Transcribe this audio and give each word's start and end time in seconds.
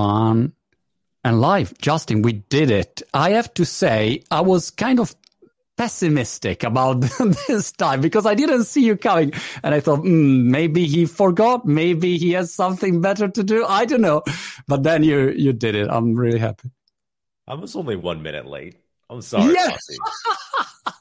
fun 0.00 0.52
and 1.24 1.40
live. 1.40 1.76
Justin, 1.78 2.22
we 2.22 2.32
did 2.32 2.70
it. 2.70 3.02
I 3.12 3.30
have 3.30 3.52
to 3.54 3.64
say, 3.64 4.22
I 4.30 4.40
was 4.40 4.70
kind 4.70 4.98
of 4.98 5.14
pessimistic 5.76 6.62
about 6.62 7.00
this 7.48 7.72
time 7.72 8.00
because 8.00 8.26
I 8.26 8.34
didn't 8.34 8.64
see 8.64 8.84
you 8.84 8.96
coming. 8.96 9.32
And 9.62 9.74
I 9.74 9.80
thought, 9.80 10.00
mm, 10.00 10.44
maybe 10.44 10.86
he 10.86 11.06
forgot. 11.06 11.66
Maybe 11.66 12.16
he 12.16 12.32
has 12.32 12.54
something 12.54 13.00
better 13.00 13.28
to 13.28 13.42
do. 13.42 13.64
I 13.66 13.84
don't 13.84 14.00
know. 14.00 14.22
But 14.66 14.82
then 14.82 15.02
you, 15.02 15.30
you 15.30 15.52
did 15.52 15.74
it. 15.74 15.88
I'm 15.90 16.14
really 16.14 16.38
happy. 16.38 16.70
I 17.46 17.54
was 17.54 17.76
only 17.76 17.96
one 17.96 18.22
minute 18.22 18.46
late. 18.46 18.76
I'm 19.10 19.22
sorry. 19.22 19.52
Yes. 19.52 19.80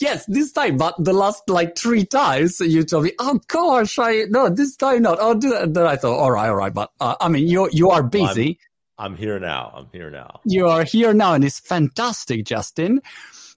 yes, 0.00 0.26
this 0.26 0.52
time, 0.52 0.76
but 0.76 0.94
the 0.98 1.12
last 1.12 1.48
like 1.48 1.76
three 1.76 2.04
times 2.04 2.60
you 2.60 2.84
told 2.84 3.04
me, 3.04 3.12
"Oh 3.18 3.40
gosh, 3.48 3.98
I 3.98 4.24
no, 4.28 4.48
this 4.48 4.76
time 4.76 5.02
not." 5.02 5.18
Oh, 5.20 5.34
do 5.34 5.50
that. 5.50 5.74
then 5.74 5.86
I 5.86 5.96
thought, 5.96 6.18
"All 6.18 6.30
right, 6.30 6.48
all 6.48 6.56
right," 6.56 6.74
but 6.74 6.90
uh, 7.00 7.14
I 7.20 7.28
mean, 7.28 7.46
you 7.46 7.68
you 7.72 7.90
are 7.90 8.02
busy. 8.02 8.58
I'm, 8.98 9.12
I'm 9.12 9.16
here 9.16 9.38
now. 9.38 9.72
I'm 9.74 9.88
here 9.92 10.10
now. 10.10 10.40
You 10.44 10.68
are 10.68 10.84
here 10.84 11.14
now, 11.14 11.34
and 11.34 11.44
it's 11.44 11.60
fantastic, 11.60 12.44
Justin. 12.44 13.00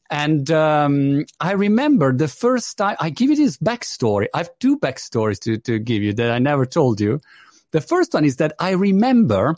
And 0.09 0.49
um, 0.51 1.25
I 1.39 1.51
remember 1.51 2.13
the 2.13 2.27
first 2.27 2.77
time 2.77 2.95
I 2.99 3.09
give 3.09 3.29
you 3.29 3.35
this 3.35 3.57
backstory. 3.57 4.27
I 4.33 4.39
have 4.39 4.51
two 4.59 4.79
backstories 4.79 5.39
to, 5.41 5.57
to 5.57 5.79
give 5.79 6.01
you 6.01 6.13
that 6.13 6.31
I 6.31 6.39
never 6.39 6.65
told 6.65 7.01
you. 7.01 7.19
The 7.71 7.81
first 7.81 8.13
one 8.13 8.23
is 8.23 8.37
that 8.37 8.53
I 8.59 8.71
remember 8.71 9.57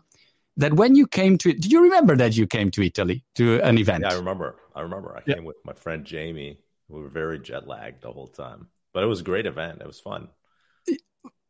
that 0.58 0.74
when 0.74 0.96
you 0.96 1.08
came 1.08 1.38
to, 1.40 1.54
do 1.54 1.70
you 1.70 1.82
remember 1.82 2.16
that 2.18 2.36
you 2.36 2.48
came 2.48 2.72
to 2.72 2.82
Italy 2.82 3.24
to 3.36 3.62
an 3.62 3.78
event? 3.78 4.04
Yeah, 4.04 4.14
I 4.14 4.18
remember. 4.18 4.56
I 4.76 4.82
remember. 4.82 5.16
I 5.16 5.22
yeah. 5.26 5.36
came 5.36 5.46
with 5.46 5.58
my 5.64 5.74
friend 5.74 6.06
Jamie. 6.06 6.60
We 6.88 7.02
were 7.02 7.10
very 7.10 7.40
jet 7.40 7.68
lagged 7.68 8.02
the 8.02 8.12
whole 8.12 8.28
time, 8.28 8.68
but 8.94 9.04
it 9.04 9.08
was 9.08 9.22
a 9.22 9.24
great 9.24 9.46
event. 9.46 9.82
It 9.82 9.88
was 9.88 10.00
fun. 10.00 10.30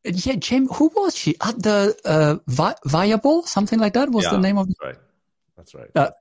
Yeah, 0.04 0.36
Jamie. 0.36 0.68
Who 0.74 0.92
was 0.96 1.16
she 1.16 1.36
at 1.42 1.62
the 1.62 1.98
uh, 2.06 2.38
Vi- 2.48 2.76
Viable? 2.86 3.44
Something 3.44 3.80
like 3.80 3.94
that 3.94 4.10
was 4.10 4.26
yeah, 4.26 4.32
the 4.32 4.40
name 4.40 4.58
of. 4.58 4.68
Right. 4.82 4.96
That's 5.58 5.76
right. 5.76 5.90
Uh, 5.94 6.12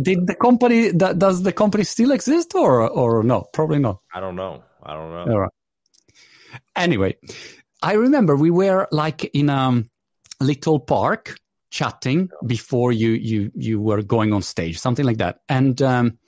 did 0.00 0.26
the 0.26 0.34
company 0.34 0.92
does 0.92 1.42
the 1.42 1.52
company 1.52 1.84
still 1.84 2.10
exist 2.10 2.54
or 2.54 2.88
or 2.88 3.22
no? 3.22 3.46
Probably 3.52 3.78
not. 3.78 4.00
I 4.14 4.20
don't 4.20 4.34
know. 4.34 4.64
I 4.82 4.94
don't 4.94 5.10
know. 5.10 5.32
All 5.32 5.40
right. 5.40 5.50
Anyway, 6.74 7.16
I 7.82 7.92
remember 7.92 8.34
we 8.34 8.50
were 8.50 8.88
like 8.90 9.24
in 9.34 9.50
a 9.50 9.84
little 10.40 10.80
park 10.80 11.36
chatting 11.70 12.30
before 12.46 12.92
you 12.92 13.10
you 13.10 13.50
you 13.54 13.80
were 13.80 14.02
going 14.02 14.32
on 14.32 14.42
stage, 14.42 14.78
something 14.78 15.04
like 15.04 15.18
that. 15.18 15.40
And 15.48 15.80
um, 15.82 16.18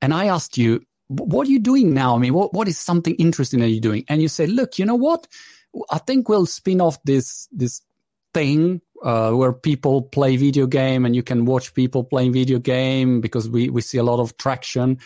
and 0.00 0.14
I 0.14 0.26
asked 0.26 0.58
you, 0.58 0.82
what 1.08 1.46
are 1.46 1.50
you 1.50 1.58
doing 1.58 1.94
now? 1.94 2.14
I 2.14 2.18
mean, 2.18 2.34
what 2.34 2.52
what 2.52 2.68
is 2.68 2.78
something 2.78 3.14
interesting 3.16 3.60
that 3.60 3.68
you're 3.68 3.80
doing? 3.80 4.04
And 4.08 4.22
you 4.22 4.28
said, 4.28 4.50
look, 4.50 4.78
you 4.78 4.84
know 4.84 4.94
what? 4.94 5.26
I 5.90 5.98
think 5.98 6.28
we'll 6.28 6.46
spin 6.46 6.80
off 6.80 7.02
this 7.04 7.48
this 7.52 7.82
thing 8.32 8.80
uh, 9.02 9.32
where 9.32 9.52
people 9.52 10.02
play 10.02 10.36
video 10.36 10.66
game 10.66 11.04
and 11.04 11.14
you 11.14 11.22
can 11.22 11.44
watch 11.44 11.74
people 11.74 12.04
playing 12.04 12.32
video 12.32 12.58
game 12.58 13.20
because 13.20 13.48
we, 13.48 13.68
we 13.68 13.80
see 13.80 13.98
a 13.98 14.02
lot 14.02 14.20
of 14.20 14.36
traction. 14.36 14.98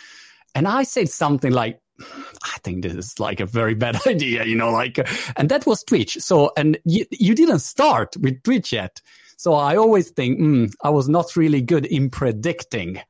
And 0.54 0.66
I 0.66 0.82
said 0.84 1.08
something 1.08 1.52
like, 1.52 1.80
I 2.00 2.58
think 2.64 2.82
this 2.82 2.94
is 2.94 3.20
like 3.20 3.40
a 3.40 3.46
very 3.46 3.74
bad 3.74 3.98
idea, 4.06 4.44
you 4.44 4.56
know, 4.56 4.70
like, 4.70 4.98
and 5.36 5.48
that 5.48 5.66
was 5.66 5.82
Twitch. 5.82 6.18
So, 6.18 6.52
and 6.56 6.78
you, 6.84 7.04
you 7.10 7.34
didn't 7.34 7.60
start 7.60 8.16
with 8.16 8.42
Twitch 8.42 8.72
yet. 8.72 9.00
So 9.40 9.54
I 9.54 9.76
always 9.76 10.10
think, 10.10 10.38
mm, 10.38 10.70
I 10.84 10.90
was 10.90 11.08
not 11.08 11.34
really 11.34 11.62
good 11.62 11.86
in 11.86 12.10
predicting 12.10 13.00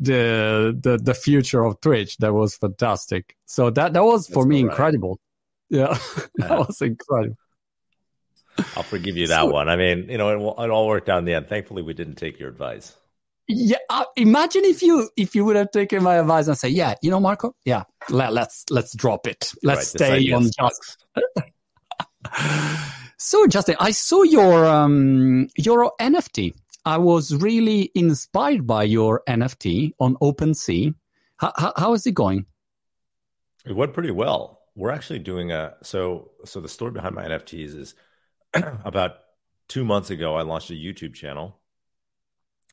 the, 0.00 0.74
the, 0.80 0.96
the 0.96 1.12
future 1.12 1.66
of 1.66 1.78
Twitch. 1.82 2.16
That 2.16 2.32
was 2.32 2.56
fantastic. 2.56 3.36
So 3.44 3.68
that, 3.68 3.92
that 3.92 4.02
was 4.02 4.26
for 4.26 4.44
That's 4.44 4.46
me 4.46 4.62
right. 4.62 4.70
incredible. 4.70 5.20
Yeah, 5.68 5.88
that 6.36 6.50
yeah. 6.50 6.56
was 6.56 6.80
incredible. 6.80 7.36
I'll 8.74 8.84
forgive 8.84 9.18
you 9.18 9.26
that 9.26 9.42
so, 9.42 9.50
one. 9.50 9.68
I 9.68 9.76
mean, 9.76 10.08
you 10.08 10.16
know, 10.16 10.30
it, 10.30 10.64
it, 10.64 10.70
all 10.70 10.86
worked 10.86 11.10
out 11.10 11.18
in 11.18 11.26
the 11.26 11.34
end. 11.34 11.46
Thankfully, 11.46 11.82
we 11.82 11.92
didn't 11.92 12.14
take 12.14 12.38
your 12.38 12.48
advice. 12.48 12.96
Yeah, 13.46 13.76
uh, 13.90 14.04
imagine 14.16 14.64
if 14.64 14.80
you 14.80 15.10
if 15.14 15.34
you 15.34 15.44
would 15.44 15.56
have 15.56 15.72
taken 15.72 16.02
my 16.02 16.16
advice 16.16 16.46
and 16.48 16.56
say, 16.56 16.70
"Yeah, 16.70 16.94
you 17.02 17.10
know, 17.10 17.20
Marco, 17.20 17.54
yeah, 17.66 17.82
let, 18.08 18.30
us 18.30 18.34
let's, 18.34 18.64
let's 18.70 18.96
drop 18.96 19.26
it. 19.26 19.52
Let's 19.62 19.94
right, 20.00 20.22
stay 20.22 20.32
on 20.32 20.50
just." 20.58 21.04
so, 23.26 23.44
Justin, 23.48 23.74
I 23.80 23.90
saw 23.90 24.22
your 24.22 24.66
um 24.66 25.48
your 25.56 25.92
NFT. 26.00 26.54
I 26.84 26.98
was 26.98 27.34
really 27.34 27.90
inspired 27.96 28.68
by 28.68 28.84
your 28.84 29.24
NFT 29.28 29.94
on 29.98 30.14
OpenSea. 30.22 30.94
How, 31.38 31.52
how, 31.56 31.72
how 31.76 31.94
is 31.94 32.06
it 32.06 32.14
going? 32.14 32.46
It 33.66 33.74
went 33.74 33.94
pretty 33.94 34.12
well. 34.12 34.60
We're 34.76 34.92
actually 34.92 35.18
doing 35.18 35.50
a 35.50 35.74
so 35.82 36.30
so 36.44 36.60
the 36.60 36.68
story 36.68 36.92
behind 36.92 37.16
my 37.16 37.24
NFTs 37.24 37.76
is 37.76 37.94
about 38.84 39.16
two 39.66 39.84
months 39.84 40.10
ago, 40.10 40.36
I 40.36 40.42
launched 40.42 40.70
a 40.70 40.74
YouTube 40.74 41.14
channel, 41.14 41.58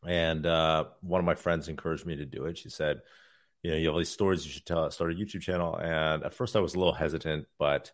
and 0.06 0.46
uh, 0.46 0.86
one 1.02 1.18
of 1.18 1.26
my 1.26 1.34
friends 1.34 1.68
encouraged 1.68 2.06
me 2.06 2.18
to 2.18 2.26
do 2.26 2.46
it. 2.46 2.60
She 2.60 2.70
said, 2.70 3.02
"You 3.64 3.72
know, 3.72 3.78
you 3.78 3.86
have 3.88 3.94
all 3.94 4.00
these 4.00 4.10
stories. 4.10 4.46
You 4.46 4.52
should 4.52 4.68
tell. 4.68 4.92
Start 4.92 5.14
a 5.14 5.16
YouTube 5.16 5.42
channel." 5.42 5.76
And 5.76 6.24
at 6.24 6.36
first, 6.36 6.56
I 6.56 6.60
was 6.60 6.76
a 6.76 6.78
little 6.78 6.94
hesitant, 6.94 7.48
but 7.58 7.92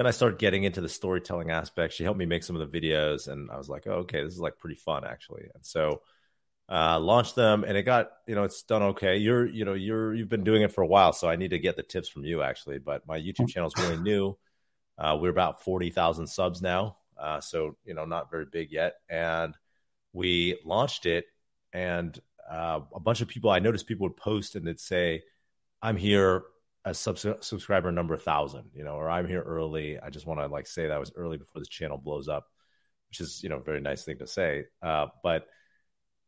then 0.00 0.06
I 0.06 0.12
started 0.12 0.38
getting 0.38 0.64
into 0.64 0.80
the 0.80 0.88
storytelling 0.88 1.50
aspect. 1.50 1.92
She 1.92 2.04
helped 2.04 2.18
me 2.18 2.24
make 2.24 2.42
some 2.42 2.56
of 2.56 2.72
the 2.72 2.80
videos, 2.80 3.28
and 3.28 3.50
I 3.50 3.58
was 3.58 3.68
like, 3.68 3.86
"Oh, 3.86 3.96
okay, 3.96 4.24
this 4.24 4.32
is 4.32 4.40
like 4.40 4.56
pretty 4.56 4.76
fun, 4.76 5.04
actually." 5.04 5.50
And 5.54 5.62
so, 5.62 6.00
uh, 6.70 6.98
launched 6.98 7.34
them, 7.34 7.64
and 7.64 7.76
it 7.76 7.82
got 7.82 8.10
you 8.26 8.34
know 8.34 8.44
it's 8.44 8.62
done 8.62 8.82
okay. 8.82 9.18
You're 9.18 9.44
you 9.44 9.66
know 9.66 9.74
you're 9.74 10.14
you've 10.14 10.30
been 10.30 10.42
doing 10.42 10.62
it 10.62 10.72
for 10.72 10.80
a 10.80 10.86
while, 10.86 11.12
so 11.12 11.28
I 11.28 11.36
need 11.36 11.50
to 11.50 11.58
get 11.58 11.76
the 11.76 11.82
tips 11.82 12.08
from 12.08 12.24
you 12.24 12.40
actually. 12.40 12.78
But 12.78 13.06
my 13.06 13.20
YouTube 13.20 13.50
channel 13.50 13.68
is 13.68 13.74
really 13.76 13.98
new. 14.00 14.38
Uh, 14.96 15.18
we're 15.20 15.28
about 15.28 15.62
forty 15.62 15.90
thousand 15.90 16.28
subs 16.28 16.62
now, 16.62 16.96
uh, 17.18 17.42
so 17.42 17.76
you 17.84 17.92
know, 17.92 18.06
not 18.06 18.30
very 18.30 18.46
big 18.46 18.72
yet. 18.72 18.94
And 19.10 19.54
we 20.14 20.58
launched 20.64 21.04
it, 21.04 21.26
and 21.74 22.18
uh, 22.50 22.80
a 22.94 23.00
bunch 23.00 23.20
of 23.20 23.28
people. 23.28 23.50
I 23.50 23.58
noticed 23.58 23.86
people 23.86 24.06
would 24.06 24.16
post 24.16 24.56
and 24.56 24.66
they'd 24.66 24.80
say, 24.80 25.24
"I'm 25.82 25.98
here 25.98 26.44
as 26.84 26.98
sub- 26.98 27.18
subscriber 27.18 27.92
number 27.92 28.16
thousand, 28.16 28.70
you 28.74 28.84
know, 28.84 28.94
or 28.94 29.10
I'm 29.10 29.28
here 29.28 29.42
early. 29.42 29.98
I 29.98 30.10
just 30.10 30.26
want 30.26 30.40
to 30.40 30.46
like 30.46 30.66
say 30.66 30.86
that 30.86 30.92
I 30.94 30.98
was 30.98 31.12
early 31.14 31.36
before 31.36 31.60
this 31.60 31.68
channel 31.68 31.98
blows 31.98 32.28
up, 32.28 32.46
which 33.10 33.20
is 33.20 33.42
you 33.42 33.48
know 33.48 33.56
a 33.56 33.62
very 33.62 33.80
nice 33.80 34.04
thing 34.04 34.18
to 34.18 34.26
say. 34.26 34.64
Uh, 34.82 35.06
but 35.22 35.46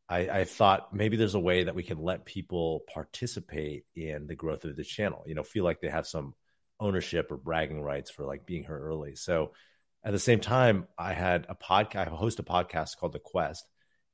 I, 0.08 0.40
I, 0.40 0.44
thought 0.44 0.94
maybe 0.94 1.16
there's 1.16 1.34
a 1.34 1.40
way 1.40 1.64
that 1.64 1.74
we 1.74 1.82
can 1.82 1.98
let 1.98 2.26
people 2.26 2.82
participate 2.92 3.84
in 3.94 4.26
the 4.26 4.34
growth 4.34 4.64
of 4.64 4.76
the 4.76 4.84
channel. 4.84 5.22
You 5.26 5.34
know, 5.34 5.42
feel 5.42 5.64
like 5.64 5.80
they 5.80 5.88
have 5.88 6.06
some 6.06 6.34
ownership 6.78 7.30
or 7.30 7.36
bragging 7.36 7.80
rights 7.80 8.10
for 8.10 8.26
like 8.26 8.44
being 8.44 8.64
here 8.64 8.78
early. 8.78 9.14
So 9.14 9.52
at 10.04 10.12
the 10.12 10.18
same 10.18 10.40
time, 10.40 10.86
I 10.98 11.14
had 11.14 11.46
a 11.48 11.54
podcast, 11.54 12.08
I 12.08 12.10
host 12.10 12.40
a 12.40 12.42
podcast 12.42 12.98
called 12.98 13.12
The 13.12 13.20
Quest. 13.20 13.64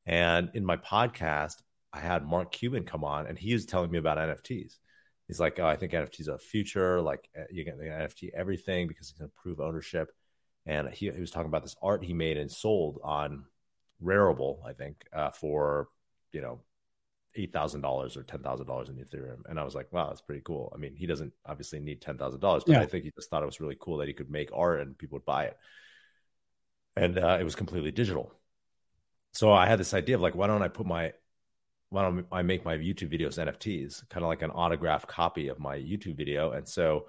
And 0.07 0.51
in 0.55 0.65
my 0.65 0.77
podcast, 0.77 1.55
I 1.93 2.01
had 2.01 2.27
Mark 2.27 2.53
Cuban 2.53 2.85
come 2.85 3.05
on 3.05 3.27
and 3.27 3.39
he 3.39 3.55
was 3.55 3.67
telling 3.67 3.91
me 3.91 3.99
about 3.99 4.19
NFTs. 4.19 4.77
He's 5.29 5.39
like, 5.39 5.61
oh, 5.61 5.67
I 5.67 5.77
think 5.77 5.93
NFTs 5.93 6.29
are 6.29 6.35
a 6.35 6.39
future. 6.39 7.01
Like 7.01 7.29
eh, 7.37 7.45
you 7.51 7.65
get 7.65 7.79
the 7.79 7.85
NFT 7.85 8.31
everything 8.35 8.89
because 8.89 9.11
it's 9.11 9.19
going 9.19 9.29
to 9.29 9.35
improve 9.35 9.61
ownership. 9.61 10.11
And 10.67 10.89
he, 10.89 11.11
he 11.11 11.21
was 11.21 11.31
talking 11.31 11.49
about 11.49 11.63
this 11.63 11.77
art 11.81 12.05
he 12.05 12.15
made 12.15 12.37
and 12.37 12.51
sold 12.51 12.99
on 13.05 13.45
Rarible, 14.03 14.59
I 14.67 14.73
think, 14.73 15.05
uh, 15.13 15.31
for, 15.31 15.89
you 16.33 16.41
know, 16.41 16.61
eight 17.39 17.53
thousand 17.53 17.81
dollars 17.81 18.17
or 18.17 18.23
ten 18.23 18.41
thousand 18.41 18.67
dollars 18.67 18.89
in 18.89 18.97
Ethereum, 18.97 19.49
and 19.49 19.59
I 19.59 19.65
was 19.65 19.75
like, 19.75 19.93
wow, 19.93 20.09
that's 20.09 20.21
pretty 20.21 20.43
cool. 20.45 20.73
I 20.75 20.79
mean, 20.79 20.95
he 20.97 21.07
doesn't 21.07 21.33
obviously 21.47 21.79
need 21.81 22.01
ten 22.01 22.19
thousand 22.19 22.41
dollars, 22.41 22.65
but 22.67 22.73
yeah. 22.73 22.81
I 22.81 22.87
think 22.87 23.05
he 23.05 23.13
just 23.13 23.31
thought 23.31 23.43
it 23.43 23.47
was 23.47 23.61
really 23.61 23.77
cool 23.79 23.99
that 23.99 24.09
he 24.09 24.15
could 24.15 24.31
make 24.31 24.51
art 24.53 24.81
and 24.81 24.99
people 24.99 25.17
would 25.17 25.25
buy 25.25 25.45
it, 25.45 25.57
and 26.97 27.19
uh, 27.19 27.39
it 27.41 27.45
was 27.45 27.55
completely 27.55 27.91
digital. 27.91 28.33
So 29.33 29.53
I 29.53 29.67
had 29.67 29.79
this 29.79 29.95
idea 29.95 30.17
of 30.17 30.21
like, 30.21 30.35
why 30.35 30.47
don't 30.47 30.63
I 30.63 30.69
put 30.69 30.87
my 30.87 31.13
why 31.91 32.03
don't 32.03 32.27
I 32.31 32.43
make 32.43 32.65
my 32.65 32.77
YouTube 32.77 33.13
videos 33.13 33.39
NFTs, 33.39 34.09
kind 34.09 34.25
of 34.25 34.29
like 34.29 34.43
an 34.43 34.51
autographed 34.51 35.09
copy 35.09 35.49
of 35.49 35.59
my 35.59 35.77
YouTube 35.77 36.17
video, 36.17 36.53
and 36.53 36.69
so 36.69 37.07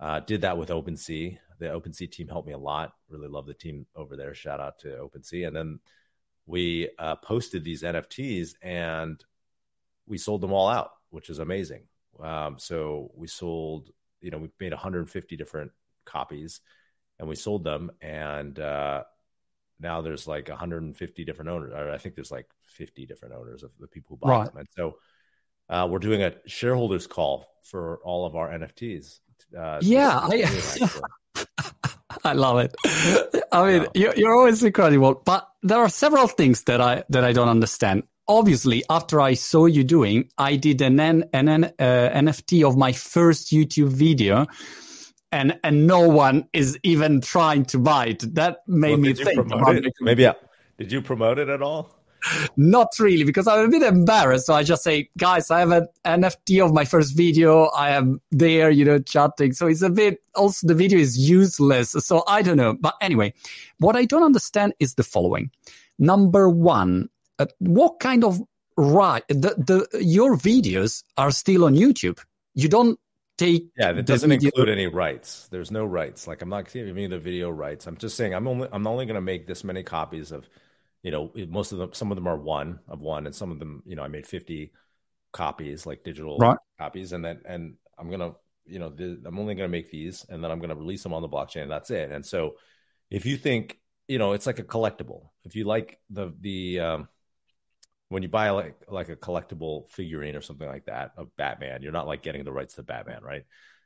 uh, 0.00 0.20
did 0.20 0.40
that 0.42 0.56
with 0.56 0.70
OpenSea. 0.70 1.38
The 1.58 1.66
OpenSea 1.66 2.10
team 2.10 2.28
helped 2.28 2.48
me 2.48 2.54
a 2.54 2.58
lot. 2.58 2.94
Really 3.08 3.28
love 3.28 3.46
the 3.46 3.54
team 3.54 3.86
over 3.94 4.16
there. 4.16 4.34
Shout 4.34 4.60
out 4.60 4.78
to 4.80 4.88
OpenSea, 4.88 5.46
and 5.46 5.56
then 5.56 5.80
we 6.46 6.90
uh, 6.98 7.16
posted 7.16 7.64
these 7.64 7.82
NFTs 7.82 8.54
and 8.62 9.22
we 10.06 10.18
sold 10.18 10.40
them 10.40 10.52
all 10.52 10.68
out, 10.68 10.90
which 11.10 11.30
is 11.30 11.38
amazing. 11.38 11.84
Um, 12.22 12.58
so 12.58 13.10
we 13.14 13.26
sold, 13.26 13.90
you 14.20 14.30
know, 14.30 14.38
we 14.38 14.50
made 14.60 14.72
150 14.72 15.36
different 15.36 15.72
copies 16.04 16.60
and 17.18 17.28
we 17.28 17.36
sold 17.36 17.64
them. 17.64 17.90
And 18.00 18.58
uh, 18.58 19.04
now 19.80 20.00
there's 20.00 20.26
like 20.26 20.48
150 20.48 21.24
different 21.24 21.50
owners. 21.50 21.72
I 21.74 21.98
think 21.98 22.14
there's 22.14 22.30
like 22.30 22.46
50 22.66 23.06
different 23.06 23.34
owners 23.34 23.62
of 23.62 23.72
the 23.78 23.86
people 23.86 24.16
who 24.16 24.26
bought 24.26 24.38
right. 24.38 24.46
them. 24.46 24.58
And 24.58 24.68
so 24.76 24.98
uh, 25.68 25.88
we're 25.90 25.98
doing 25.98 26.22
a 26.22 26.34
shareholders 26.46 27.06
call 27.06 27.46
for 27.62 27.98
all 28.04 28.26
of 28.26 28.36
our 28.36 28.50
NFTs. 28.50 29.20
Uh, 29.56 29.78
yeah, 29.82 30.20
I, 30.22 31.00
I 32.24 32.32
love 32.32 32.58
it. 32.58 32.74
I 33.52 33.66
mean, 33.66 33.82
yeah. 33.82 33.88
you're, 33.94 34.14
you're 34.16 34.34
always 34.34 34.62
incredible, 34.62 35.22
but 35.24 35.48
there 35.62 35.78
are 35.78 35.88
several 35.88 36.28
things 36.28 36.62
that 36.64 36.80
I 36.80 37.04
that 37.10 37.24
I 37.24 37.32
don't 37.32 37.48
understand 37.48 38.04
obviously 38.28 38.84
after 38.88 39.20
I 39.20 39.34
saw 39.34 39.66
you 39.66 39.84
doing, 39.84 40.30
I 40.38 40.56
did 40.56 40.80
an, 40.80 40.98
an 41.00 41.24
N, 41.32 41.64
uh, 41.64 41.70
NFT 41.78 42.66
of 42.66 42.76
my 42.76 42.92
first 42.92 43.52
YouTube 43.52 43.88
video. 43.88 44.46
And, 45.34 45.58
and 45.64 45.88
no 45.88 46.08
one 46.08 46.48
is 46.52 46.78
even 46.84 47.20
trying 47.20 47.64
to 47.66 47.78
buy 47.78 48.06
it. 48.06 48.34
That 48.36 48.58
made 48.68 48.90
well, 48.90 48.98
me 48.98 49.14
think. 49.14 49.92
Maybe, 50.00 50.22
yeah. 50.22 50.34
Did 50.78 50.92
you 50.92 51.02
promote 51.02 51.40
it 51.40 51.48
at 51.48 51.60
all? 51.60 51.92
Not 52.56 52.92
really, 53.00 53.24
because 53.24 53.48
I'm 53.48 53.66
a 53.66 53.68
bit 53.68 53.82
embarrassed. 53.82 54.46
So 54.46 54.54
I 54.54 54.62
just 54.62 54.84
say, 54.84 55.10
guys, 55.18 55.50
I 55.50 55.58
have 55.58 55.72
an 55.72 55.88
NFT 56.04 56.64
of 56.64 56.72
my 56.72 56.84
first 56.84 57.16
video. 57.16 57.64
I 57.64 57.90
am 57.90 58.20
there, 58.30 58.70
you 58.70 58.84
know, 58.84 59.00
chatting. 59.00 59.52
So 59.52 59.66
it's 59.66 59.82
a 59.82 59.90
bit, 59.90 60.22
also 60.36 60.68
the 60.68 60.74
video 60.74 61.00
is 61.00 61.18
useless. 61.18 61.90
So 61.90 62.22
I 62.28 62.42
don't 62.42 62.56
know. 62.56 62.74
But 62.74 62.94
anyway, 63.00 63.34
what 63.78 63.96
I 63.96 64.04
don't 64.04 64.22
understand 64.22 64.74
is 64.78 64.94
the 64.94 65.02
following. 65.02 65.50
Number 65.98 66.48
one, 66.48 67.08
uh, 67.40 67.46
what 67.58 67.98
kind 67.98 68.22
of 68.22 68.40
right, 68.76 69.26
the, 69.28 69.88
the, 69.90 70.00
your 70.00 70.36
videos 70.36 71.02
are 71.16 71.32
still 71.32 71.64
on 71.64 71.74
YouTube. 71.74 72.20
You 72.54 72.68
don't 72.68 73.00
take 73.36 73.70
yeah 73.76 73.92
that 73.92 74.06
doesn't 74.06 74.30
video. 74.30 74.48
include 74.48 74.68
any 74.68 74.86
rights 74.86 75.48
there's 75.50 75.70
no 75.70 75.84
rights 75.84 76.26
like 76.26 76.40
i'm 76.42 76.48
not 76.48 76.70
giving 76.72 77.10
the 77.10 77.18
video 77.18 77.50
rights 77.50 77.86
i'm 77.86 77.96
just 77.96 78.16
saying 78.16 78.32
i'm 78.34 78.46
only 78.46 78.68
i'm 78.72 78.86
only 78.86 79.06
going 79.06 79.16
to 79.16 79.20
make 79.20 79.46
this 79.46 79.64
many 79.64 79.82
copies 79.82 80.30
of 80.30 80.48
you 81.02 81.10
know 81.10 81.32
most 81.48 81.72
of 81.72 81.78
them 81.78 81.92
some 81.92 82.12
of 82.12 82.16
them 82.16 82.28
are 82.28 82.36
one 82.36 82.78
of 82.88 83.00
one 83.00 83.26
and 83.26 83.34
some 83.34 83.50
of 83.50 83.58
them 83.58 83.82
you 83.86 83.96
know 83.96 84.02
i 84.02 84.08
made 84.08 84.26
50 84.26 84.72
copies 85.32 85.84
like 85.84 86.04
digital 86.04 86.38
right. 86.38 86.56
copies 86.78 87.12
and 87.12 87.24
then 87.24 87.40
and 87.44 87.74
i'm 87.98 88.08
gonna 88.08 88.32
you 88.66 88.78
know 88.78 88.88
the, 88.88 89.20
i'm 89.26 89.38
only 89.38 89.54
gonna 89.54 89.68
make 89.68 89.90
these 89.90 90.24
and 90.28 90.42
then 90.42 90.50
i'm 90.50 90.60
gonna 90.60 90.76
release 90.76 91.02
them 91.02 91.12
on 91.12 91.22
the 91.22 91.28
blockchain 91.28 91.62
and 91.62 91.70
that's 91.70 91.90
it 91.90 92.10
and 92.10 92.24
so 92.24 92.54
if 93.10 93.26
you 93.26 93.36
think 93.36 93.78
you 94.06 94.18
know 94.18 94.32
it's 94.32 94.46
like 94.46 94.60
a 94.60 94.64
collectible 94.64 95.30
if 95.44 95.56
you 95.56 95.64
like 95.64 95.98
the 96.08 96.32
the 96.40 96.80
um 96.80 97.08
when 98.14 98.22
you 98.22 98.28
buy 98.28 98.50
like 98.50 98.76
like 98.88 99.08
a 99.08 99.16
collectible 99.16 99.88
figurine 99.90 100.36
or 100.36 100.40
something 100.40 100.68
like 100.68 100.86
that 100.86 101.12
of 101.16 101.34
batman 101.36 101.82
you're 101.82 101.92
not 101.92 102.06
like 102.06 102.22
getting 102.22 102.44
the 102.44 102.52
rights 102.52 102.74
to 102.74 102.82
batman 102.82 103.22
right 103.22 103.44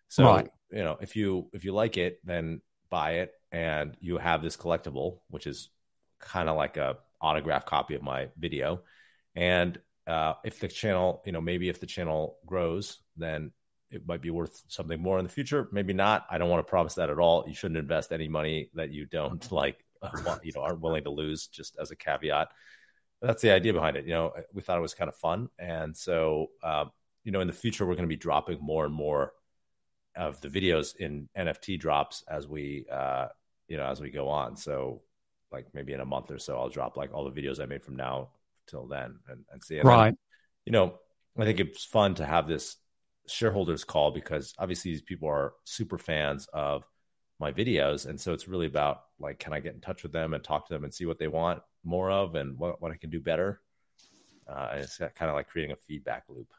so 0.08 0.24
right. 0.24 0.48
you 0.70 0.84
know 0.84 0.96
if 1.00 1.16
you 1.16 1.48
if 1.52 1.64
you 1.64 1.72
like 1.72 1.96
it 1.96 2.20
then 2.24 2.60
buy 2.90 3.12
it 3.12 3.32
and 3.52 3.96
you 4.00 4.18
have 4.18 4.42
this 4.42 4.56
collectible 4.56 5.18
which 5.28 5.46
is 5.46 5.70
kind 6.20 6.48
of 6.48 6.56
like 6.56 6.76
a 6.76 6.96
autograph 7.20 7.66
copy 7.66 7.94
of 7.94 8.02
my 8.02 8.28
video. 8.38 8.82
And 9.34 9.78
uh, 10.06 10.34
if 10.44 10.60
the 10.60 10.68
channel, 10.68 11.22
you 11.26 11.32
know, 11.32 11.40
maybe 11.40 11.68
if 11.68 11.80
the 11.80 11.86
channel 11.86 12.38
grows, 12.46 12.98
then 13.16 13.52
it 13.90 14.06
might 14.06 14.20
be 14.20 14.30
worth 14.30 14.62
something 14.68 15.00
more 15.00 15.18
in 15.18 15.24
the 15.24 15.30
future. 15.30 15.68
Maybe 15.72 15.92
not. 15.92 16.26
I 16.30 16.38
don't 16.38 16.50
want 16.50 16.66
to 16.66 16.70
promise 16.70 16.94
that 16.94 17.10
at 17.10 17.18
all. 17.18 17.44
You 17.46 17.54
shouldn't 17.54 17.78
invest 17.78 18.12
any 18.12 18.28
money 18.28 18.70
that 18.74 18.90
you 18.90 19.06
don't 19.06 19.50
like, 19.52 19.84
uh, 20.02 20.38
you 20.42 20.52
know, 20.54 20.62
aren't 20.62 20.80
willing 20.80 21.04
to 21.04 21.10
lose. 21.10 21.46
Just 21.46 21.76
as 21.80 21.90
a 21.90 21.96
caveat, 21.96 22.48
that's 23.20 23.42
the 23.42 23.50
idea 23.50 23.72
behind 23.72 23.96
it. 23.96 24.04
You 24.04 24.12
know, 24.12 24.32
we 24.52 24.62
thought 24.62 24.78
it 24.78 24.82
was 24.82 24.94
kind 24.94 25.08
of 25.08 25.16
fun, 25.16 25.48
and 25.58 25.96
so 25.96 26.50
um, 26.62 26.90
you 27.24 27.32
know, 27.32 27.40
in 27.40 27.46
the 27.46 27.52
future, 27.52 27.84
we're 27.84 27.94
going 27.94 28.08
to 28.08 28.08
be 28.08 28.16
dropping 28.16 28.58
more 28.60 28.86
and 28.86 28.94
more 28.94 29.32
of 30.16 30.40
the 30.40 30.48
videos 30.48 30.96
in 30.96 31.28
NFT 31.36 31.78
drops 31.78 32.24
as 32.28 32.48
we, 32.48 32.86
uh, 32.90 33.28
you 33.68 33.76
know, 33.76 33.84
as 33.84 34.00
we 34.00 34.10
go 34.10 34.28
on. 34.28 34.56
So 34.56 35.02
like 35.52 35.66
maybe 35.74 35.92
in 35.92 36.00
a 36.00 36.06
month 36.06 36.30
or 36.30 36.38
so, 36.38 36.58
I'll 36.58 36.70
drop 36.70 36.96
like 36.96 37.12
all 37.12 37.30
the 37.30 37.40
videos 37.40 37.60
I 37.60 37.66
made 37.66 37.84
from 37.84 37.96
now 37.96 38.30
till 38.66 38.86
then 38.86 39.18
and, 39.28 39.44
and 39.52 39.62
see. 39.62 39.78
And 39.78 39.86
right. 39.86 40.04
Then, 40.06 40.16
you 40.64 40.72
know, 40.72 40.94
I 41.38 41.44
think 41.44 41.60
it's 41.60 41.84
fun 41.84 42.14
to 42.16 42.24
have 42.24 42.48
this 42.48 42.76
shareholders 43.26 43.84
call 43.84 44.10
because 44.10 44.54
obviously 44.58 44.92
these 44.92 45.02
people 45.02 45.28
are 45.28 45.52
super 45.64 45.98
fans 45.98 46.48
of 46.52 46.84
my 47.38 47.52
videos. 47.52 48.06
And 48.06 48.20
so 48.20 48.32
it's 48.32 48.48
really 48.48 48.66
about 48.66 49.04
like, 49.18 49.38
can 49.38 49.52
I 49.52 49.60
get 49.60 49.74
in 49.74 49.80
touch 49.80 50.02
with 50.02 50.12
them 50.12 50.34
and 50.34 50.42
talk 50.42 50.66
to 50.68 50.74
them 50.74 50.84
and 50.84 50.92
see 50.92 51.06
what 51.06 51.18
they 51.18 51.28
want 51.28 51.62
more 51.84 52.10
of 52.10 52.34
and 52.34 52.58
what, 52.58 52.80
what 52.82 52.92
I 52.92 52.96
can 52.96 53.10
do 53.10 53.20
better? 53.20 53.60
Uh, 54.48 54.68
and 54.72 54.80
it's 54.82 54.98
kind 54.98 55.28
of 55.28 55.34
like 55.34 55.48
creating 55.48 55.72
a 55.72 55.76
feedback 55.76 56.24
loop. 56.28 56.52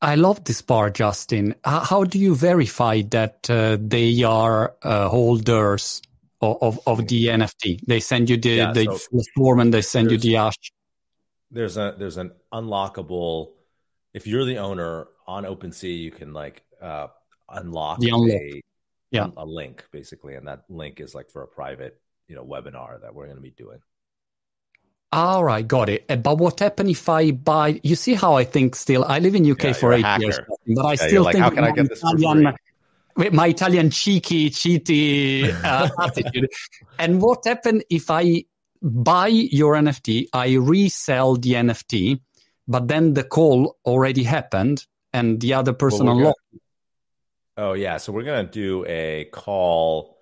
I 0.00 0.14
love 0.14 0.44
this 0.44 0.62
part, 0.62 0.94
Justin. 0.94 1.56
How, 1.64 2.04
do 2.04 2.18
you 2.18 2.36
verify 2.36 3.02
that 3.10 3.50
uh, 3.50 3.78
they 3.80 4.22
are 4.22 4.76
uh, 4.82 5.08
holders 5.08 6.02
of, 6.40 6.80
of, 6.86 7.08
the 7.08 7.26
NFT. 7.26 7.80
They 7.86 8.00
send 8.00 8.30
you 8.30 8.36
the, 8.36 8.50
yeah, 8.50 8.72
the 8.72 8.84
so 8.84 9.22
form 9.34 9.60
and 9.60 9.74
they 9.74 9.82
send 9.82 10.10
you 10.10 10.18
the 10.18 10.34
hash. 10.34 10.72
There's 11.50 11.76
a 11.76 11.94
there's 11.98 12.16
an 12.16 12.32
unlockable. 12.52 13.52
If 14.12 14.26
you're 14.26 14.44
the 14.44 14.58
owner 14.58 15.08
on 15.26 15.44
OpenSea, 15.44 15.98
you 15.98 16.10
can 16.10 16.32
like 16.32 16.62
uh, 16.80 17.08
unlock 17.48 18.00
the 18.00 18.10
unlock. 18.10 18.30
a 18.30 18.62
yeah 19.10 19.28
a 19.36 19.46
link 19.46 19.84
basically, 19.90 20.34
and 20.34 20.46
that 20.46 20.64
link 20.68 21.00
is 21.00 21.14
like 21.14 21.30
for 21.30 21.42
a 21.42 21.46
private 21.46 22.00
you 22.28 22.34
know 22.34 22.44
webinar 22.44 23.00
that 23.00 23.14
we're 23.14 23.26
going 23.26 23.36
to 23.36 23.42
be 23.42 23.50
doing. 23.50 23.78
All 25.10 25.42
right, 25.42 25.66
got 25.66 25.88
it. 25.88 26.06
But 26.22 26.36
what 26.36 26.60
happens 26.60 26.90
if 26.90 27.08
I 27.08 27.30
buy? 27.30 27.80
You 27.82 27.96
see 27.96 28.12
how 28.12 28.34
I 28.34 28.44
think 28.44 28.76
still. 28.76 29.04
I 29.04 29.20
live 29.20 29.34
in 29.34 29.50
UK 29.50 29.64
yeah, 29.64 29.72
for 29.72 29.92
eight 29.94 30.20
years, 30.20 30.38
but 30.66 30.84
I 30.84 30.90
yeah, 30.92 31.06
still 31.06 31.22
like, 31.22 31.32
think 31.32 31.44
how 31.44 31.50
can 31.50 31.64
I 31.64 31.70
get 31.70 31.88
this 31.88 32.02
Italian, 32.04 32.54
my 33.32 33.48
Italian 33.48 33.90
cheeky, 33.90 34.50
cheaty 34.50 35.52
uh, 35.64 35.88
attitude. 35.98 36.50
And 36.98 37.22
what 37.22 37.44
happened 37.46 37.84
if 37.90 38.10
I 38.10 38.44
buy 38.82 39.28
your 39.28 39.74
NFT, 39.74 40.28
I 40.32 40.54
resell 40.54 41.36
the 41.36 41.54
NFT, 41.54 42.20
but 42.66 42.88
then 42.88 43.14
the 43.14 43.24
call 43.24 43.76
already 43.84 44.22
happened 44.22 44.86
and 45.12 45.40
the 45.40 45.54
other 45.54 45.72
person 45.72 46.06
well, 46.06 46.16
unlocked? 46.16 46.40
Gonna, 46.52 46.60
oh, 47.58 47.74
yeah. 47.74 47.98
So 47.98 48.12
we're 48.12 48.22
going 48.22 48.46
to 48.46 48.50
do 48.50 48.86
a 48.88 49.26
call 49.26 50.16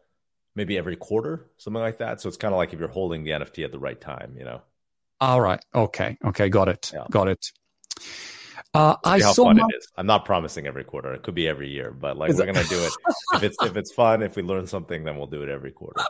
maybe 0.56 0.76
every 0.76 0.96
quarter, 0.96 1.46
something 1.58 1.80
like 1.80 1.98
that. 1.98 2.20
So 2.20 2.28
it's 2.28 2.38
kind 2.38 2.52
of 2.52 2.58
like 2.58 2.72
if 2.72 2.80
you're 2.80 2.88
holding 2.88 3.22
the 3.22 3.30
NFT 3.30 3.64
at 3.64 3.70
the 3.70 3.78
right 3.78 4.00
time, 4.00 4.34
you 4.36 4.44
know? 4.44 4.62
All 5.20 5.40
right. 5.40 5.62
Okay. 5.74 6.16
Okay. 6.24 6.48
Got 6.48 6.68
it. 6.68 6.90
Yeah. 6.92 7.04
Got 7.10 7.28
it. 7.28 7.52
Uh, 8.74 8.96
I 9.04 9.20
how 9.20 9.32
saw 9.32 9.44
fun 9.44 9.56
my... 9.56 9.66
it 9.70 9.76
is. 9.76 9.88
I'm 9.96 10.06
not 10.06 10.24
promising 10.24 10.66
every 10.66 10.84
quarter. 10.84 11.14
It 11.14 11.22
could 11.22 11.34
be 11.34 11.48
every 11.48 11.70
year, 11.70 11.90
but 11.92 12.18
like 12.18 12.30
is 12.30 12.36
we're 12.36 12.44
it... 12.48 12.54
gonna 12.54 12.68
do 12.68 12.78
it. 12.78 12.92
if 13.34 13.42
it's 13.42 13.56
if 13.62 13.76
it's 13.76 13.92
fun, 13.92 14.22
if 14.22 14.36
we 14.36 14.42
learn 14.42 14.66
something, 14.66 15.04
then 15.04 15.16
we'll 15.16 15.26
do 15.26 15.42
it 15.42 15.48
every 15.48 15.72
quarter. 15.72 16.02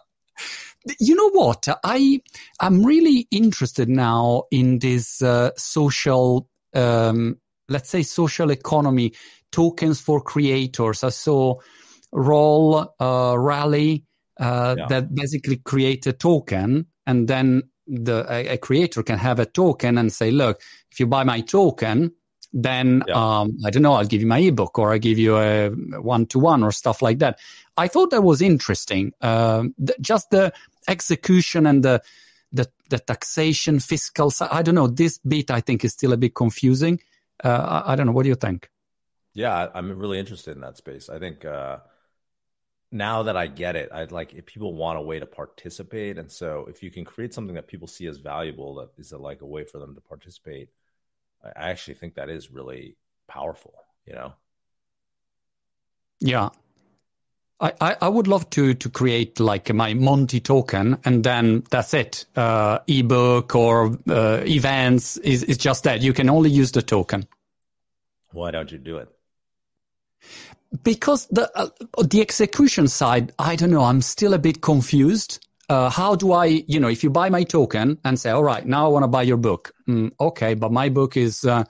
You 0.98 1.14
know 1.14 1.30
what? 1.30 1.68
I 1.84 2.20
I'm 2.60 2.84
really 2.84 3.28
interested 3.30 3.88
now 3.88 4.44
in 4.50 4.80
this 4.80 5.22
uh, 5.22 5.50
social, 5.56 6.48
um, 6.74 7.38
let's 7.68 7.88
say, 7.88 8.02
social 8.02 8.50
economy 8.50 9.12
tokens 9.52 10.00
for 10.00 10.20
creators. 10.20 11.04
I 11.04 11.10
saw 11.10 11.56
Roll 12.12 12.94
uh, 13.00 13.34
Rally 13.38 14.04
uh, 14.38 14.76
yeah. 14.78 14.86
that 14.88 15.14
basically 15.14 15.56
create 15.56 16.06
a 16.06 16.12
token, 16.12 16.86
and 17.06 17.28
then 17.28 17.62
the 17.86 18.26
a, 18.30 18.54
a 18.54 18.58
creator 18.58 19.02
can 19.02 19.18
have 19.18 19.38
a 19.38 19.46
token 19.46 19.98
and 19.98 20.12
say, 20.12 20.30
look, 20.30 20.60
if 20.90 21.00
you 21.00 21.06
buy 21.06 21.24
my 21.24 21.40
token 21.40 22.12
then 22.52 23.02
yeah. 23.06 23.40
um, 23.40 23.58
I 23.64 23.70
don't 23.70 23.82
know, 23.82 23.92
I'll 23.92 24.06
give 24.06 24.22
you 24.22 24.26
my 24.26 24.38
ebook 24.38 24.78
or 24.78 24.92
I 24.92 24.98
give 24.98 25.18
you 25.18 25.36
a 25.36 25.68
one 25.68 26.24
to 26.26 26.38
one 26.38 26.62
or 26.62 26.72
stuff 26.72 27.02
like 27.02 27.18
that. 27.18 27.38
I 27.76 27.86
thought 27.86 28.10
that 28.10 28.22
was 28.22 28.40
interesting. 28.40 29.12
Uh, 29.20 29.64
th- 29.84 29.98
just 30.00 30.30
the 30.30 30.52
execution 30.88 31.66
and 31.66 31.84
the, 31.84 32.02
the, 32.52 32.66
the 32.88 32.98
taxation, 32.98 33.78
fiscal. 33.78 34.32
I 34.50 34.62
don't 34.62 34.74
know. 34.74 34.86
This 34.86 35.18
bit 35.18 35.50
I 35.50 35.60
think 35.60 35.84
is 35.84 35.92
still 35.92 36.14
a 36.14 36.16
bit 36.16 36.34
confusing. 36.34 37.00
Uh, 37.44 37.82
I, 37.84 37.92
I, 37.92 37.96
don't 37.96 38.06
know. 38.06 38.12
What 38.12 38.22
do 38.22 38.30
you 38.30 38.34
think? 38.34 38.70
Yeah, 39.36 39.68
I'm 39.74 39.98
really 39.98 40.18
interested 40.18 40.56
in 40.56 40.62
that 40.62 40.78
space. 40.78 41.08
I 41.08 41.18
think 41.18 41.44
uh, 41.44 41.78
now 42.90 43.24
that 43.24 43.36
I 43.36 43.46
get 43.46 43.76
it, 43.76 43.90
I'd 43.92 44.12
like 44.12 44.32
if 44.34 44.46
people 44.46 44.74
want 44.74 44.98
a 44.98 45.02
way 45.02 45.18
to 45.18 45.26
participate, 45.26 46.18
and 46.18 46.30
so 46.32 46.66
if 46.68 46.82
you 46.82 46.90
can 46.90 47.04
create 47.04 47.34
something 47.34 47.54
that 47.54 47.68
people 47.68 47.86
see 47.86 48.06
as 48.06 48.18
valuable, 48.18 48.76
that 48.76 48.90
is 48.98 49.12
a, 49.12 49.18
like 49.18 49.42
a 49.42 49.46
way 49.46 49.64
for 49.64 49.78
them 49.78 49.94
to 49.94 50.00
participate 50.00 50.70
I 51.44 51.70
actually 51.70 51.94
think 51.94 52.14
that 52.14 52.30
is 52.30 52.50
really 52.50 52.96
powerful, 53.28 53.74
you 54.06 54.14
know? 54.14 54.32
Yeah. 56.20 56.48
I, 57.60 57.72
I, 57.80 57.96
I 58.02 58.08
would 58.08 58.26
love 58.26 58.50
to 58.50 58.74
to 58.74 58.90
create 58.90 59.40
like 59.40 59.72
my 59.72 59.94
Monty 59.94 60.40
token 60.40 60.98
and 61.04 61.24
then 61.24 61.64
that's 61.70 61.94
it. 61.94 62.26
Uh, 62.36 62.80
ebook 62.86 63.54
or 63.54 63.98
uh, 64.08 64.42
events 64.44 65.16
is, 65.18 65.42
is 65.44 65.56
just 65.56 65.84
that. 65.84 66.02
You 66.02 66.12
can 66.12 66.28
only 66.28 66.50
use 66.50 66.72
the 66.72 66.82
token. 66.82 67.26
Why 68.32 68.50
don't 68.50 68.70
you 68.70 68.78
do 68.78 68.98
it? 68.98 69.08
Because 70.82 71.26
the 71.26 71.50
uh, 71.58 71.68
the 72.02 72.20
execution 72.20 72.88
side, 72.88 73.32
I 73.38 73.56
don't 73.56 73.70
know. 73.70 73.84
I'm 73.84 74.02
still 74.02 74.34
a 74.34 74.38
bit 74.38 74.60
confused 74.60 75.46
uh, 75.68 75.90
how 75.90 76.14
do 76.14 76.32
I, 76.32 76.64
you 76.68 76.78
know, 76.78 76.88
if 76.88 77.02
you 77.02 77.10
buy 77.10 77.28
my 77.28 77.42
token 77.42 77.98
and 78.04 78.18
say, 78.18 78.30
all 78.30 78.44
right, 78.44 78.64
now 78.64 78.86
I 78.86 78.88
want 78.88 79.02
to 79.02 79.08
buy 79.08 79.22
your 79.22 79.36
book. 79.36 79.72
Mm, 79.88 80.12
okay, 80.20 80.54
but 80.54 80.70
my 80.70 80.88
book 80.88 81.16
is 81.16 81.44
uh, 81.44 81.64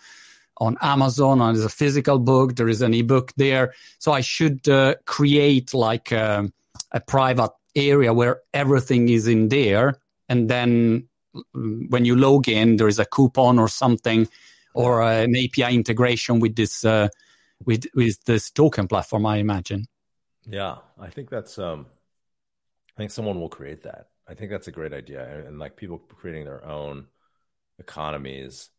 on 0.58 0.76
Amazon 0.82 1.40
and 1.40 1.56
it's 1.56 1.64
a 1.64 1.70
physical 1.70 2.18
book. 2.18 2.56
There 2.56 2.68
is 2.68 2.82
an 2.82 2.92
ebook 2.92 3.32
there. 3.36 3.72
So 3.98 4.12
I 4.12 4.20
should 4.20 4.68
uh, 4.68 4.96
create 5.06 5.72
like 5.72 6.12
a, 6.12 6.40
um, 6.40 6.52
a, 6.92 7.00
private 7.00 7.52
area 7.74 8.12
where 8.12 8.42
everything 8.52 9.08
is 9.08 9.28
in 9.28 9.48
there. 9.48 9.98
And 10.28 10.50
then 10.50 11.08
mm, 11.54 11.90
when 11.90 12.04
you 12.04 12.16
log 12.16 12.48
in, 12.48 12.76
there 12.76 12.88
is 12.88 12.98
a 12.98 13.06
coupon 13.06 13.58
or 13.58 13.68
something 13.68 14.28
or 14.74 15.02
an 15.02 15.34
API 15.34 15.74
integration 15.74 16.38
with 16.38 16.54
this, 16.54 16.84
uh, 16.84 17.08
with, 17.64 17.86
with 17.94 18.22
this 18.24 18.50
token 18.50 18.88
platform, 18.88 19.26
I 19.26 19.36
imagine. 19.36 19.86
Yeah, 20.46 20.76
I 20.98 21.10
think 21.10 21.30
that's, 21.30 21.58
um, 21.58 21.86
I 22.96 23.00
think 23.00 23.10
someone 23.10 23.40
will 23.40 23.48
create 23.48 23.82
that. 23.82 24.08
I 24.28 24.34
think 24.34 24.50
that's 24.50 24.68
a 24.68 24.72
great 24.72 24.92
idea. 24.92 25.46
And 25.46 25.58
like 25.58 25.76
people 25.76 25.98
creating 25.98 26.44
their 26.44 26.64
own 26.64 27.06
economies. 27.78 28.70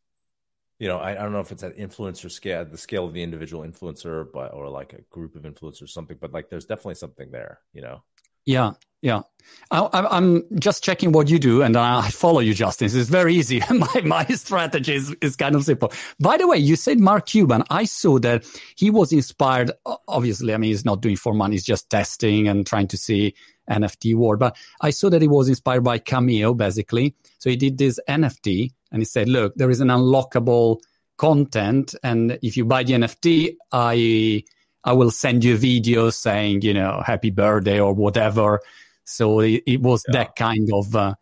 You 0.80 0.88
know, 0.88 0.98
I, 0.98 1.12
I 1.12 1.24
don't 1.24 1.34
know 1.34 1.40
if 1.40 1.52
it's 1.52 1.64
at 1.64 1.78
influencer 1.78 2.30
scale, 2.30 2.66
the 2.66 2.78
scale 2.78 3.06
of 3.06 3.14
the 3.14 3.24
individual 3.24 3.64
influencer, 3.64 4.28
but 4.32 4.54
or 4.54 4.70
like 4.70 4.94
a 4.94 5.02
group 5.10 5.36
of 5.36 5.44
influencers, 5.44 5.90
something. 5.90 6.18
But 6.20 6.34
like, 6.34 6.50
there's 6.50 6.66
definitely 6.66 6.96
something 6.96 7.32
there. 7.32 7.60
You 7.74 7.82
know. 7.82 8.04
Yeah, 8.48 8.72
yeah. 9.02 9.24
I, 9.70 10.18
am 10.18 10.44
just 10.58 10.82
checking 10.82 11.12
what 11.12 11.30
you 11.30 11.38
do, 11.38 11.62
and 11.62 11.76
I 11.76 12.08
follow 12.10 12.40
you, 12.40 12.54
Justin. 12.54 12.86
It's 12.86 13.10
very 13.10 13.36
easy. 13.36 13.62
my 13.70 14.02
my 14.06 14.26
strategy 14.28 14.96
is, 14.96 15.14
is 15.20 15.36
kind 15.36 15.54
of 15.54 15.66
simple. 15.66 15.92
By 16.22 16.38
the 16.38 16.48
way, 16.48 16.58
you 16.58 16.78
said 16.78 16.98
Mark 16.98 17.26
Cuban. 17.26 17.64
I 17.70 17.84
saw 17.84 18.20
that 18.20 18.46
he 18.78 18.90
was 18.90 19.12
inspired. 19.12 19.72
Obviously, 20.08 20.54
I 20.54 20.58
mean, 20.58 20.70
he's 20.70 20.86
not 20.86 21.02
doing 21.02 21.18
for 21.18 21.34
money; 21.34 21.56
he's 21.56 21.66
just 21.66 21.90
testing 21.90 22.48
and 22.48 22.66
trying 22.66 22.88
to 22.88 22.98
see 22.98 23.36
NFT 23.70 24.16
world. 24.16 24.40
But 24.40 24.56
I 24.80 24.92
saw 24.92 25.10
that 25.10 25.22
he 25.22 25.28
was 25.28 25.50
inspired 25.50 25.84
by 25.84 25.98
Cameo, 25.98 26.54
basically. 26.54 27.16
So 27.40 27.50
he 27.50 27.58
did 27.58 27.78
this 27.78 28.00
NFT, 28.08 28.72
and 28.94 29.02
he 29.02 29.06
said, 29.06 29.28
"Look, 29.28 29.56
there 29.56 29.70
is 29.70 29.82
an 29.82 29.90
unlockable 29.90 30.78
content, 31.18 31.94
and 32.02 32.40
if 32.42 32.56
you 32.56 32.64
buy 32.64 32.84
the 32.84 32.94
NFT, 32.94 33.58
I." 33.74 34.44
I 34.88 34.94
will 34.94 35.12
send 35.12 35.44
you 35.44 35.54
a 35.54 35.58
video 35.58 36.10
saying, 36.10 36.62
you 36.64 36.74
know, 36.74 37.04
happy 37.06 37.30
birthday 37.30 37.80
or 37.80 37.94
whatever 37.94 38.62
so 39.08 39.40
it, 39.40 39.64
it 39.66 39.82
was 39.82 40.04
yeah. 40.08 40.20
that 40.20 40.36
kind 40.36 40.70
of. 40.72 40.96
Uh, 40.96 41.16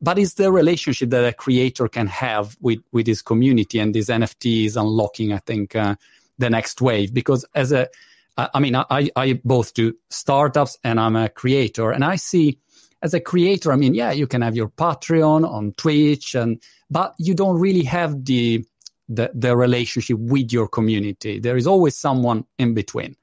but 0.00 0.18
it's 0.18 0.34
the 0.34 0.52
relationship 0.52 1.10
that 1.10 1.24
a 1.24 1.32
creator 1.32 1.88
can 1.88 2.06
have 2.06 2.56
with 2.60 2.80
with 2.92 3.06
his 3.06 3.22
community, 3.22 3.78
and 3.78 3.94
this 3.94 4.08
NFT 4.08 4.66
is 4.66 4.76
unlocking, 4.76 5.32
I 5.32 5.38
think, 5.38 5.74
uh, 5.74 5.96
the 6.38 6.50
next 6.50 6.80
wave. 6.80 7.14
Because 7.14 7.44
as 7.54 7.72
a, 7.72 7.88
I 8.36 8.60
mean, 8.60 8.76
I 8.76 9.10
I 9.16 9.40
both 9.44 9.72
do 9.74 9.94
startups 10.10 10.78
and 10.84 11.00
I'm 11.00 11.16
a 11.16 11.28
creator, 11.28 11.90
and 11.90 12.04
I 12.04 12.16
see 12.16 12.58
as 13.02 13.14
a 13.14 13.20
creator, 13.20 13.72
I 13.72 13.76
mean, 13.76 13.94
yeah, 13.94 14.12
you 14.12 14.26
can 14.26 14.42
have 14.42 14.56
your 14.56 14.68
Patreon 14.68 15.48
on 15.48 15.72
Twitch, 15.72 16.34
and 16.34 16.60
but 16.90 17.14
you 17.18 17.34
don't 17.34 17.58
really 17.58 17.84
have 17.84 18.24
the 18.24 18.64
the, 19.08 19.30
the 19.34 19.56
relationship 19.56 20.18
with 20.18 20.52
your 20.52 20.68
community. 20.68 21.38
There 21.38 21.56
is 21.56 21.66
always 21.66 21.96
someone 21.96 22.44
in 22.58 22.74
between, 22.74 23.16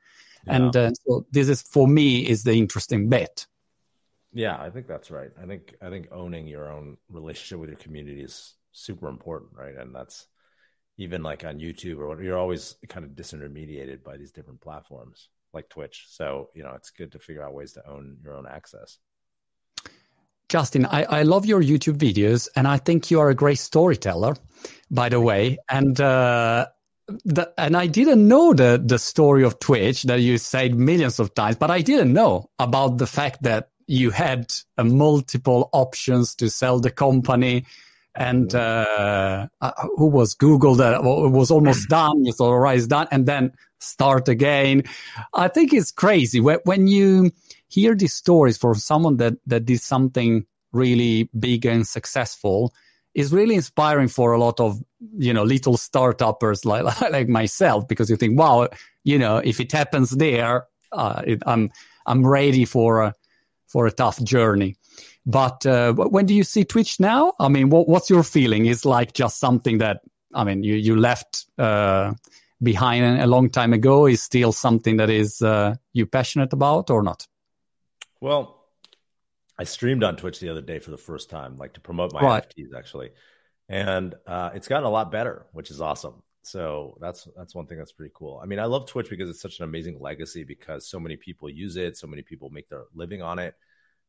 yeah. 0.46 0.56
and 0.56 0.76
uh, 0.76 0.92
so 0.94 1.26
this 1.32 1.50
is 1.50 1.62
for 1.62 1.88
me 1.88 2.28
is 2.28 2.44
the 2.44 2.54
interesting 2.54 3.10
bit. 3.10 3.48
Yeah, 4.34 4.58
I 4.62 4.70
think 4.70 4.88
that's 4.88 5.12
right. 5.12 5.32
I 5.42 5.46
think 5.46 5.76
I 5.82 5.90
think 5.90 6.08
owning 6.12 6.48
your 6.48 6.72
own 6.72 6.98
relationship 7.10 7.60
with 7.60 7.70
your 7.70 7.80
community 7.80 8.22
is 8.22 8.56
super 8.72 9.10
important, 9.10 9.52
right? 9.54 9.76
And 9.76 9.94
that's 9.94 10.28
even 10.98 11.24
like 11.24 11.44
on 11.44 11.60
YouTube 11.60 11.98
or 11.98 12.08
what 12.08 12.20
you're 12.20 12.38
always 12.38 12.76
kind 12.88 13.06
of 13.06 13.12
disintermediated 13.12 14.04
by 14.04 14.18
these 14.18 14.32
different 14.32 14.62
platforms 14.62 15.30
like 15.54 15.70
Twitch. 15.70 16.06
So, 16.10 16.50
you 16.54 16.64
know, 16.64 16.74
it's 16.76 16.92
good 16.92 17.12
to 17.14 17.20
figure 17.20 17.44
out 17.44 17.54
ways 17.54 17.74
to 17.74 17.90
own 17.90 18.18
your 18.24 18.36
own 18.36 18.46
access. 18.48 18.98
Justin, 20.52 20.86
I, 20.86 21.04
I 21.04 21.22
love 21.24 21.46
your 21.46 21.64
YouTube 21.64 21.96
videos 21.96 22.50
and 22.58 22.68
I 22.68 22.78
think 22.78 23.10
you 23.10 23.22
are 23.22 23.30
a 23.30 23.34
great 23.34 23.58
storyteller, 23.58 24.36
by 24.92 25.08
the 25.08 25.22
way. 25.22 25.58
And 25.70 26.00
uh 26.02 26.68
the, 27.24 27.54
and 27.58 27.78
I 27.78 27.88
didn't 27.88 28.28
know 28.28 28.54
the 28.54 28.82
the 28.86 29.00
story 29.00 29.46
of 29.46 29.60
Twitch 29.60 30.04
that 30.04 30.20
you 30.20 30.38
said 30.38 30.76
millions 30.76 31.20
of 31.20 31.34
times, 31.36 31.56
but 31.56 31.72
I 31.72 31.80
didn't 31.82 32.12
know 32.12 32.50
about 32.60 32.98
the 32.98 33.08
fact 33.08 33.44
that 33.44 33.70
you 33.88 34.10
had 34.12 34.52
uh, 34.78 34.84
multiple 34.84 35.70
options 35.72 36.36
to 36.36 36.50
sell 36.50 36.82
the 36.82 36.92
company 36.92 37.66
and 38.14 38.54
uh, 38.54 39.48
uh, 39.62 39.72
who 39.96 40.08
was 40.08 40.34
Google 40.34 40.76
that 40.76 41.02
was 41.02 41.50
almost 41.50 41.88
done. 42.00 42.26
You 42.26 42.34
thought, 42.34 42.52
all 42.52 42.60
right, 42.60 42.78
it's 42.78 42.88
done, 42.88 43.08
and 43.10 43.26
then 43.26 43.54
start 43.80 44.28
again. 44.28 44.84
I 45.34 45.48
think 45.48 45.74
it's 45.74 45.92
crazy 45.92 46.42
when, 46.42 46.60
when 46.66 46.88
you 46.88 47.32
hear 47.72 47.96
these 47.96 48.14
stories 48.14 48.58
from 48.58 48.76
someone 48.76 49.18
that 49.18 49.34
that 49.48 49.66
did 49.66 49.82
something 49.82 50.46
really 50.72 51.30
big 51.38 51.66
and 51.66 51.88
successful. 51.88 52.74
Is 53.14 53.34
really 53.34 53.56
inspiring 53.56 54.08
for 54.08 54.32
a 54.32 54.40
lot 54.40 54.60
of 54.60 54.82
you 55.18 55.34
know 55.34 55.44
little 55.44 55.76
startuppers 55.76 56.64
like 56.72 57.02
like 57.12 57.28
myself 57.28 57.88
because 57.88 58.10
you 58.10 58.16
think, 58.16 58.38
wow, 58.38 58.68
you 59.04 59.18
know, 59.18 59.38
if 59.38 59.60
it 59.60 59.72
happens 59.72 60.12
there, 60.12 60.68
uh, 60.92 61.22
it, 61.26 61.44
I'm 61.46 61.70
I'm 62.06 62.26
ready 62.26 62.66
for 62.66 63.14
for 63.68 63.88
a 63.88 63.92
tough 63.92 64.22
journey. 64.24 64.76
But 65.26 65.66
uh, 65.66 65.94
when 65.94 66.26
do 66.26 66.34
you 66.34 66.44
see 66.44 66.64
Twitch 66.64 67.00
now? 67.00 67.34
I 67.40 67.48
mean, 67.48 67.70
what, 67.70 67.88
what's 67.88 68.10
your 68.10 68.24
feeling? 68.24 68.66
Is 68.66 68.86
like 68.86 69.14
just 69.14 69.40
something 69.40 69.78
that 69.78 70.02
I 70.34 70.44
mean, 70.44 70.64
you 70.64 70.76
you 70.76 70.96
left 70.96 71.46
uh, 71.58 72.14
behind 72.64 73.20
a 73.22 73.28
long 73.28 73.50
time 73.50 73.74
ago. 73.74 74.08
Is 74.08 74.24
still 74.24 74.52
something 74.52 74.98
that 74.98 75.10
is 75.10 75.42
uh, 75.42 75.76
you 75.94 76.06
passionate 76.06 76.54
about 76.54 76.90
or 76.90 77.04
not? 77.04 77.28
Well, 78.22 78.64
I 79.58 79.64
streamed 79.66 80.04
on 80.04 80.16
Twitch 80.16 80.40
the 80.40 80.50
other 80.50 80.62
day 80.62 80.80
for 80.80 80.92
the 80.92 80.98
first 80.98 81.30
time, 81.30 81.58
like 81.58 81.74
to 81.74 81.82
promote 81.82 82.14
my 82.14 82.22
right. 82.22 82.56
NFTs 82.58 82.78
actually, 82.78 83.10
and 83.68 84.16
uh, 84.26 84.52
it's 84.54 84.68
gotten 84.68 84.86
a 84.86 84.90
lot 84.90 85.12
better, 85.12 85.48
which 85.52 85.72
is 85.72 85.82
awesome. 85.82 86.24
So 86.44 86.98
that's 87.00 87.28
that's 87.36 87.54
one 87.54 87.68
thing 87.68 87.78
that's 87.78 87.92
pretty 87.92 88.14
cool. 88.16 88.40
I 88.42 88.46
mean, 88.46 88.60
I 88.60 88.66
love 88.66 88.86
Twitch 88.86 89.10
because 89.10 89.30
it's 89.30 89.42
such 89.42 89.60
an 89.60 89.66
amazing 89.66 90.00
legacy 90.00 90.44
because 90.44 90.88
so 90.88 91.00
many 91.00 91.16
people 91.16 91.50
use 91.50 91.76
it, 91.76 91.98
so 91.98 92.08
many 92.08 92.22
people 92.22 92.50
make 92.50 92.70
their 92.70 92.86
living 92.96 93.22
on 93.22 93.40
it. 93.40 93.56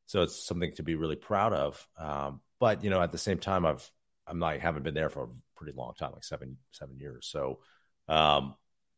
So 0.07 0.23
it's 0.23 0.45
something 0.45 0.73
to 0.75 0.83
be 0.83 0.95
really 0.95 1.16
proud 1.16 1.52
of. 1.52 1.87
Um, 1.99 2.40
but 2.61 2.85
you 2.85 2.90
know, 2.90 3.00
at 3.00 3.12
the 3.12 3.19
same 3.19 3.38
time, 3.38 3.66
I've 3.66 3.88
I'm 4.26 4.38
not 4.38 4.59
haven't 4.61 4.85
been 4.85 4.95
there 4.95 5.11
for 5.11 5.25
a 5.25 5.28
pretty 5.57 5.76
long 5.76 5.95
time, 5.99 6.12
like 6.12 6.25
seven 6.25 6.59
seven 6.71 6.99
years. 6.99 7.26
So 7.26 7.61
um, 8.09 8.54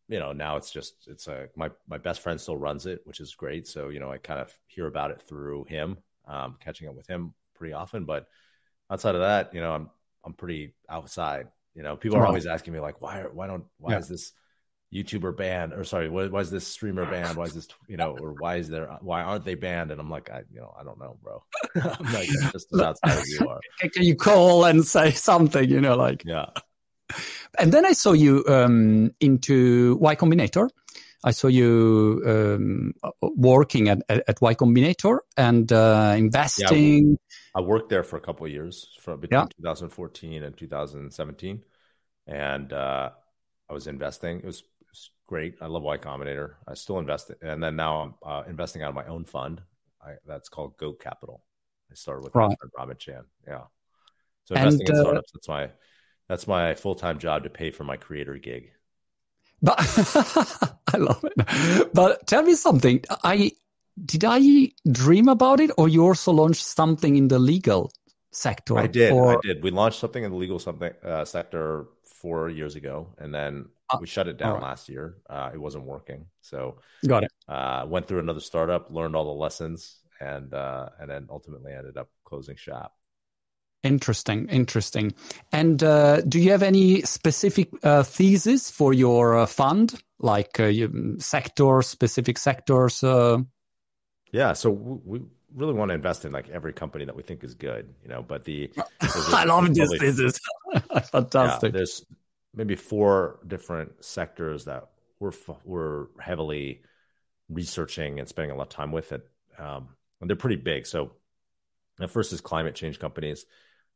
you 0.09 0.19
know, 0.19 0.33
now 0.33 0.57
it's 0.57 0.71
just 0.71 0.95
it's 1.07 1.27
a 1.27 1.49
my 1.57 1.71
my 1.89 1.99
best 1.99 2.21
friend 2.21 2.41
still 2.41 2.57
runs 2.57 2.87
it, 2.87 3.01
which 3.05 3.21
is 3.21 3.35
great. 3.35 3.67
So 3.67 3.89
you 3.89 4.01
know, 4.01 4.11
I 4.11 4.19
kind 4.19 4.41
of 4.41 4.53
hear 4.67 4.87
about 4.87 5.11
it 5.11 5.23
through 5.23 5.65
him, 5.65 5.99
um, 6.27 6.57
catching 6.61 6.89
up 6.89 6.95
with 6.95 7.07
him 7.07 7.35
pretty 7.55 7.73
often. 7.73 8.05
But 8.05 8.27
outside 8.91 9.15
of 9.15 9.23
that, 9.23 9.55
you 9.55 9.61
know, 9.61 9.73
I'm 9.73 9.91
I'm 10.25 10.35
pretty 10.35 10.75
outside 10.89 11.49
you 11.75 11.83
know, 11.83 11.97
people 11.97 12.19
are 12.19 12.27
always 12.27 12.47
asking 12.47 12.73
me 12.73 12.81
like, 12.81 13.03
why, 13.03 13.21
are, 13.21 13.33
why 13.33 13.47
don't, 13.47 13.65
why 13.79 13.93
yeah. 13.93 13.99
is 13.99 14.09
this 14.09 14.33
YouTuber 14.95 15.37
banned? 15.37 15.73
Or 15.73 15.83
sorry, 15.83 16.09
why, 16.09 16.29
why 16.29 16.41
is 16.41 16.51
this 16.51 16.67
streamer 16.67 17.05
banned? 17.05 17.37
Why 17.37 17.45
is 17.45 17.55
this, 17.55 17.67
you 17.89 17.97
know, 17.97 18.17
or 18.17 18.35
why 18.39 18.57
is 18.57 18.69
there, 18.69 18.87
why 19.01 19.23
aren't 19.23 19.45
they 19.45 19.57
banned? 19.57 19.91
And 19.91 20.01
I'm 20.01 20.09
like, 20.09 20.31
I, 20.31 20.43
you 20.53 20.61
know, 20.61 20.73
I 20.79 20.85
don't 20.85 21.01
know, 21.01 21.19
bro. 21.21 21.43
I'm 21.75 22.13
like 22.13 22.29
just 22.53 22.73
as 22.73 22.81
outside 22.81 23.19
as 23.19 23.29
you 23.29 23.49
are. 23.49 23.59
Can 23.81 24.05
you 24.05 24.15
call 24.15 24.67
and 24.67 24.85
say 24.85 25.11
something? 25.11 25.69
You 25.69 25.81
know, 25.81 25.97
like 25.97 26.23
yeah. 26.25 26.47
And 27.59 27.73
then 27.73 27.85
I 27.85 27.93
saw 27.93 28.13
you 28.13 28.45
um, 28.49 29.11
into 29.21 29.97
Y 30.01 30.17
Combinator. 30.17 30.69
I 31.25 31.31
saw 31.31 31.49
you 31.49 32.23
um, 32.27 32.93
working 33.23 33.89
at, 33.89 34.03
at, 34.09 34.41
Y 34.43 34.55
Combinator 34.55 35.21
and 35.39 35.73
uh, 35.73 36.15
investing. 36.17 37.11
Yeah, 37.11 37.17
I 37.55 37.61
worked 37.63 37.89
there 37.89 38.05
for 38.05 38.17
a 38.17 38.21
couple 38.21 38.45
of 38.45 38.53
years, 38.53 38.95
from 39.01 39.21
between 39.21 39.41
yeah. 39.41 39.47
2014 39.57 40.43
and 40.43 40.55
2017, 40.57 41.63
and 42.27 42.73
uh, 42.73 43.11
I 43.71 43.73
was 43.73 43.87
investing. 43.87 44.41
It 44.41 44.45
was, 44.45 44.59
it 44.59 44.87
was, 44.91 45.11
great. 45.27 45.55
I 45.63 45.67
love 45.67 45.83
Y 45.83 45.97
Combinator. 45.97 46.57
I 46.69 46.75
still 46.75 46.99
invest, 46.99 47.33
and 47.41 47.63
then 47.63 47.77
now 47.77 48.03
I'm 48.03 48.15
uh, 48.23 48.43
investing 48.47 48.83
out 48.83 48.91
of 48.91 48.95
my 48.95 49.07
own 49.07 49.25
fund. 49.25 49.63
I, 50.03 50.17
that's 50.27 50.51
called 50.51 50.77
Goat 50.77 51.01
Capital. 51.01 51.43
I 51.91 51.95
started 51.95 52.25
with 52.25 52.35
right. 52.35 52.55
Robin 52.77 52.99
Chan. 52.99 53.25
Yeah. 53.49 53.63
So 54.45 54.57
investing 54.57 54.83
and, 54.83 54.91
in 54.91 54.97
uh, 54.97 55.03
startups. 55.03 55.33
That's 55.33 55.49
my 55.49 55.71
that's 56.29 56.47
my 56.47 56.75
full 56.75 56.95
time 56.95 57.19
job 57.19 57.45
to 57.45 57.51
pay 57.51 57.71
for 57.71 57.85
my 57.85 57.97
creator 57.97 58.37
gig. 58.37 58.71
But 59.63 59.77
I 60.93 60.99
love 60.99 61.25
it. 61.25 61.93
But 61.95 62.27
tell 62.27 62.43
me 62.43 62.55
something. 62.55 63.03
I 63.23 63.53
did 64.05 64.25
I 64.25 64.73
dream 64.91 65.29
about 65.29 65.61
it, 65.61 65.71
or 65.79 65.89
you 65.89 66.05
also 66.05 66.33
launched 66.33 66.65
something 66.65 67.17
in 67.17 67.29
the 67.29 67.39
legal 67.39 67.93
sector? 68.31 68.77
I 68.79 68.87
did. 68.87 69.13
I 69.13 69.37
did. 69.43 69.63
We 69.63 69.71
launched 69.71 70.01
something 70.01 70.23
in 70.23 70.31
the 70.31 70.37
legal 70.37 70.59
something 70.59 70.93
uh, 71.05 71.25
sector 71.25 71.87
four 72.05 72.49
years 72.51 72.77
ago, 72.77 73.15
and 73.19 73.35
then 73.35 73.67
uh, 73.91 73.99
we 74.01 74.07
shut 74.07 74.29
it 74.29 74.37
down 74.37 74.55
right. 74.55 74.63
last 74.63 74.89
year. 74.89 75.17
Uh, 75.29 75.51
it 75.55 75.59
wasn't 75.59 75.85
working, 75.85 76.27
so 76.41 76.81
got 77.07 77.25
it. 77.25 77.33
Uh, 77.49 77.87
went 77.87 78.09
through 78.09 78.19
another 78.19 78.41
startup, 78.41 78.91
learned 78.91 79.15
all 79.15 79.25
the 79.25 79.41
lessons, 79.41 79.99
and 80.21 80.53
uh, 80.53 80.89
and 80.99 81.11
then 81.11 81.29
ultimately 81.31 81.73
ended 81.73 81.97
up 81.97 82.09
closing 82.25 82.57
shop. 82.57 82.97
Interesting, 83.85 84.49
interesting. 84.49 85.13
And 85.53 85.83
uh, 85.83 86.23
do 86.23 86.41
you 86.41 86.51
have 86.53 86.63
any 86.63 87.03
specific 87.03 87.69
uh, 87.83 88.03
thesis 88.03 88.71
for 88.71 88.95
your 88.95 89.37
uh, 89.37 89.47
fund, 89.47 90.03
like 90.19 90.59
uh, 90.59 90.73
sector 91.19 91.83
specific 91.83 92.39
sectors? 92.39 93.05
Uh? 93.05 93.43
Yeah, 94.33 94.55
so 94.55 94.71
we 94.71 95.21
really 95.55 95.75
want 95.75 95.91
to 95.91 95.95
invest 95.95 96.25
in 96.25 96.33
like 96.33 96.49
every 96.49 96.73
company 96.73 97.05
that 97.05 97.15
we 97.15 97.23
think 97.23 97.45
is 97.45 97.55
good, 97.55 97.95
you 98.03 98.09
know. 98.09 98.23
But 98.23 98.45
the 98.45 98.73
I 99.03 99.45
love 99.45 99.75
this 99.75 99.91
thesis, 99.99 100.41
fantastic. 101.13 101.75
Yeah, 101.75 101.77
there's 101.77 102.07
maybe 102.55 102.77
four 102.77 103.41
different 103.47 104.03
sectors 104.03 104.65
that 104.65 104.89
we're 105.21 105.33
we're 105.63 106.07
heavily 106.19 106.81
researching 107.51 108.19
and 108.19 108.27
spending 108.27 108.51
a 108.51 108.57
lot 108.57 108.69
of 108.69 108.71
time 108.71 108.93
with 108.93 109.13
it, 109.13 109.29
um, 109.59 109.89
and 110.23 110.31
they're 110.31 110.37
pretty 110.37 110.57
big. 110.57 110.87
So, 110.87 111.13
the 111.99 112.09
first 112.09 112.33
is 112.33 112.41
climate 112.41 112.75
change 112.75 112.99
companies 112.99 113.45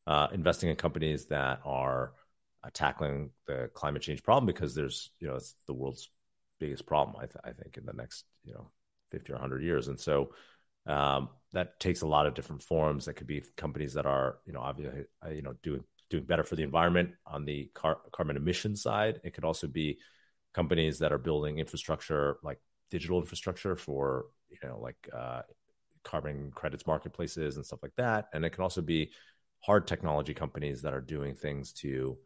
uh, 0.09 0.27
investing 0.33 0.71
in 0.71 0.77
companies 0.77 1.27
that 1.27 1.61
are 1.65 2.13
uh, 2.65 2.71
tackling 2.73 3.31
the 3.47 3.71
climate 3.75 4.03
change 4.03 4.23
problem 4.23 4.47
because 4.47 4.75
there's 4.75 5.11
you 5.21 5.29
know 5.29 5.37
it's 5.37 5.55
the 5.67 5.75
world's 5.75 6.09
biggest 6.59 6.87
problem 6.87 7.15
I, 7.17 7.27
th- 7.27 7.37
I 7.45 7.53
think 7.53 7.77
in 7.77 7.85
the 7.85 7.93
next 7.93 8.25
you 8.43 8.55
know 8.55 8.71
50 9.11 9.33
or 9.33 9.37
100 9.37 9.63
years. 9.63 9.89
And 9.89 10.01
so 10.01 10.31
um, 10.87 11.29
that 11.53 11.79
takes 11.79 12.01
a 12.01 12.07
lot 12.07 12.27
of 12.27 12.35
different 12.35 12.63
forms. 12.63 13.05
That 13.05 13.15
could 13.15 13.27
be 13.27 13.43
companies 13.57 13.95
that 13.95 14.07
are 14.07 14.39
you 14.47 14.55
know 14.55 14.61
obviously 14.61 15.05
uh, 15.25 15.31
you 15.31 15.43
know 15.43 15.55
doing 15.63 15.85
doing 16.09 16.25
better 16.25 16.43
for 16.43 16.57
the 16.57 16.63
environment 16.63 17.11
on 17.27 17.45
the 17.45 17.71
car- 17.75 18.01
carbon 18.11 18.39
emission 18.39 18.77
side. 18.77 19.21
It 19.25 19.35
could 19.35 19.45
also 19.45 19.67
be 19.67 19.99
companies 20.55 20.99
that 21.01 21.13
are 21.13 21.19
building 21.19 21.59
infrastructure 21.59 22.39
like 22.43 22.59
digital 22.91 23.21
infrastructure 23.21 23.77
for 23.77 24.25
you 24.49 24.57
know 24.67 24.81
like 24.81 24.97
uh, 25.15 25.43
carbon 26.03 26.51
credits 26.55 26.87
marketplaces 26.87 27.57
and 27.57 27.67
stuff 27.67 27.81
like 27.83 27.95
that. 27.99 28.29
And 28.33 28.45
it 28.47 28.51
can 28.51 28.63
also 28.63 28.81
be 28.81 29.11
hard 29.61 29.87
technology 29.87 30.35
companies 30.35 30.83
that 30.83 30.95
are 30.95 31.01
doing 31.01 31.35
things 31.35 31.73
to 31.73 32.17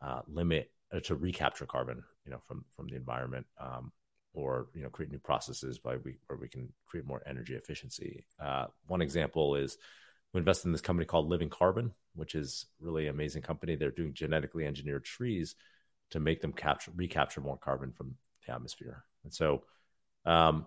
uh, 0.00 0.20
limit 0.28 0.70
uh, 0.92 1.00
to 1.00 1.14
recapture 1.14 1.66
carbon, 1.66 2.02
you 2.24 2.30
know, 2.32 2.38
from 2.46 2.64
from 2.76 2.88
the 2.88 2.96
environment, 2.96 3.46
um, 3.60 3.92
or 4.34 4.68
you 4.74 4.82
know, 4.82 4.88
create 4.88 5.10
new 5.10 5.18
processes 5.18 5.78
by 5.78 5.96
we, 5.96 6.16
where 6.26 6.38
we 6.38 6.48
can 6.48 6.68
create 6.86 7.06
more 7.06 7.22
energy 7.26 7.54
efficiency. 7.54 8.24
Uh, 8.40 8.66
one 8.86 9.00
example 9.00 9.54
is 9.54 9.78
we 10.32 10.38
invested 10.38 10.68
in 10.68 10.72
this 10.72 10.80
company 10.80 11.06
called 11.06 11.28
Living 11.28 11.50
Carbon, 11.50 11.92
which 12.14 12.34
is 12.34 12.66
really 12.80 13.06
amazing 13.06 13.42
company. 13.42 13.76
They're 13.76 13.90
doing 13.90 14.14
genetically 14.14 14.66
engineered 14.66 15.04
trees 15.04 15.54
to 16.10 16.20
make 16.20 16.40
them 16.40 16.52
capture 16.52 16.92
recapture 16.94 17.40
more 17.40 17.56
carbon 17.56 17.92
from 17.92 18.16
the 18.46 18.52
atmosphere. 18.52 19.04
And 19.24 19.32
so, 19.32 19.62
um, 20.24 20.66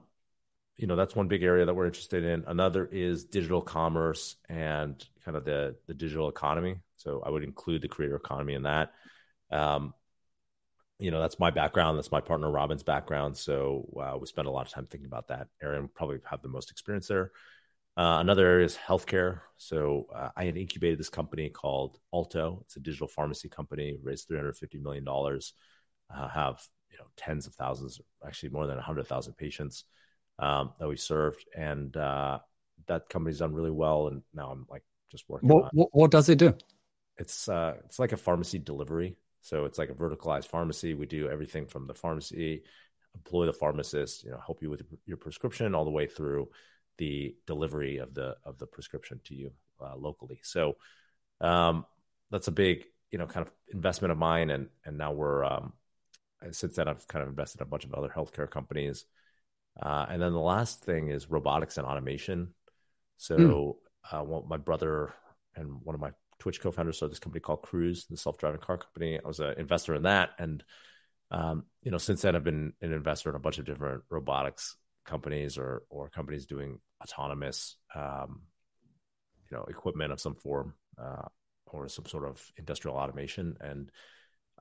you 0.77 0.87
know, 0.87 0.95
that's 0.95 1.15
one 1.15 1.27
big 1.27 1.43
area 1.43 1.65
that 1.65 1.73
we're 1.73 1.85
interested 1.85 2.23
in. 2.23 2.43
Another 2.47 2.85
is 2.85 3.25
digital 3.25 3.61
commerce 3.61 4.35
and 4.49 5.03
kind 5.23 5.37
of 5.37 5.45
the 5.45 5.75
the 5.87 5.93
digital 5.93 6.27
economy. 6.29 6.77
So 6.97 7.21
I 7.25 7.29
would 7.29 7.43
include 7.43 7.81
the 7.81 7.87
creator 7.87 8.15
economy 8.15 8.53
in 8.53 8.63
that. 8.63 8.91
Um, 9.51 9.93
you 10.99 11.11
know, 11.11 11.19
that's 11.19 11.39
my 11.39 11.51
background. 11.51 11.97
That's 11.97 12.11
my 12.11 12.21
partner 12.21 12.49
Robin's 12.49 12.83
background. 12.83 13.37
So 13.37 13.87
uh, 13.99 14.17
we 14.17 14.27
spend 14.27 14.47
a 14.47 14.51
lot 14.51 14.65
of 14.65 14.71
time 14.71 14.87
thinking 14.89 15.07
about 15.07 15.27
that 15.27 15.47
area 15.61 15.79
and 15.79 15.93
probably 15.93 16.19
have 16.29 16.41
the 16.41 16.49
most 16.49 16.71
experience 16.71 17.07
there. 17.07 17.31
Uh, 17.97 18.17
another 18.19 18.45
area 18.45 18.65
is 18.65 18.77
healthcare. 18.77 19.41
So 19.57 20.07
uh, 20.13 20.29
I 20.35 20.45
had 20.45 20.57
incubated 20.57 20.99
this 20.99 21.09
company 21.09 21.49
called 21.49 21.97
Alto. 22.13 22.59
It's 22.65 22.75
a 22.75 22.81
digital 22.81 23.07
pharmacy 23.07 23.49
company. 23.49 23.97
Raised 24.01 24.27
three 24.27 24.37
hundred 24.37 24.57
fifty 24.57 24.77
million 24.77 25.05
dollars. 25.05 25.53
Uh, 26.13 26.27
have 26.27 26.61
you 26.91 26.97
know 26.97 27.05
tens 27.15 27.47
of 27.47 27.53
thousands, 27.55 28.01
actually 28.25 28.49
more 28.49 28.67
than 28.67 28.77
hundred 28.77 29.07
thousand 29.07 29.33
patients 29.37 29.85
um, 30.39 30.73
that 30.79 30.87
we 30.87 30.97
served, 30.97 31.45
and 31.55 31.95
uh, 31.95 32.39
that 32.87 33.09
company's 33.09 33.39
done 33.39 33.53
really 33.53 33.71
well. 33.71 34.07
And 34.07 34.21
now 34.33 34.49
I'm 34.51 34.65
like 34.69 34.83
just 35.11 35.25
working. 35.27 35.49
What, 35.49 35.73
what, 35.73 35.89
what 35.91 36.11
does 36.11 36.29
it 36.29 36.37
do? 36.37 36.55
It's 37.17 37.47
uh, 37.47 37.75
it's 37.85 37.99
like 37.99 38.11
a 38.11 38.17
pharmacy 38.17 38.59
delivery. 38.59 39.15
So 39.41 39.65
it's 39.65 39.77
like 39.77 39.89
a 39.89 39.93
verticalized 39.93 40.47
pharmacy. 40.47 40.95
We 40.95 41.05
do 41.05 41.29
everything 41.29 41.67
from 41.67 41.85
the 41.85 41.93
pharmacy, 41.93 42.63
employ 43.13 43.45
the 43.45 43.53
pharmacist, 43.53 44.23
you 44.23 44.31
know, 44.31 44.39
help 44.43 44.63
you 44.63 44.71
with 44.71 44.81
your 45.05 45.17
prescription 45.17 45.75
all 45.75 45.85
the 45.85 45.91
way 45.91 46.07
through 46.07 46.49
the 46.97 47.35
delivery 47.45 47.97
of 47.97 48.13
the 48.13 48.35
of 48.43 48.57
the 48.57 48.65
prescription 48.65 49.21
to 49.25 49.35
you 49.35 49.51
uh, 49.81 49.95
locally. 49.95 50.39
So 50.43 50.77
um, 51.41 51.85
that's 52.31 52.47
a 52.47 52.51
big 52.51 52.85
you 53.11 53.19
know 53.19 53.27
kind 53.27 53.45
of 53.45 53.53
investment 53.71 54.11
of 54.11 54.17
mine, 54.17 54.49
and 54.49 54.67
and 54.83 54.97
now 54.97 55.11
we're 55.11 55.43
um, 55.43 55.73
since 56.51 56.75
then 56.75 56.87
I've 56.87 57.07
kind 57.07 57.23
of 57.23 57.29
invested 57.29 57.61
in 57.61 57.67
a 57.67 57.69
bunch 57.69 57.85
of 57.85 57.93
other 57.93 58.09
healthcare 58.09 58.49
companies, 58.49 59.05
uh, 59.81 60.05
and 60.09 60.21
then 60.21 60.31
the 60.31 60.39
last 60.39 60.83
thing 60.83 61.09
is 61.09 61.29
robotics 61.29 61.77
and 61.77 61.85
automation. 61.85 62.53
So 63.17 63.37
mm. 63.37 63.75
uh, 64.11 64.23
well, 64.23 64.45
my 64.47 64.57
brother 64.57 65.13
and 65.55 65.81
one 65.83 65.95
of 65.95 66.01
my 66.01 66.11
Twitch 66.39 66.61
co-founders 66.61 66.97
started 66.97 67.13
this 67.13 67.19
company 67.19 67.39
called 67.39 67.61
Cruise, 67.61 68.05
the 68.09 68.17
self-driving 68.17 68.59
car 68.59 68.77
company. 68.77 69.19
I 69.23 69.27
was 69.27 69.39
an 69.39 69.55
investor 69.57 69.95
in 69.95 70.03
that, 70.03 70.31
and 70.37 70.63
um, 71.31 71.65
you 71.81 71.91
know 71.91 71.97
since 71.97 72.21
then 72.21 72.35
I've 72.35 72.43
been 72.43 72.73
an 72.81 72.93
investor 72.93 73.29
in 73.29 73.35
a 73.35 73.39
bunch 73.39 73.57
of 73.57 73.65
different 73.65 74.03
robotics 74.09 74.75
companies 75.05 75.57
or 75.57 75.83
or 75.89 76.09
companies 76.09 76.45
doing 76.45 76.79
autonomous 77.01 77.77
um, 77.93 78.41
you 79.49 79.57
know 79.57 79.63
equipment 79.65 80.11
of 80.11 80.19
some 80.19 80.35
form 80.35 80.73
uh, 81.01 81.27
or 81.67 81.87
some 81.87 82.05
sort 82.05 82.25
of 82.25 82.43
industrial 82.57 82.97
automation 82.97 83.55
and 83.61 83.91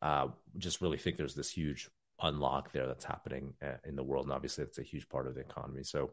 uh, 0.02 0.26
just 0.58 0.80
really 0.80 0.98
think 0.98 1.16
there's 1.16 1.34
this 1.34 1.50
huge 1.50 1.88
unlock 2.22 2.72
there 2.72 2.86
that's 2.86 3.04
happening 3.04 3.54
uh, 3.62 3.76
in 3.84 3.96
the 3.96 4.02
world. 4.02 4.26
And 4.26 4.32
obviously 4.32 4.64
it's 4.64 4.78
a 4.78 4.82
huge 4.82 5.08
part 5.08 5.26
of 5.26 5.34
the 5.34 5.40
economy. 5.40 5.82
So 5.82 6.12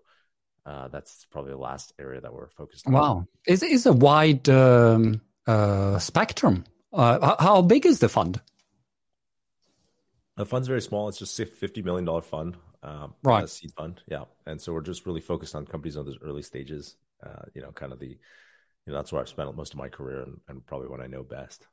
uh, 0.66 0.88
that's 0.90 1.26
probably 1.32 1.52
the 1.52 1.58
last 1.58 1.94
area 2.00 2.22
that 2.22 2.34
we're 2.34 2.50
focused 2.50 2.88
on. 2.88 2.94
Wow. 2.94 3.28
Is 3.48 3.64
is 3.64 3.86
a 3.86 3.94
wide 3.94 4.48
um, 4.50 5.22
uh, 5.48 6.00
spectrum. 6.00 6.66
Uh, 6.94 7.36
how 7.40 7.62
big 7.62 7.86
is 7.86 8.00
the 8.00 8.10
fund? 8.10 8.42
The 10.38 10.46
fund's 10.46 10.68
very 10.68 10.82
small. 10.82 11.08
It's 11.08 11.20
just 11.20 11.40
a 11.40 11.46
50 11.46 11.82
million 11.82 12.06
dollar 12.06 12.22
fund 12.22 12.58
um, 12.84 13.14
right. 13.24 13.48
seed 13.48 13.72
fund. 13.78 14.02
Yeah. 14.08 14.26
And 14.46 14.60
so 14.60 14.74
we're 14.74 14.82
just 14.82 15.06
really 15.06 15.22
focused 15.22 15.56
on 15.56 15.66
companies 15.66 15.98
on 15.98 16.06
those 16.06 16.20
early 16.22 16.42
stages. 16.42 16.96
Uh, 17.24 17.44
you 17.54 17.62
know 17.62 17.72
kind 17.72 17.94
of 17.94 18.00
the 18.00 18.08
you 18.08 18.18
know 18.88 18.96
that's 18.96 19.12
where 19.12 19.22
i've 19.22 19.30
spent 19.30 19.56
most 19.56 19.74
of 19.74 19.78
my 19.78 19.88
career 19.88 20.24
and, 20.24 20.40
and 20.48 20.66
probably 20.66 20.88
what 20.88 21.00
i 21.00 21.06
know 21.06 21.22
best 21.22 21.68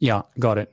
yeah 0.00 0.22
got 0.38 0.58
it 0.58 0.72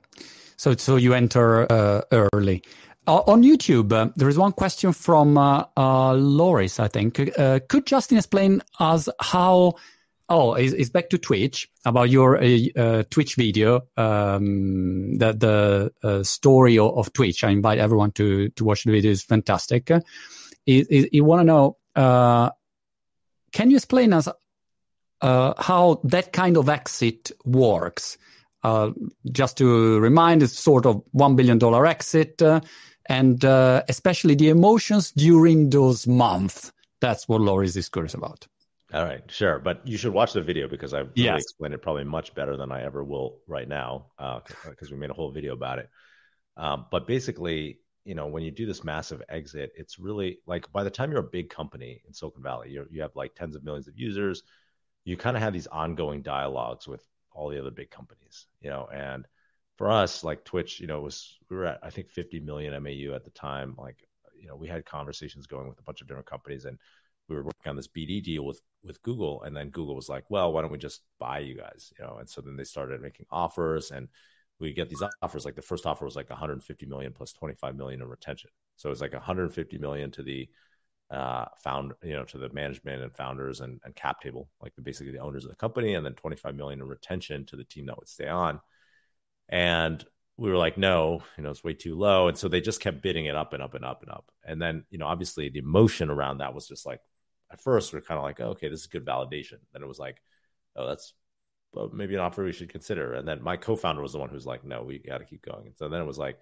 so 0.58 0.76
so 0.76 0.96
you 0.96 1.14
enter 1.14 1.72
uh, 1.72 2.02
early 2.12 2.64
uh, 3.08 3.22
on 3.28 3.44
youtube 3.44 3.94
uh, 3.94 4.10
there 4.16 4.30
is 4.30 4.38
one 4.38 4.52
question 4.52 4.92
from 4.92 5.38
uh, 5.38 5.64
uh, 5.78 6.14
loris 6.14 6.80
i 6.80 6.88
think 6.88 7.16
could 7.70 7.86
justin 7.86 8.18
explain 8.18 8.62
us 8.80 9.08
how 9.22 9.76
Oh, 10.30 10.56
it's, 10.56 10.74
it's, 10.74 10.90
back 10.90 11.10
to 11.12 11.18
Twitch 11.18 11.70
about 11.86 12.10
your 12.10 12.38
uh, 12.38 12.58
uh, 12.76 13.04
Twitch 13.10 13.36
video, 13.36 13.88
um, 13.96 15.18
the 15.18 15.32
the 15.32 15.94
uh, 16.04 16.24
story 16.24 16.78
of, 16.78 16.98
of, 16.98 17.14
Twitch. 17.14 17.46
I 17.46 17.50
invite 17.52 17.80
everyone 17.80 18.12
to 18.14 18.50
to 18.50 18.66
watch 18.66 18.84
the 18.84 18.92
video. 18.92 19.12
It's 19.12 19.24
fantastic. 19.24 19.90
You 20.66 21.24
want 21.24 21.40
to 21.40 21.44
know? 21.46 21.78
Uh, 21.96 22.50
can 23.54 23.70
you 23.72 23.78
explain 23.78 24.12
us 24.12 24.28
uh, 25.22 25.54
how 25.58 26.02
that 26.04 26.34
kind 26.34 26.58
of 26.58 26.68
exit 26.68 27.32
works? 27.46 28.18
Uh, 28.64 28.92
just 29.32 29.58
to 29.58 30.00
remind, 30.00 30.44
it's 30.44 30.58
sort 30.58 30.86
of 30.86 31.02
one 31.12 31.36
billion 31.36 31.58
dollar 31.58 31.86
exit, 31.86 32.42
and 33.08 33.46
uh, 33.46 33.84
especially 33.88 34.36
the 34.36 34.50
emotions 34.50 35.12
during 35.12 35.70
those 35.70 36.08
months. 36.08 36.72
That's 37.00 37.28
what 37.28 37.42
Loris 37.42 37.76
is 37.76 37.90
curious 37.90 38.14
about. 38.14 38.48
All 38.94 39.04
right, 39.04 39.22
sure, 39.30 39.60
but 39.60 39.86
you 39.86 39.98
should 39.98 40.14
watch 40.14 40.34
the 40.34 40.42
video 40.42 40.68
because 40.68 40.94
I 40.94 41.00
really 41.00 41.12
yes. 41.16 41.42
explained 41.42 41.74
it 41.74 41.82
probably 41.82 42.06
much 42.06 42.34
better 42.34 42.56
than 42.56 42.72
I 42.72 42.84
ever 42.84 43.04
will 43.04 43.40
right 43.46 43.68
now 43.68 44.08
because 44.18 44.90
uh, 44.90 44.92
we 44.92 44.98
made 44.98 45.10
a 45.10 45.14
whole 45.14 45.32
video 45.32 45.54
about 45.54 45.80
it. 45.80 45.90
Um, 46.56 46.86
but 46.90 47.06
basically, 47.06 47.80
you 48.06 48.16
know, 48.16 48.28
when 48.28 48.44
you 48.44 48.52
do 48.52 48.66
this 48.66 48.86
massive 48.86 49.22
exit, 49.28 49.74
it's 49.76 50.00
really 50.00 50.40
like 50.48 50.72
by 50.72 50.86
the 50.86 50.90
time 50.90 51.12
you're 51.12 51.20
a 51.20 51.24
big 51.24 51.50
company 51.50 52.02
in 52.08 52.14
Silicon 52.14 52.42
Valley, 52.42 52.70
you 52.70 52.88
you 52.90 53.02
have 53.02 53.16
like 53.16 53.36
tens 53.36 53.56
of 53.56 53.64
millions 53.66 53.90
of 53.90 53.98
users. 53.98 54.44
You 55.04 55.18
kind 55.18 55.36
of 55.36 55.44
have 55.44 55.54
these 55.54 55.68
ongoing 55.68 56.22
dialogues 56.22 56.88
with 56.88 57.06
all 57.38 57.50
the 57.50 57.60
other 57.60 57.72
big 57.72 57.92
companies, 57.92 58.48
you 58.62 58.70
know, 58.70 58.88
and 58.94 59.26
for 59.78 59.92
us, 59.92 60.24
like 60.24 60.44
Twitch, 60.44 60.80
you 60.80 60.88
know, 60.88 61.02
was 61.02 61.38
we 61.50 61.58
were 61.58 61.66
at 61.66 61.80
I 61.84 61.90
think 61.90 62.10
50 62.10 62.40
million 62.40 62.74
MAU 62.82 63.14
at 63.14 63.24
the 63.24 63.30
time. 63.32 63.76
Like, 63.78 64.08
you 64.40 64.48
know, 64.48 64.56
we 64.56 64.68
had 64.68 64.86
conversations 64.86 65.48
going 65.48 65.68
with 65.68 65.80
a 65.80 65.84
bunch 65.84 66.02
of 66.02 66.08
different 66.08 66.30
companies 66.30 66.66
and 66.66 66.80
we 67.30 67.36
were 67.36 67.44
working 67.44 67.70
on 67.70 67.76
this 67.76 67.88
BD 67.88 68.24
deal 68.24 68.46
with 68.46 68.62
with 68.84 69.02
Google, 69.02 69.44
and 69.44 69.56
then 69.56 69.70
Google 69.70 69.96
was 69.96 70.10
like, 70.10 70.24
"Well, 70.30 70.54
why 70.54 70.62
don't 70.62 70.72
we 70.72 70.78
just 70.78 71.02
buy 71.20 71.40
you 71.40 71.56
guys?" 71.56 71.92
You 72.00 72.06
know, 72.06 72.18
and 72.20 72.30
so 72.30 72.42
then 72.42 72.56
they 72.56 72.64
started 72.64 73.02
making 73.02 73.26
offers, 73.30 73.92
and 73.92 74.08
we 74.60 74.74
get 74.74 74.90
these 74.90 75.04
offers. 75.22 75.46
Like 75.46 75.56
the 75.56 75.62
first 75.62 75.86
offer 75.86 76.06
was 76.06 76.16
like 76.16 76.30
150 76.30 76.86
million 76.86 77.14
plus 77.14 77.34
25 77.34 77.76
million 77.76 78.02
in 78.02 78.08
retention, 78.08 78.50
so 78.78 78.90
it 78.90 78.92
was 78.92 79.02
like 79.02 79.14
150 79.14 79.78
million 79.78 80.12
to 80.12 80.24
the 80.24 80.48
uh, 81.10 81.46
found, 81.64 81.94
you 82.04 82.14
know, 82.14 82.24
to 82.26 82.38
the 82.38 82.50
management 82.50 83.02
and 83.02 83.16
founders 83.16 83.62
and, 83.62 83.80
and 83.84 83.96
cap 83.96 84.22
table, 84.22 84.50
like 84.62 84.76
the, 84.76 84.82
basically 84.82 85.12
the 85.12 85.20
owners 85.20 85.46
of 85.46 85.50
the 85.50 85.56
company, 85.56 85.94
and 85.94 86.06
then 86.06 86.14
25 86.14 86.56
million 86.56 86.82
in 86.82 86.88
retention 86.88 87.46
to 87.46 87.56
the 87.56 87.64
team 87.64 87.86
that 87.86 87.98
would 87.98 88.10
stay 88.10 88.28
on. 88.28 88.60
And 89.50 90.04
we 90.36 90.50
were 90.50 90.58
like, 90.58 90.78
no, 90.78 91.24
you 91.38 91.44
know, 91.44 91.50
it's 91.50 91.64
way 91.64 91.74
too 91.74 91.96
low. 91.96 92.28
And 92.28 92.38
so 92.38 92.48
they 92.48 92.62
just 92.62 92.82
kept 92.82 93.02
bidding 93.02 93.26
it 93.26 93.36
up 93.36 93.54
and 93.54 93.64
up 93.64 93.74
and 93.74 93.86
up 93.86 94.04
and 94.04 94.12
up. 94.12 94.32
And 94.46 94.62
then, 94.62 94.86
you 94.90 94.98
know, 94.98 95.08
obviously 95.08 95.50
the 95.50 95.60
emotion 95.60 96.10
around 96.10 96.40
that 96.40 96.54
was 96.54 96.68
just 96.68 96.86
like, 96.86 97.02
at 97.52 97.62
first 97.62 97.94
we 97.94 98.00
are 98.00 98.04
kind 98.04 98.18
of 98.18 98.24
like, 98.24 98.40
oh, 98.40 98.50
okay, 98.50 98.70
this 98.70 98.82
is 98.82 98.88
good 98.88 99.06
validation. 99.06 99.60
Then 99.74 99.82
it 99.82 99.88
was 99.88 100.00
like, 100.00 100.22
oh, 100.76 100.88
that's 100.88 101.14
maybe 101.94 102.16
an 102.16 102.22
offer 102.22 102.44
we 102.44 102.52
should 102.52 102.70
consider. 102.70 103.14
And 103.14 103.28
then 103.28 103.42
my 103.42 103.58
co-founder 103.58 104.02
was 104.02 104.12
the 104.12 104.20
one 104.20 104.30
who's 104.30 104.46
like, 104.46 104.64
no, 104.64 104.84
we 104.84 105.00
got 105.00 105.20
to 105.20 105.26
keep 105.26 105.44
going. 105.44 105.68
And 105.68 105.78
so 105.78 105.90
then 105.90 106.02
it 106.02 106.06
was 106.06 106.18
like, 106.18 106.38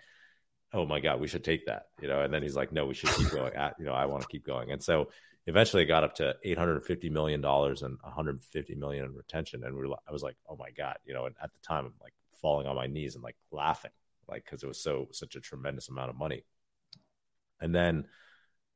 oh 0.74 0.86
my 0.86 1.00
god, 1.00 1.20
we 1.20 1.28
should 1.28 1.44
take 1.44 1.66
that, 1.68 1.88
you 2.02 2.08
know. 2.08 2.22
And 2.22 2.34
then 2.34 2.44
he's 2.44 2.56
like, 2.56 2.72
no, 2.72 2.86
we 2.86 2.94
should 2.94 3.10
keep 3.10 3.30
going. 3.32 3.54
At, 3.54 3.76
you 3.80 3.86
know, 3.86 3.94
I 3.94 4.06
want 4.06 4.24
to 4.24 4.28
keep 4.28 4.46
going. 4.46 4.72
And 4.72 4.84
so 4.84 5.10
eventually 5.48 5.84
it 5.84 5.88
got 5.88 6.04
up 6.04 6.16
to 6.16 6.36
850 6.44 7.10
million 7.10 7.42
dollars 7.42 7.82
and 7.82 7.98
150 8.02 8.76
million 8.76 9.06
in 9.06 9.14
retention. 9.14 9.64
And 9.64 9.76
we 9.76 9.88
were, 9.88 9.96
I 10.08 10.12
was 10.12 10.24
like, 10.24 10.36
oh 10.50 10.58
my 10.58 10.72
god, 10.72 10.98
you 11.06 11.14
know. 11.14 11.26
And 11.26 11.36
at 11.42 11.54
the 11.54 11.60
time, 11.60 11.86
I'm 11.86 11.94
like 12.02 12.14
falling 12.42 12.68
on 12.68 12.76
my 12.76 12.88
knees 12.88 13.16
and 13.16 13.24
like 13.24 13.38
laughing, 13.52 13.92
like 14.28 14.44
because 14.46 14.64
it 14.64 14.68
was 14.68 14.82
so 14.82 15.08
such 15.12 15.36
a 15.36 15.42
tremendous 15.42 15.90
amount 15.90 16.10
of 16.10 16.18
money. 16.18 16.44
And 17.62 17.74
then 17.74 18.06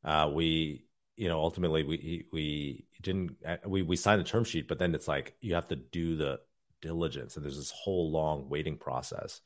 uh, 0.04 0.30
we 0.34 0.86
you 1.20 1.28
know, 1.28 1.42
ultimately 1.42 1.84
we 1.84 2.26
we 2.32 2.86
didn't 3.02 3.36
uh, 3.46 3.58
we 3.68 3.82
we 3.82 3.98
signed 3.98 4.22
the 4.22 4.26
term 4.26 4.46
sheet, 4.46 4.70
but 4.70 4.80
then 4.80 4.96
it's 4.96 5.08
like 5.08 5.36
you 5.42 5.56
have 5.56 5.68
to 5.68 5.76
do 5.76 6.16
the 6.16 6.40
diligence, 6.82 7.36
and 7.36 7.44
there's 7.44 7.58
this 7.58 7.72
whole 7.72 8.10
long 8.10 8.48
waiting 8.48 8.78
process. 8.78 9.42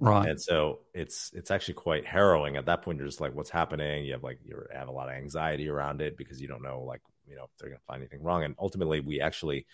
Right. 0.00 0.28
And 0.28 0.40
so 0.40 0.80
it's 0.94 1.30
it's 1.34 1.50
actually 1.50 1.74
quite 1.74 2.06
harrowing. 2.06 2.56
At 2.56 2.66
that 2.66 2.82
point, 2.82 2.98
you're 2.98 3.06
just 3.08 3.20
like, 3.20 3.34
what's 3.34 3.50
happening? 3.50 4.04
You 4.04 4.12
have 4.12 4.22
like 4.22 4.38
you 4.44 4.62
have 4.72 4.88
a 4.88 4.92
lot 4.92 5.08
of 5.08 5.14
anxiety 5.16 5.68
around 5.68 6.00
it 6.00 6.16
because 6.16 6.40
you 6.40 6.46
don't 6.48 6.62
know 6.62 6.82
like 6.82 7.00
you 7.26 7.34
know 7.34 7.44
if 7.44 7.50
they're 7.58 7.68
gonna 7.70 7.80
find 7.86 8.02
anything 8.02 8.22
wrong. 8.22 8.44
And 8.44 8.54
ultimately, 8.58 9.00
we 9.00 9.20
actually 9.20 9.66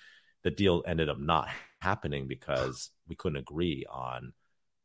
the 0.43 0.51
deal 0.51 0.83
ended 0.87 1.09
up 1.11 1.19
not 1.19 1.49
happening 1.81 2.27
because 2.27 2.91
we 3.09 3.17
couldn't 3.17 3.39
agree 3.39 3.85
on 3.91 4.33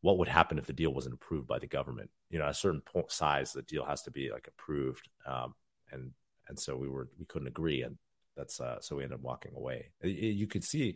what 0.02 0.17
would 0.17 0.28
happen 0.28 0.58
if 0.58 0.65
the 0.67 0.73
deal 0.73 0.93
wasn't 0.93 1.13
approved 1.15 1.47
by 1.47 1.60
the 1.60 1.67
government. 1.67 2.10
You 2.30 2.39
know, 2.39 2.45
at 2.45 2.52
a 2.52 2.56
certain 2.56 2.82
point 2.82 3.12
size, 3.12 3.54
the 3.54 3.62
deal 3.62 3.86
has 3.86 4.02
to 4.04 4.12
be 4.12 4.32
like 4.32 4.47
approved. 4.47 5.08
Um, 5.25 5.56
and 5.91 6.12
and 6.49 6.60
so 6.60 6.75
we 6.75 6.89
were 6.89 7.10
we 7.17 7.25
couldn't 7.25 7.47
agree, 7.47 7.84
and 7.84 7.97
that's 8.36 8.60
uh, 8.60 8.82
so 8.82 8.97
we 8.97 9.04
ended 9.04 9.19
up 9.19 9.23
walking 9.23 9.54
away. 9.56 9.91
You 10.04 10.47
could 10.47 10.63
see 10.65 10.95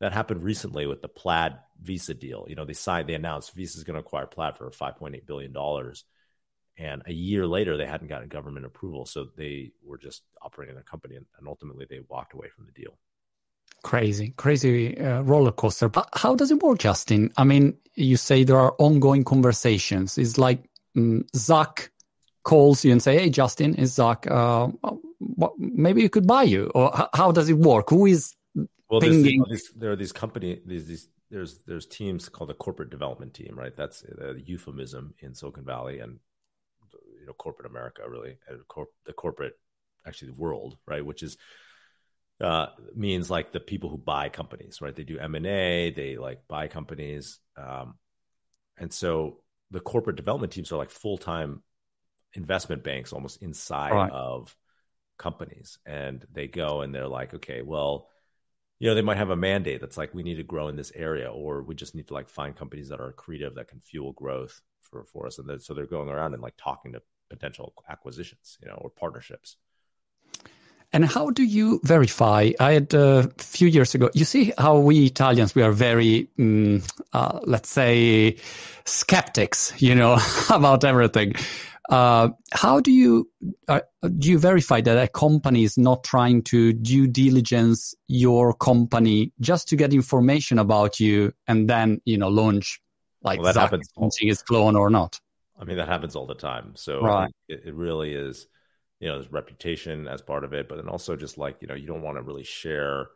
that 0.00 0.12
happened 0.12 0.42
recently 0.42 0.86
with 0.86 1.02
the 1.02 1.08
Plaid 1.08 1.56
Visa 1.80 2.14
deal. 2.14 2.46
You 2.48 2.54
know, 2.54 2.64
they 2.64 2.72
signed, 2.72 3.08
they 3.08 3.14
announced 3.14 3.54
Visa 3.54 3.78
is 3.78 3.84
going 3.84 3.94
to 3.94 4.00
acquire 4.00 4.26
Plaid 4.26 4.56
for 4.56 4.70
5.8 4.70 5.26
billion 5.26 5.52
dollars, 5.52 6.04
and 6.76 7.02
a 7.06 7.12
year 7.12 7.46
later 7.46 7.76
they 7.76 7.86
hadn't 7.86 8.08
gotten 8.08 8.28
government 8.28 8.66
approval, 8.66 9.06
so 9.06 9.28
they 9.36 9.72
were 9.84 9.98
just 9.98 10.22
operating 10.40 10.76
a 10.76 10.82
company, 10.82 11.16
and, 11.16 11.26
and 11.38 11.48
ultimately 11.48 11.86
they 11.88 12.00
walked 12.08 12.34
away 12.34 12.48
from 12.48 12.66
the 12.66 12.72
deal. 12.72 12.96
Crazy, 13.82 14.34
crazy 14.36 14.98
uh, 14.98 15.22
roller 15.22 15.52
coaster. 15.52 15.88
But 15.88 16.08
how 16.12 16.34
does 16.34 16.50
it 16.50 16.62
work, 16.62 16.78
Justin? 16.78 17.32
I 17.36 17.44
mean, 17.44 17.76
you 17.94 18.16
say 18.16 18.42
there 18.42 18.58
are 18.58 18.74
ongoing 18.78 19.24
conversations. 19.24 20.18
It's 20.18 20.36
like 20.36 20.64
um, 20.96 21.24
Zuck 21.36 21.88
calls 22.42 22.84
you 22.84 22.90
and 22.90 23.02
say, 23.02 23.18
"Hey, 23.18 23.30
Justin, 23.30 23.76
it's 23.78 23.92
Zuck. 23.92 24.26
Uh, 24.28 24.72
maybe 25.58 26.02
you 26.02 26.10
could 26.10 26.26
buy 26.26 26.42
you." 26.42 26.72
Or 26.74 27.08
how 27.14 27.30
does 27.30 27.48
it 27.48 27.58
work? 27.58 27.90
Who 27.90 28.06
is 28.06 28.34
well, 28.90 29.00
there 29.00 29.92
are 29.92 29.96
these 29.96 30.12
company 30.12 30.60
these 30.64 30.86
these 30.86 31.08
there's 31.30 31.62
there's 31.64 31.86
teams 31.86 32.28
called 32.28 32.50
the 32.50 32.54
corporate 32.54 32.90
development 32.90 33.34
team, 33.34 33.54
right? 33.54 33.76
That's 33.76 34.02
a 34.02 34.34
euphemism 34.38 35.14
in 35.20 35.34
Silicon 35.34 35.64
Valley 35.64 36.00
and 36.00 36.18
you 37.20 37.26
know 37.26 37.32
corporate 37.34 37.70
America, 37.70 38.02
really, 38.08 38.38
corp, 38.68 38.88
the 39.04 39.12
corporate 39.12 39.58
actually 40.06 40.32
the 40.32 40.40
world, 40.40 40.78
right? 40.86 41.04
Which 41.04 41.22
is 41.22 41.36
uh, 42.40 42.66
means 42.94 43.30
like 43.30 43.52
the 43.52 43.60
people 43.60 43.90
who 43.90 43.98
buy 43.98 44.28
companies, 44.28 44.80
right? 44.80 44.94
They 44.94 45.04
do 45.04 45.18
M 45.18 45.34
and 45.34 45.46
A, 45.46 45.90
they 45.90 46.16
like 46.16 46.46
buy 46.48 46.68
companies, 46.68 47.40
um, 47.56 47.96
and 48.78 48.92
so 48.92 49.40
the 49.70 49.80
corporate 49.80 50.16
development 50.16 50.52
teams 50.52 50.72
are 50.72 50.76
like 50.76 50.90
full 50.90 51.18
time 51.18 51.62
investment 52.34 52.84
banks, 52.84 53.12
almost 53.12 53.42
inside 53.42 53.92
right. 53.92 54.12
of 54.12 54.56
companies, 55.18 55.78
and 55.84 56.24
they 56.32 56.46
go 56.46 56.80
and 56.80 56.94
they're 56.94 57.08
like, 57.08 57.34
okay, 57.34 57.60
well, 57.60 58.08
you 58.78 58.88
know, 58.88 58.94
they 58.94 59.02
might 59.02 59.16
have 59.16 59.30
a 59.30 59.36
mandate 59.36 59.80
that's 59.80 59.96
like 59.96 60.14
we 60.14 60.22
need 60.22 60.36
to 60.36 60.42
grow 60.42 60.68
in 60.68 60.76
this 60.76 60.92
area, 60.94 61.30
or 61.30 61.62
we 61.62 61.74
just 61.74 61.94
need 61.94 62.08
to 62.08 62.14
like 62.14 62.28
find 62.28 62.54
companies 62.54 62.88
that 62.88 63.00
are 63.00 63.12
creative 63.12 63.54
that 63.56 63.68
can 63.68 63.80
fuel 63.80 64.12
growth 64.12 64.60
for 64.80 65.04
for 65.04 65.26
us, 65.26 65.38
and 65.38 65.60
so 65.60 65.74
they're 65.74 65.86
going 65.86 66.08
around 66.08 66.34
and 66.34 66.42
like 66.42 66.54
talking 66.56 66.92
to 66.92 67.02
potential 67.28 67.74
acquisitions, 67.88 68.58
you 68.62 68.68
know, 68.68 68.74
or 68.74 68.90
partnerships. 68.90 69.56
And 70.92 71.04
how 71.04 71.30
do 71.30 71.42
you 71.42 71.80
verify? 71.84 72.52
I 72.58 72.72
had 72.72 72.94
uh, 72.94 73.28
a 73.38 73.42
few 73.42 73.68
years 73.68 73.94
ago. 73.94 74.08
You 74.14 74.24
see 74.24 74.52
how 74.56 74.78
we 74.78 75.04
Italians 75.04 75.54
we 75.54 75.62
are 75.62 75.72
very, 75.72 76.28
um, 76.38 76.82
uh, 77.12 77.40
let's 77.42 77.68
say, 77.68 78.36
skeptics. 78.86 79.74
You 79.82 79.94
know 79.94 80.18
about 80.50 80.84
everything. 80.84 81.34
Uh, 81.88 82.28
how 82.52 82.80
do 82.80 82.92
you 82.92 83.30
uh, 83.68 83.80
do 84.18 84.28
you 84.28 84.38
verify 84.38 84.80
that 84.80 85.02
a 85.02 85.08
company 85.08 85.64
is 85.64 85.78
not 85.78 86.04
trying 86.04 86.42
to 86.42 86.74
due 86.74 87.06
diligence 87.06 87.94
your 88.08 88.52
company 88.52 89.32
just 89.40 89.68
to 89.68 89.76
get 89.76 89.94
information 89.94 90.58
about 90.58 91.00
you 91.00 91.32
and 91.46 91.68
then 91.68 91.98
you 92.04 92.18
know 92.18 92.28
launch 92.28 92.80
like 93.22 93.40
well, 93.40 93.52
that 93.52 93.58
happens 93.58 93.88
launching 93.96 94.28
his 94.28 94.42
clone 94.42 94.76
or 94.76 94.90
not? 94.90 95.18
I 95.58 95.64
mean 95.64 95.78
that 95.78 95.88
happens 95.88 96.14
all 96.14 96.26
the 96.26 96.34
time. 96.34 96.72
So 96.76 97.00
right. 97.00 97.32
it, 97.48 97.62
it 97.64 97.74
really 97.74 98.12
is 98.12 98.46
you 99.00 99.08
know 99.08 99.14
there's 99.14 99.32
reputation 99.32 100.08
as 100.08 100.20
part 100.20 100.44
of 100.44 100.52
it 100.52 100.68
but 100.68 100.76
then 100.76 100.88
also 100.88 101.16
just 101.16 101.38
like 101.38 101.56
you 101.60 101.68
know 101.68 101.74
you 101.74 101.86
don't 101.86 102.02
want 102.02 102.16
to 102.16 102.22
really 102.22 102.44
share 102.44 103.06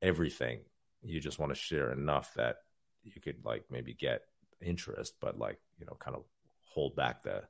everything 0.00 0.60
you 1.02 1.20
just 1.20 1.38
want 1.38 1.52
to 1.52 1.60
share 1.60 1.92
enough 1.92 2.32
that 2.34 2.56
you 3.02 3.20
could 3.20 3.36
like 3.44 3.64
maybe 3.70 3.94
get 3.94 4.22
interest 4.60 5.14
but 5.20 5.38
like 5.38 5.58
you 5.78 5.86
know 5.86 5.96
kind 5.98 6.16
of 6.16 6.24
hold 6.62 6.94
back 6.96 7.22
the 7.22 7.42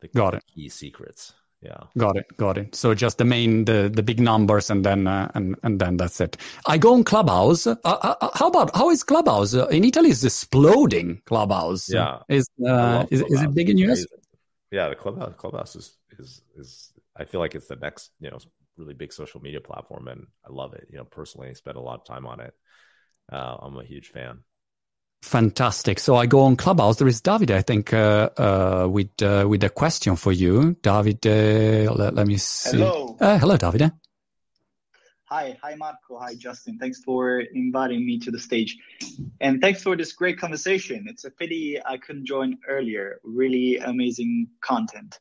the 0.00 0.08
got 0.08 0.34
it. 0.34 0.44
key 0.54 0.68
secrets. 0.68 1.34
Yeah. 1.62 1.78
Got 1.96 2.16
it 2.16 2.26
got 2.36 2.58
it. 2.58 2.74
So 2.74 2.94
just 2.94 3.18
the 3.18 3.24
main 3.24 3.64
the 3.64 3.90
the 3.92 4.02
big 4.02 4.20
numbers 4.20 4.70
and 4.70 4.84
then 4.84 5.06
uh, 5.06 5.30
and 5.34 5.56
and 5.62 5.80
then 5.80 5.96
that's 5.96 6.20
it. 6.20 6.36
I 6.66 6.78
go 6.78 6.94
on 6.94 7.02
clubhouse. 7.02 7.66
Uh, 7.66 7.76
uh, 7.84 8.14
uh 8.20 8.28
how 8.34 8.48
about 8.48 8.76
how 8.76 8.90
is 8.90 9.02
clubhouse? 9.02 9.54
Uh, 9.54 9.66
in 9.68 9.82
italy 9.84 10.10
is 10.10 10.24
exploding 10.24 11.22
clubhouse. 11.24 11.88
Yeah. 11.88 12.18
Is 12.28 12.48
uh, 12.66 13.06
is, 13.10 13.22
is 13.22 13.42
it 13.42 13.54
big 13.54 13.70
in 13.70 13.78
us 13.90 14.06
yeah 14.72 14.88
the 14.88 14.96
clubhouse 14.96 15.32
clubhouse 15.36 15.76
is 15.76 15.96
is 16.18 16.42
is 16.56 16.92
I 17.18 17.24
feel 17.24 17.40
like 17.40 17.54
it's 17.54 17.68
the 17.68 17.76
next, 17.76 18.10
you 18.20 18.30
know, 18.30 18.38
really 18.76 18.94
big 18.94 19.12
social 19.12 19.40
media 19.40 19.60
platform, 19.60 20.08
and 20.08 20.26
I 20.46 20.52
love 20.52 20.74
it. 20.74 20.86
You 20.90 20.98
know, 20.98 21.04
personally, 21.04 21.48
I 21.48 21.54
spend 21.54 21.76
a 21.76 21.80
lot 21.80 22.00
of 22.00 22.04
time 22.04 22.26
on 22.26 22.40
it. 22.40 22.54
Uh, 23.32 23.56
I'm 23.60 23.76
a 23.78 23.84
huge 23.84 24.08
fan. 24.08 24.40
Fantastic. 25.22 25.98
So 25.98 26.16
I 26.16 26.26
go 26.26 26.40
on 26.42 26.56
Clubhouse. 26.56 26.96
There 26.96 27.08
is 27.08 27.20
David, 27.20 27.50
I 27.50 27.62
think, 27.62 27.92
uh, 27.92 28.30
uh, 28.36 28.86
with 28.88 29.10
uh, 29.22 29.46
with 29.48 29.64
a 29.64 29.70
question 29.70 30.14
for 30.16 30.32
you, 30.32 30.76
David. 30.82 31.26
Uh, 31.26 31.92
let, 31.94 32.14
let, 32.14 32.26
me 32.26 32.36
see. 32.36 32.78
Hello. 32.78 33.16
Uh, 33.20 33.38
hello, 33.38 33.56
David. 33.56 33.90
Hi, 35.36 35.54
hi 35.62 35.74
Marco, 35.74 36.18
hi 36.18 36.34
Justin. 36.34 36.78
Thanks 36.78 37.02
for 37.02 37.40
inviting 37.40 38.06
me 38.06 38.18
to 38.20 38.30
the 38.30 38.38
stage. 38.38 38.78
And 39.42 39.60
thanks 39.60 39.82
for 39.82 39.94
this 39.94 40.12
great 40.14 40.38
conversation. 40.38 41.04
It's 41.10 41.26
a 41.26 41.30
pity 41.30 41.78
I 41.84 41.98
couldn't 41.98 42.24
join 42.24 42.56
earlier. 42.66 43.20
Really 43.22 43.76
amazing 43.76 44.48
content. 44.62 45.18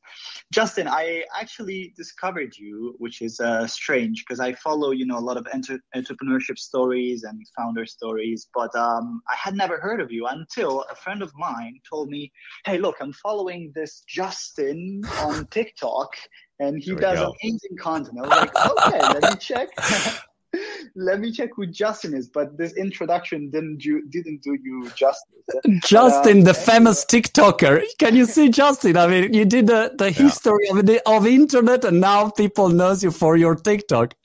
Justin, 0.53 0.87
I 0.87 1.25
actually 1.37 1.93
discovered 1.97 2.55
you, 2.55 2.95
which 2.97 3.21
is 3.21 3.41
uh, 3.41 3.67
strange 3.67 4.23
because 4.23 4.39
I 4.39 4.53
follow, 4.53 4.91
you 4.91 5.05
know, 5.05 5.17
a 5.17 5.25
lot 5.29 5.35
of 5.35 5.45
enter- 5.51 5.81
entrepreneurship 5.93 6.57
stories 6.57 7.23
and 7.23 7.45
founder 7.53 7.85
stories, 7.85 8.47
but 8.55 8.73
um, 8.73 9.21
I 9.27 9.35
had 9.35 9.53
never 9.53 9.81
heard 9.81 9.99
of 9.99 10.13
you 10.13 10.27
until 10.27 10.85
a 10.89 10.95
friend 10.95 11.23
of 11.23 11.33
mine 11.35 11.81
told 11.89 12.07
me, 12.09 12.31
"Hey, 12.65 12.77
look, 12.77 12.95
I'm 13.01 13.11
following 13.11 13.73
this 13.75 14.01
Justin 14.07 15.01
on 15.19 15.47
TikTok, 15.47 16.11
and 16.59 16.81
he 16.81 16.95
does 16.95 17.19
go. 17.19 17.33
amazing 17.43 17.77
content. 17.77 18.17
I 18.19 18.21
was 18.21 18.29
like, 18.29 18.71
okay, 18.71 18.99
let 18.99 19.23
me 19.23 19.37
check. 19.39 19.69
let 20.95 21.19
me 21.19 21.31
check 21.31 21.49
who 21.55 21.65
Justin 21.67 22.13
is. 22.13 22.29
But 22.29 22.57
this 22.57 22.73
introduction 22.73 23.49
didn't 23.49 23.77
do, 23.77 24.01
didn't 24.09 24.41
do 24.41 24.57
you 24.63 24.89
justice. 24.95 25.31
Justin, 25.83 26.39
um, 26.39 26.43
the 26.43 26.53
famous 26.53 27.05
TikToker. 27.05 27.83
Can 27.99 28.15
you 28.15 28.25
see 28.25 28.49
Justin? 28.49 28.97
I 28.97 29.07
mean, 29.07 29.33
you 29.33 29.45
did 29.45 29.67
the, 29.67 29.93
the 29.97 30.05
yeah. 30.05 30.11
history 30.11 30.69
of 30.69 30.85
the 30.85 31.01
of 31.07 31.27
internet, 31.27 31.85
and 31.85 31.99
now 31.99 32.29
people 32.29 32.69
knows 32.69 33.03
you 33.03 33.11
for 33.11 33.35
your 33.35 33.55
TikTok. 33.55 34.15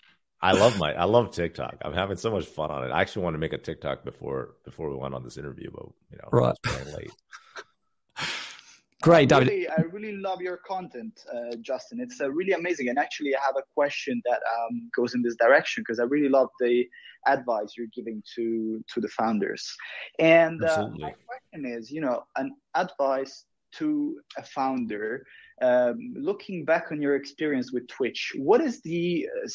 I 0.43 0.53
love 0.53 0.79
my 0.79 0.95
I 0.95 1.05
love 1.05 1.33
TikTok. 1.33 1.77
I'm 1.83 1.93
having 1.93 2.16
so 2.16 2.31
much 2.31 2.47
fun 2.47 2.71
on 2.71 2.85
it. 2.85 2.90
I 2.90 3.03
actually 3.03 3.25
wanted 3.25 3.37
to 3.37 3.40
make 3.40 3.53
a 3.53 3.59
TikTok 3.59 4.05
before 4.05 4.55
before 4.64 4.88
we 4.88 4.97
went 4.97 5.14
on 5.14 5.23
this 5.23 5.37
interview, 5.37 5.71
but 5.71 5.87
you 6.11 6.19
know, 6.19 6.29
right. 6.33 6.57
late. 6.97 7.11
Great, 9.02 9.32
I 9.32 9.38
really, 9.38 9.68
I 9.68 9.80
really 9.92 10.16
love 10.16 10.42
your 10.42 10.58
content, 10.58 11.24
uh, 11.34 11.56
Justin. 11.62 12.00
It's 12.00 12.20
uh, 12.20 12.30
really 12.30 12.52
amazing. 12.52 12.88
And 12.90 12.98
actually, 12.98 13.34
I 13.34 13.40
have 13.46 13.56
a 13.56 13.62
question 13.74 14.20
that 14.26 14.40
um, 14.58 14.90
goes 14.94 15.14
in 15.14 15.22
this 15.22 15.36
direction 15.36 15.82
because 15.82 15.98
I 16.00 16.04
really 16.04 16.28
love 16.28 16.48
the 16.60 16.86
advice 17.26 17.74
you're 17.76 17.86
giving 17.94 18.22
to 18.36 18.84
to 18.92 19.00
the 19.00 19.08
founders. 19.08 19.74
And 20.18 20.62
uh, 20.62 20.88
my 20.98 21.14
question 21.26 21.64
is, 21.64 21.90
you 21.90 22.02
know, 22.02 22.24
an 22.36 22.54
advice 22.74 23.46
to 23.72 24.20
a 24.36 24.42
founder, 24.42 25.24
um, 25.62 26.14
looking 26.16 26.64
back 26.64 26.90
on 26.90 27.00
your 27.00 27.16
experience 27.16 27.72
with 27.72 27.86
Twitch, 27.88 28.32
what 28.36 28.60
is 28.60 28.80
the 28.82 29.28
uh, 29.42 29.48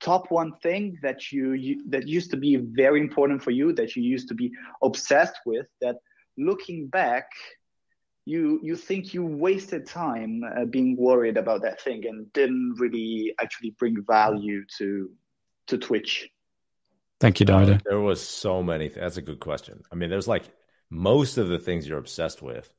top 0.00 0.30
one 0.30 0.52
thing 0.62 0.96
that 1.02 1.32
you, 1.32 1.52
you 1.52 1.82
that 1.88 2.06
used 2.06 2.30
to 2.30 2.36
be 2.36 2.56
very 2.56 3.00
important 3.00 3.42
for 3.42 3.50
you, 3.50 3.72
that 3.72 3.96
you 3.96 4.02
used 4.02 4.28
to 4.28 4.34
be 4.34 4.50
obsessed 4.82 5.38
with, 5.46 5.66
that 5.80 5.96
looking 6.36 6.88
back 6.88 7.26
you 8.24 8.60
you 8.62 8.76
think 8.76 9.14
you 9.14 9.24
wasted 9.24 9.86
time 9.86 10.42
uh, 10.44 10.64
being 10.64 10.96
worried 10.96 11.36
about 11.36 11.62
that 11.62 11.80
thing 11.80 12.06
and 12.06 12.32
didn't 12.32 12.76
really 12.78 13.34
actually 13.40 13.74
bring 13.78 13.96
value 14.06 14.64
to 14.78 15.10
to 15.68 15.78
Twitch? 15.78 16.28
Thank 17.20 17.40
you, 17.40 17.46
David. 17.46 17.76
Uh, 17.76 17.80
there 17.84 18.00
was 18.00 18.20
so 18.20 18.62
many. 18.62 18.88
Th- 18.88 19.00
that's 19.00 19.16
a 19.16 19.22
good 19.22 19.40
question. 19.40 19.82
I 19.90 19.94
mean, 19.94 20.10
there's 20.10 20.28
like 20.28 20.44
most 20.90 21.38
of 21.38 21.48
the 21.48 21.58
things 21.58 21.86
you're 21.86 21.98
obsessed 21.98 22.42
with. 22.42 22.72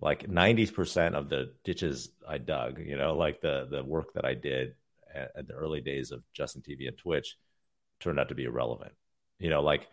Like 0.00 0.28
ninety 0.28 0.66
percent 0.66 1.14
of 1.14 1.28
the 1.28 1.54
ditches 1.62 2.10
I 2.28 2.38
dug, 2.38 2.78
you 2.78 2.96
know, 2.96 3.14
like 3.14 3.40
the 3.40 3.66
the 3.70 3.82
work 3.82 4.14
that 4.14 4.24
I 4.24 4.34
did 4.34 4.74
at, 5.14 5.30
at 5.36 5.48
the 5.48 5.54
early 5.54 5.80
days 5.80 6.10
of 6.10 6.22
Justin 6.32 6.62
TV 6.62 6.88
and 6.88 6.98
Twitch, 6.98 7.36
turned 8.00 8.18
out 8.18 8.28
to 8.28 8.34
be 8.34 8.44
irrelevant. 8.44 8.92
You 9.38 9.50
know, 9.50 9.62
like 9.62 9.88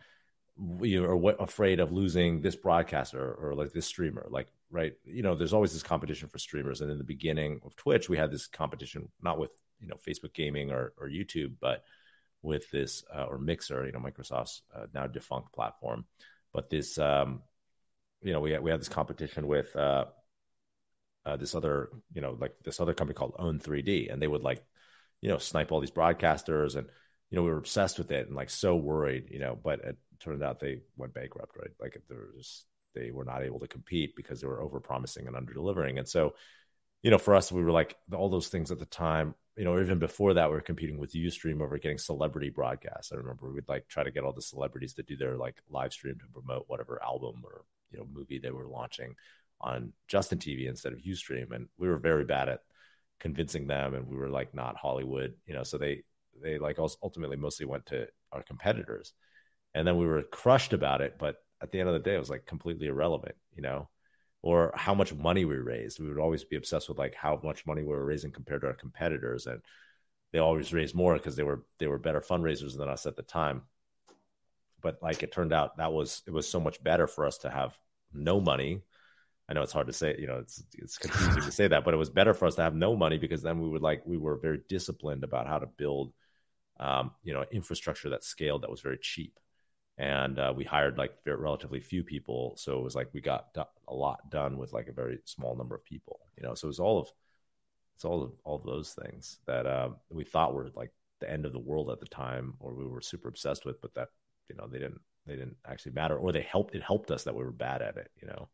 you 0.81 1.01
know, 1.01 1.07
are 1.09 1.35
afraid 1.39 1.79
of 1.79 1.91
losing 1.91 2.41
this 2.41 2.55
broadcaster 2.55 3.19
or, 3.19 3.49
or 3.49 3.55
like 3.55 3.71
this 3.71 3.85
streamer. 3.85 4.27
Like 4.29 4.47
right? 4.71 4.93
You 5.05 5.21
know, 5.21 5.35
there's 5.35 5.53
always 5.53 5.73
this 5.73 5.83
competition 5.83 6.27
for 6.29 6.39
streamers. 6.39 6.81
And 6.81 6.89
in 6.89 6.97
the 6.97 7.03
beginning 7.03 7.59
of 7.65 7.75
Twitch, 7.75 8.09
we 8.09 8.17
had 8.17 8.31
this 8.31 8.47
competition 8.47 9.09
not 9.21 9.37
with 9.37 9.51
you 9.79 9.87
know 9.87 9.95
Facebook 9.95 10.33
Gaming 10.33 10.71
or, 10.71 10.93
or 10.97 11.09
YouTube, 11.09 11.53
but 11.59 11.83
with 12.41 12.71
this 12.71 13.03
uh, 13.13 13.25
or 13.25 13.37
Mixer, 13.37 13.85
you 13.85 13.91
know, 13.91 13.99
Microsoft's 13.99 14.63
uh, 14.75 14.87
now 14.93 15.05
defunct 15.05 15.53
platform. 15.53 16.05
But 16.53 16.69
this, 16.69 16.97
um, 16.97 17.41
you 18.23 18.33
know, 18.33 18.39
we 18.39 18.51
had, 18.51 18.63
we 18.63 18.71
had 18.71 18.79
this 18.79 18.89
competition 18.89 19.47
with 19.47 19.75
uh, 19.75 20.05
uh, 21.25 21.35
this 21.37 21.53
other, 21.53 21.89
you 22.13 22.21
know, 22.21 22.35
like 22.39 22.57
this 22.63 22.79
other 22.79 22.93
company 22.93 23.15
called 23.15 23.35
Own 23.37 23.59
3D, 23.59 24.11
and 24.11 24.21
they 24.21 24.27
would 24.27 24.41
like, 24.41 24.63
you 25.21 25.29
know, 25.29 25.37
snipe 25.37 25.71
all 25.71 25.79
these 25.79 25.91
broadcasters, 25.91 26.75
and 26.75 26.87
you 27.29 27.35
know, 27.35 27.43
we 27.43 27.51
were 27.51 27.57
obsessed 27.57 27.97
with 27.97 28.11
it 28.11 28.27
and 28.27 28.35
like 28.35 28.49
so 28.49 28.75
worried, 28.75 29.27
you 29.29 29.39
know. 29.39 29.57
But 29.61 29.81
it 29.81 29.97
turned 30.21 30.43
out 30.43 30.59
they 30.59 30.79
went 30.97 31.13
bankrupt, 31.13 31.57
right? 31.57 31.71
Like 31.79 32.01
there 32.07 32.27
was 32.35 32.65
they 32.93 33.11
were 33.11 33.25
not 33.25 33.43
able 33.43 33.59
to 33.59 33.67
compete 33.67 34.15
because 34.15 34.41
they 34.41 34.47
were 34.47 34.61
over 34.61 34.79
promising 34.79 35.27
and 35.27 35.35
under 35.35 35.53
delivering. 35.53 35.97
And 35.97 36.07
so 36.07 36.33
you 37.03 37.09
know, 37.09 37.17
for 37.17 37.35
us, 37.35 37.51
we 37.51 37.63
were 37.63 37.71
like 37.71 37.97
all 38.13 38.29
those 38.29 38.47
things 38.47 38.71
at 38.71 38.79
the 38.79 38.85
time. 38.85 39.33
You 39.57 39.65
know, 39.65 39.79
even 39.79 39.99
before 39.99 40.35
that, 40.35 40.49
we 40.49 40.55
were 40.55 40.61
competing 40.61 40.97
with 40.97 41.13
UStream 41.13 41.61
over 41.61 41.77
getting 41.77 41.97
celebrity 41.97 42.49
broadcasts. 42.49 43.11
I 43.11 43.15
remember 43.15 43.51
we'd 43.51 43.67
like 43.67 43.87
try 43.87 44.03
to 44.03 44.11
get 44.11 44.23
all 44.23 44.33
the 44.33 44.41
celebrities 44.41 44.93
to 44.93 45.03
do 45.03 45.17
their 45.17 45.35
like 45.35 45.61
live 45.69 45.93
stream 45.93 46.15
to 46.19 46.25
promote 46.31 46.65
whatever 46.67 47.01
album 47.03 47.41
or 47.43 47.63
you 47.91 47.97
know 47.97 48.07
movie 48.11 48.39
they 48.39 48.51
were 48.51 48.67
launching 48.67 49.15
on 49.59 49.93
Justin 50.07 50.39
TV 50.39 50.67
instead 50.67 50.93
of 50.93 50.99
UStream, 50.99 51.51
and 51.51 51.67
we 51.77 51.87
were 51.87 51.97
very 51.97 52.23
bad 52.23 52.49
at 52.49 52.61
convincing 53.19 53.67
them, 53.67 53.93
and 53.93 54.07
we 54.07 54.15
were 54.15 54.29
like 54.29 54.53
not 54.53 54.77
Hollywood, 54.77 55.33
you 55.45 55.53
know. 55.53 55.63
So 55.63 55.77
they 55.77 56.03
they 56.41 56.57
like 56.59 56.77
ultimately 56.79 57.37
mostly 57.37 57.65
went 57.65 57.87
to 57.87 58.07
our 58.31 58.43
competitors, 58.43 59.13
and 59.73 59.87
then 59.87 59.97
we 59.97 60.05
were 60.05 60.23
crushed 60.23 60.73
about 60.73 61.01
it. 61.01 61.17
But 61.17 61.37
at 61.61 61.71
the 61.71 61.79
end 61.79 61.89
of 61.89 61.93
the 61.93 61.99
day, 61.99 62.15
it 62.15 62.19
was 62.19 62.29
like 62.29 62.45
completely 62.45 62.87
irrelevant, 62.87 63.35
you 63.55 63.61
know, 63.61 63.89
or 64.41 64.73
how 64.75 64.93
much 64.93 65.13
money 65.13 65.45
we 65.45 65.55
raised. 65.55 65.99
We 65.99 66.07
would 66.07 66.19
always 66.19 66.43
be 66.43 66.55
obsessed 66.55 66.89
with 66.89 66.97
like 66.97 67.15
how 67.15 67.39
much 67.43 67.65
money 67.65 67.81
we 67.81 67.89
were 67.89 68.05
raising 68.05 68.31
compared 68.31 68.61
to 68.61 68.67
our 68.67 68.73
competitors, 68.73 69.47
and 69.47 69.61
they 70.31 70.39
always 70.39 70.73
raised 70.73 70.95
more 70.95 71.13
because 71.15 71.35
they 71.35 71.43
were 71.43 71.63
they 71.79 71.87
were 71.87 71.99
better 71.99 72.21
fundraisers 72.21 72.77
than 72.77 72.89
us 72.89 73.05
at 73.05 73.15
the 73.15 73.23
time. 73.23 73.63
But 74.81 74.97
like 75.01 75.23
it 75.23 75.31
turned 75.31 75.53
out 75.53 75.77
that 75.77 75.93
was 75.93 76.23
it 76.27 76.31
was 76.31 76.47
so 76.47 76.59
much 76.59 76.83
better 76.83 77.07
for 77.07 77.25
us 77.25 77.39
to 77.39 77.49
have 77.49 77.77
no 78.13 78.41
money 78.41 78.81
I 79.51 79.53
know 79.53 79.63
it's 79.63 79.73
hard 79.73 79.87
to 79.87 79.93
say, 79.93 80.15
you 80.17 80.27
know, 80.27 80.37
it's 80.37 80.63
it's 80.77 80.97
confusing 80.97 81.43
to 81.43 81.51
say 81.51 81.67
that, 81.67 81.83
but 81.83 81.93
it 81.93 81.97
was 81.97 82.09
better 82.09 82.33
for 82.33 82.45
us 82.45 82.55
to 82.55 82.61
have 82.61 82.73
no 82.73 82.95
money 82.95 83.17
because 83.17 83.41
then 83.41 83.59
we 83.59 83.67
would 83.67 83.81
like 83.81 84.01
we 84.05 84.15
were 84.15 84.37
very 84.37 84.61
disciplined 84.69 85.25
about 85.25 85.45
how 85.45 85.59
to 85.59 85.65
build, 85.65 86.13
um, 86.79 87.11
you 87.21 87.33
know, 87.33 87.43
infrastructure 87.51 88.11
that 88.11 88.23
scaled 88.23 88.61
that 88.61 88.71
was 88.71 88.79
very 88.79 88.97
cheap, 88.97 89.37
and 90.01 90.39
uh, 90.39 90.51
we 90.53 90.63
hired 90.63 90.97
like 90.97 91.13
relatively 91.27 91.79
few 91.79 92.03
people, 92.03 92.55
so 92.57 92.79
it 92.79 92.83
was 92.83 92.95
like 92.95 93.09
we 93.13 93.21
got 93.21 93.55
a 93.87 93.93
lot 93.93 94.31
done 94.31 94.57
with 94.57 94.73
like 94.73 94.87
a 94.87 94.91
very 94.91 95.19
small 95.25 95.55
number 95.55 95.75
of 95.75 95.85
people, 95.85 96.21
you 96.35 96.41
know. 96.41 96.55
So 96.55 96.65
it 96.65 96.69
was 96.69 96.79
all 96.79 96.99
of 96.99 97.07
it's 97.95 98.03
all 98.03 98.23
of 98.23 98.31
all 98.43 98.55
of 98.55 98.63
those 98.63 98.93
things 98.99 99.37
that 99.45 99.67
uh, 99.67 99.89
we 100.09 100.23
thought 100.23 100.55
were 100.55 100.69
like 100.75 100.91
the 101.19 101.29
end 101.29 101.45
of 101.45 101.53
the 101.53 101.59
world 101.59 101.91
at 101.91 101.99
the 101.99 102.07
time, 102.07 102.55
or 102.59 102.73
we 102.73 102.87
were 102.87 102.99
super 102.99 103.29
obsessed 103.29 103.63
with, 103.63 103.79
but 103.79 103.93
that 103.93 104.07
you 104.49 104.55
know 104.55 104.65
they 104.65 104.79
didn't 104.79 105.01
they 105.27 105.35
didn't 105.35 105.57
actually 105.67 105.91
matter, 105.91 106.17
or 106.17 106.31
they 106.31 106.41
helped 106.41 106.73
it 106.73 106.81
helped 106.81 107.11
us 107.11 107.23
that 107.25 107.35
we 107.35 107.43
were 107.43 107.51
bad 107.51 107.83
at 107.83 107.97
it, 107.97 108.09
you 108.19 108.27
know. 108.27 108.49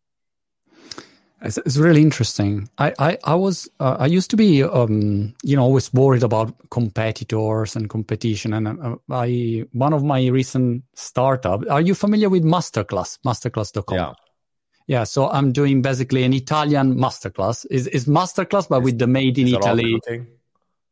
It's, 1.41 1.58
it's 1.60 1.78
really 1.78 2.02
interesting. 2.02 2.69
I 2.78 2.93
I, 3.00 3.17
I 3.23 3.36
was 3.36 3.69
uh, 3.80 3.97
I 4.00 4.08
used 4.08 4.30
to 4.32 4.38
be 4.38 4.63
um, 4.63 5.34
you 5.43 5.56
know 5.56 5.63
always 5.63 5.93
worried 5.93 6.23
about 6.23 6.54
competitors 6.69 7.76
and 7.76 7.89
competition. 7.89 8.54
And 8.54 8.67
uh, 8.67 8.95
I 9.12 9.65
one 9.73 9.93
of 9.93 10.04
my 10.04 10.26
recent 10.28 10.84
startup. 10.95 11.62
Are 11.69 11.82
you 11.82 11.93
familiar 11.93 12.30
with 12.30 12.43
Masterclass? 12.43 13.19
Masterclass.com. 13.26 13.97
Yeah. 13.97 14.13
Yeah, 14.88 15.04
so 15.04 15.30
I'm 15.30 15.52
doing 15.52 15.82
basically 15.82 16.23
an 16.23 16.34
Italian 16.34 16.95
masterclass. 16.95 17.65
Is 17.69 17.88
is 17.88 18.06
masterclass, 18.06 18.69
but 18.69 18.84
with 18.84 18.97
the 18.97 19.06
made 19.06 19.38
in 19.38 19.50
Italy 19.50 20.00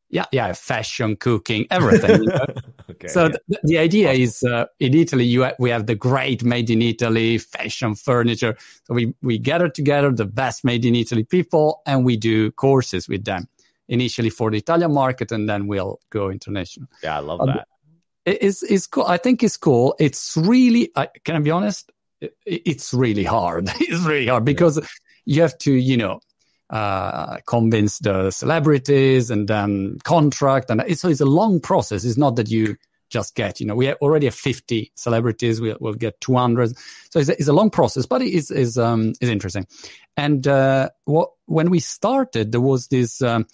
yeah 0.09 0.25
yeah 0.31 0.53
fashion 0.53 1.15
cooking 1.15 1.65
everything 1.71 2.23
you 2.23 2.29
know? 2.29 2.45
okay, 2.89 3.07
so 3.07 3.25
yeah. 3.25 3.37
the, 3.47 3.59
the, 3.63 3.77
idea 3.77 4.11
is 4.11 4.43
uh, 4.43 4.65
in 4.79 4.93
italy 4.93 5.25
you 5.25 5.43
ha- 5.43 5.53
we 5.59 5.69
have 5.69 5.87
the 5.87 5.95
great 5.95 6.43
made 6.43 6.69
in 6.69 6.81
italy 6.81 7.37
fashion 7.37 7.95
furniture. 7.95 8.55
So 8.83 8.93
we 8.93 9.13
we 9.21 9.37
gather 9.37 9.69
together 9.69 10.11
the 10.11 10.25
best 10.25 10.63
made 10.63 10.85
in 10.85 10.95
italy 10.95 11.23
people 11.23 11.81
and 11.85 12.05
we 12.05 12.17
do 12.17 12.51
courses 12.51 13.07
with 13.07 13.25
them. 13.25 13.47
Initially 13.87 14.31
for 14.31 14.49
the 14.49 14.57
italian 14.57 14.93
market 14.93 15.31
and 15.31 15.47
then 15.47 15.67
we'll 15.67 15.99
go 16.09 16.29
international. 16.29 16.87
Yeah 17.03 17.17
i 17.17 17.19
love 17.19 17.41
um, 17.41 17.47
that. 17.47 17.67
it's, 18.25 18.63
it's 18.63 18.87
cool. 18.87 19.05
I 19.05 19.17
think 19.17 19.43
it's 19.43 19.57
cool. 19.57 19.95
It's 19.99 20.35
really 20.37 20.91
I, 20.95 21.07
can 21.23 21.35
i 21.35 21.39
be 21.39 21.51
honest? 21.51 21.91
It's 22.45 22.93
really 22.93 23.23
hard. 23.23 23.69
It's 23.79 24.03
really 24.03 24.27
hard 24.27 24.45
because 24.45 24.77
yeah. 24.77 24.85
you 25.25 25.41
have 25.41 25.57
to 25.59 25.71
you 25.71 25.97
know 25.97 26.19
uh, 26.69 27.37
convince 27.45 27.99
the 27.99 28.31
celebrities 28.31 29.29
and 29.29 29.47
then 29.47 29.97
contract. 30.03 30.69
And 30.69 30.81
so 30.97 31.09
it's 31.09 31.21
a 31.21 31.25
long 31.25 31.59
process. 31.59 32.03
It's 32.03 32.17
not 32.17 32.35
that 32.37 32.49
you 32.49 32.75
just 33.09 33.35
get, 33.35 33.59
you 33.59 33.67
know, 33.67 33.75
we 33.75 33.93
already 33.93 34.25
have 34.25 34.35
50 34.35 34.91
celebrities. 34.95 35.61
We'll, 35.61 35.77
we'll 35.79 35.93
get 35.93 36.19
200. 36.21 36.75
So 37.11 37.19
it's 37.19 37.29
a, 37.29 37.33
it's 37.33 37.47
a 37.47 37.53
long 37.53 37.69
process, 37.69 38.05
but 38.05 38.21
it 38.21 38.33
is, 38.33 38.49
is, 38.51 38.77
um, 38.77 39.13
is 39.21 39.29
interesting. 39.29 39.67
And, 40.17 40.47
uh, 40.47 40.89
what, 41.05 41.29
when 41.45 41.69
we 41.69 41.79
started, 41.79 42.51
there 42.51 42.61
was 42.61 42.87
this, 42.87 43.21
um, 43.21 43.45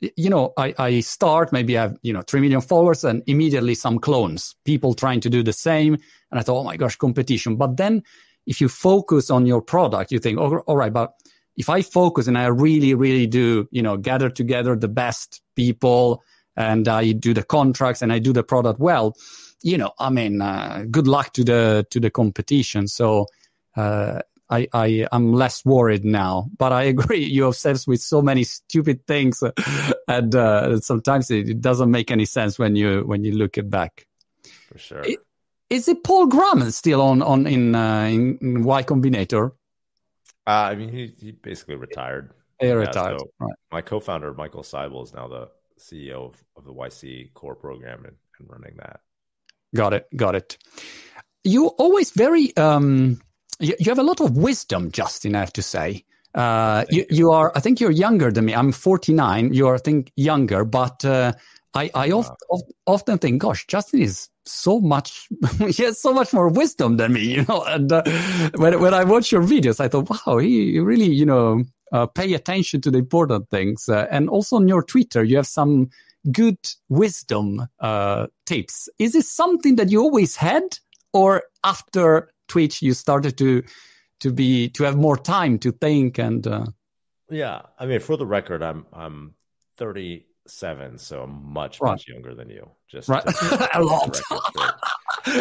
you 0.00 0.30
know, 0.30 0.52
I, 0.56 0.74
I 0.78 1.00
start, 1.00 1.52
maybe 1.52 1.78
I 1.78 1.82
have, 1.82 1.98
you 2.02 2.12
know, 2.12 2.22
3 2.22 2.40
million 2.40 2.60
followers 2.60 3.04
and 3.04 3.22
immediately 3.26 3.74
some 3.74 3.98
clones, 3.98 4.56
people 4.64 4.94
trying 4.94 5.20
to 5.20 5.30
do 5.30 5.42
the 5.42 5.52
same. 5.52 5.94
And 6.30 6.40
I 6.40 6.42
thought, 6.42 6.60
oh 6.60 6.64
my 6.64 6.76
gosh, 6.76 6.96
competition. 6.96 7.56
But 7.56 7.76
then 7.76 8.02
if 8.46 8.60
you 8.60 8.68
focus 8.68 9.30
on 9.30 9.46
your 9.46 9.62
product, 9.62 10.12
you 10.12 10.18
think, 10.18 10.38
oh, 10.38 10.58
all 10.66 10.76
right, 10.76 10.92
but 10.92 11.12
if 11.56 11.68
I 11.68 11.82
focus 11.82 12.26
and 12.26 12.36
I 12.36 12.46
really, 12.46 12.94
really 12.94 13.26
do, 13.26 13.68
you 13.70 13.82
know, 13.82 13.96
gather 13.96 14.30
together 14.30 14.76
the 14.76 14.88
best 14.88 15.42
people 15.54 16.22
and 16.56 16.88
I 16.88 17.12
do 17.12 17.34
the 17.34 17.42
contracts 17.42 18.02
and 18.02 18.12
I 18.12 18.18
do 18.18 18.32
the 18.32 18.42
product 18.42 18.80
well, 18.80 19.16
you 19.62 19.78
know, 19.78 19.92
I 19.98 20.10
mean, 20.10 20.42
uh, 20.42 20.84
good 20.90 21.08
luck 21.08 21.32
to 21.34 21.44
the 21.44 21.86
to 21.90 22.00
the 22.00 22.10
competition. 22.10 22.86
So 22.86 23.26
uh, 23.76 24.20
I, 24.50 24.68
I 24.72 25.06
am 25.10 25.32
less 25.32 25.64
worried 25.64 26.04
now. 26.04 26.50
But 26.56 26.72
I 26.72 26.82
agree, 26.94 27.24
you're 27.24 27.48
obsessed 27.48 27.88
with 27.88 28.00
so 28.00 28.22
many 28.22 28.44
stupid 28.44 29.06
things, 29.06 29.42
and 30.08 30.34
uh, 30.34 30.80
sometimes 30.80 31.30
it, 31.30 31.48
it, 31.48 31.60
doesn't 31.60 31.90
make 31.90 32.10
any 32.10 32.26
sense 32.26 32.58
when 32.58 32.76
you 32.76 33.02
when 33.06 33.24
you 33.24 33.32
look 33.32 33.58
it 33.58 33.70
back. 33.70 34.06
For 34.68 34.78
sure. 34.78 35.02
It, 35.02 35.18
is 35.70 35.88
it 35.88 36.04
Paul 36.04 36.26
Graham 36.26 36.70
still 36.70 37.00
on 37.00 37.22
on 37.22 37.46
in, 37.46 37.74
uh, 37.74 38.04
in, 38.04 38.38
in 38.40 38.62
Y 38.64 38.82
Combinator? 38.82 39.52
Uh, 40.46 40.50
I 40.50 40.74
mean, 40.74 40.90
he, 40.90 41.12
he 41.18 41.32
basically 41.32 41.76
retired. 41.76 42.32
He 42.60 42.68
yeah, 42.68 42.74
retired. 42.74 43.20
So 43.20 43.30
right. 43.40 43.54
My 43.72 43.80
co-founder 43.80 44.34
Michael 44.34 44.62
Seibel 44.62 45.02
is 45.04 45.12
now 45.14 45.28
the 45.28 45.48
CEO 45.78 46.26
of, 46.26 46.42
of 46.56 46.64
the 46.64 46.72
YC 46.72 47.32
core 47.34 47.54
program 47.54 48.04
and, 48.04 48.16
and 48.38 48.48
running 48.50 48.76
that. 48.76 49.00
Got 49.74 49.94
it. 49.94 50.06
Got 50.16 50.34
it. 50.34 50.58
You 51.42 51.68
always 51.68 52.10
very 52.10 52.56
um, 52.56 53.20
you, 53.60 53.74
you 53.78 53.90
have 53.90 53.98
a 53.98 54.02
lot 54.02 54.20
of 54.20 54.36
wisdom, 54.36 54.90
Justin. 54.90 55.34
I 55.34 55.40
have 55.40 55.52
to 55.54 55.62
say. 55.62 56.04
Uh, 56.34 56.84
you, 56.90 57.06
you 57.10 57.30
are. 57.30 57.52
I 57.54 57.60
think 57.60 57.80
you're 57.80 57.90
younger 57.90 58.30
than 58.32 58.44
me. 58.46 58.54
I'm 58.54 58.72
49. 58.72 59.54
You're, 59.54 59.74
I 59.74 59.78
think, 59.78 60.10
younger, 60.16 60.64
but 60.64 61.04
uh, 61.04 61.32
I, 61.74 61.90
I 61.94 62.08
wow. 62.08 62.36
often, 62.48 62.68
often 62.86 63.18
think, 63.18 63.42
gosh, 63.42 63.66
Justin 63.66 64.02
is 64.02 64.28
so 64.44 64.80
much, 64.80 65.28
he 65.58 65.82
has 65.82 66.00
so 66.00 66.12
much 66.12 66.32
more 66.32 66.48
wisdom 66.48 66.96
than 66.96 67.12
me, 67.12 67.20
you 67.34 67.44
know. 67.44 67.64
And 67.64 67.92
uh, 67.92 68.02
when, 68.56 68.80
when 68.80 68.94
I 68.94 69.04
watch 69.04 69.32
your 69.32 69.42
videos, 69.42 69.80
I 69.80 69.88
thought, 69.88 70.08
wow, 70.08 70.38
he 70.38 70.78
really, 70.78 71.12
you 71.12 71.26
know, 71.26 71.64
uh, 71.92 72.06
pay 72.06 72.32
attention 72.34 72.80
to 72.82 72.90
the 72.90 72.98
important 72.98 73.50
things. 73.50 73.88
Uh, 73.88 74.06
and 74.10 74.28
also 74.28 74.56
on 74.56 74.68
your 74.68 74.82
Twitter, 74.82 75.24
you 75.24 75.36
have 75.36 75.46
some 75.46 75.90
good 76.32 76.58
wisdom 76.88 77.66
uh, 77.80 78.26
tips. 78.46 78.88
Is 78.98 79.12
this 79.12 79.30
something 79.30 79.76
that 79.76 79.90
you 79.90 80.00
always 80.00 80.36
had, 80.36 80.78
or 81.12 81.42
after 81.62 82.30
Twitch 82.48 82.82
you 82.82 82.94
started 82.94 83.36
to 83.38 83.62
to 84.20 84.32
be 84.32 84.68
to 84.70 84.84
have 84.84 84.96
more 84.96 85.16
time 85.16 85.58
to 85.58 85.72
think 85.72 86.18
and? 86.18 86.46
Uh... 86.46 86.66
Yeah, 87.30 87.62
I 87.78 87.86
mean, 87.86 88.00
for 88.00 88.16
the 88.16 88.26
record, 88.26 88.62
I'm 88.62 88.86
I'm 88.92 89.34
30 89.76 90.24
seven, 90.46 90.98
so 90.98 91.22
I'm 91.22 91.52
much 91.52 91.80
right. 91.80 91.92
much 91.92 92.08
younger 92.08 92.34
than 92.34 92.50
you. 92.50 92.70
Just 92.88 93.08
right, 93.08 93.24
a 93.74 93.82
lot. 93.82 94.20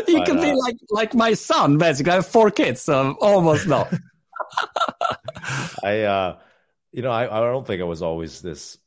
you 0.08 0.18
but, 0.20 0.26
can 0.26 0.38
be 0.38 0.52
uh, 0.52 0.58
like 0.58 0.78
like 0.90 1.14
my 1.14 1.34
son. 1.34 1.78
Basically, 1.78 2.12
I 2.12 2.16
have 2.16 2.28
four 2.28 2.52
kids, 2.52 2.82
so 2.82 3.16
almost 3.20 3.68
no. 3.68 3.88
I, 5.84 6.02
uh, 6.02 6.38
you 6.92 7.02
know, 7.02 7.12
I, 7.12 7.24
I 7.26 7.40
don't 7.42 7.66
think 7.66 7.82
I 7.82 7.86
was 7.86 8.02
always 8.02 8.42
this 8.42 8.78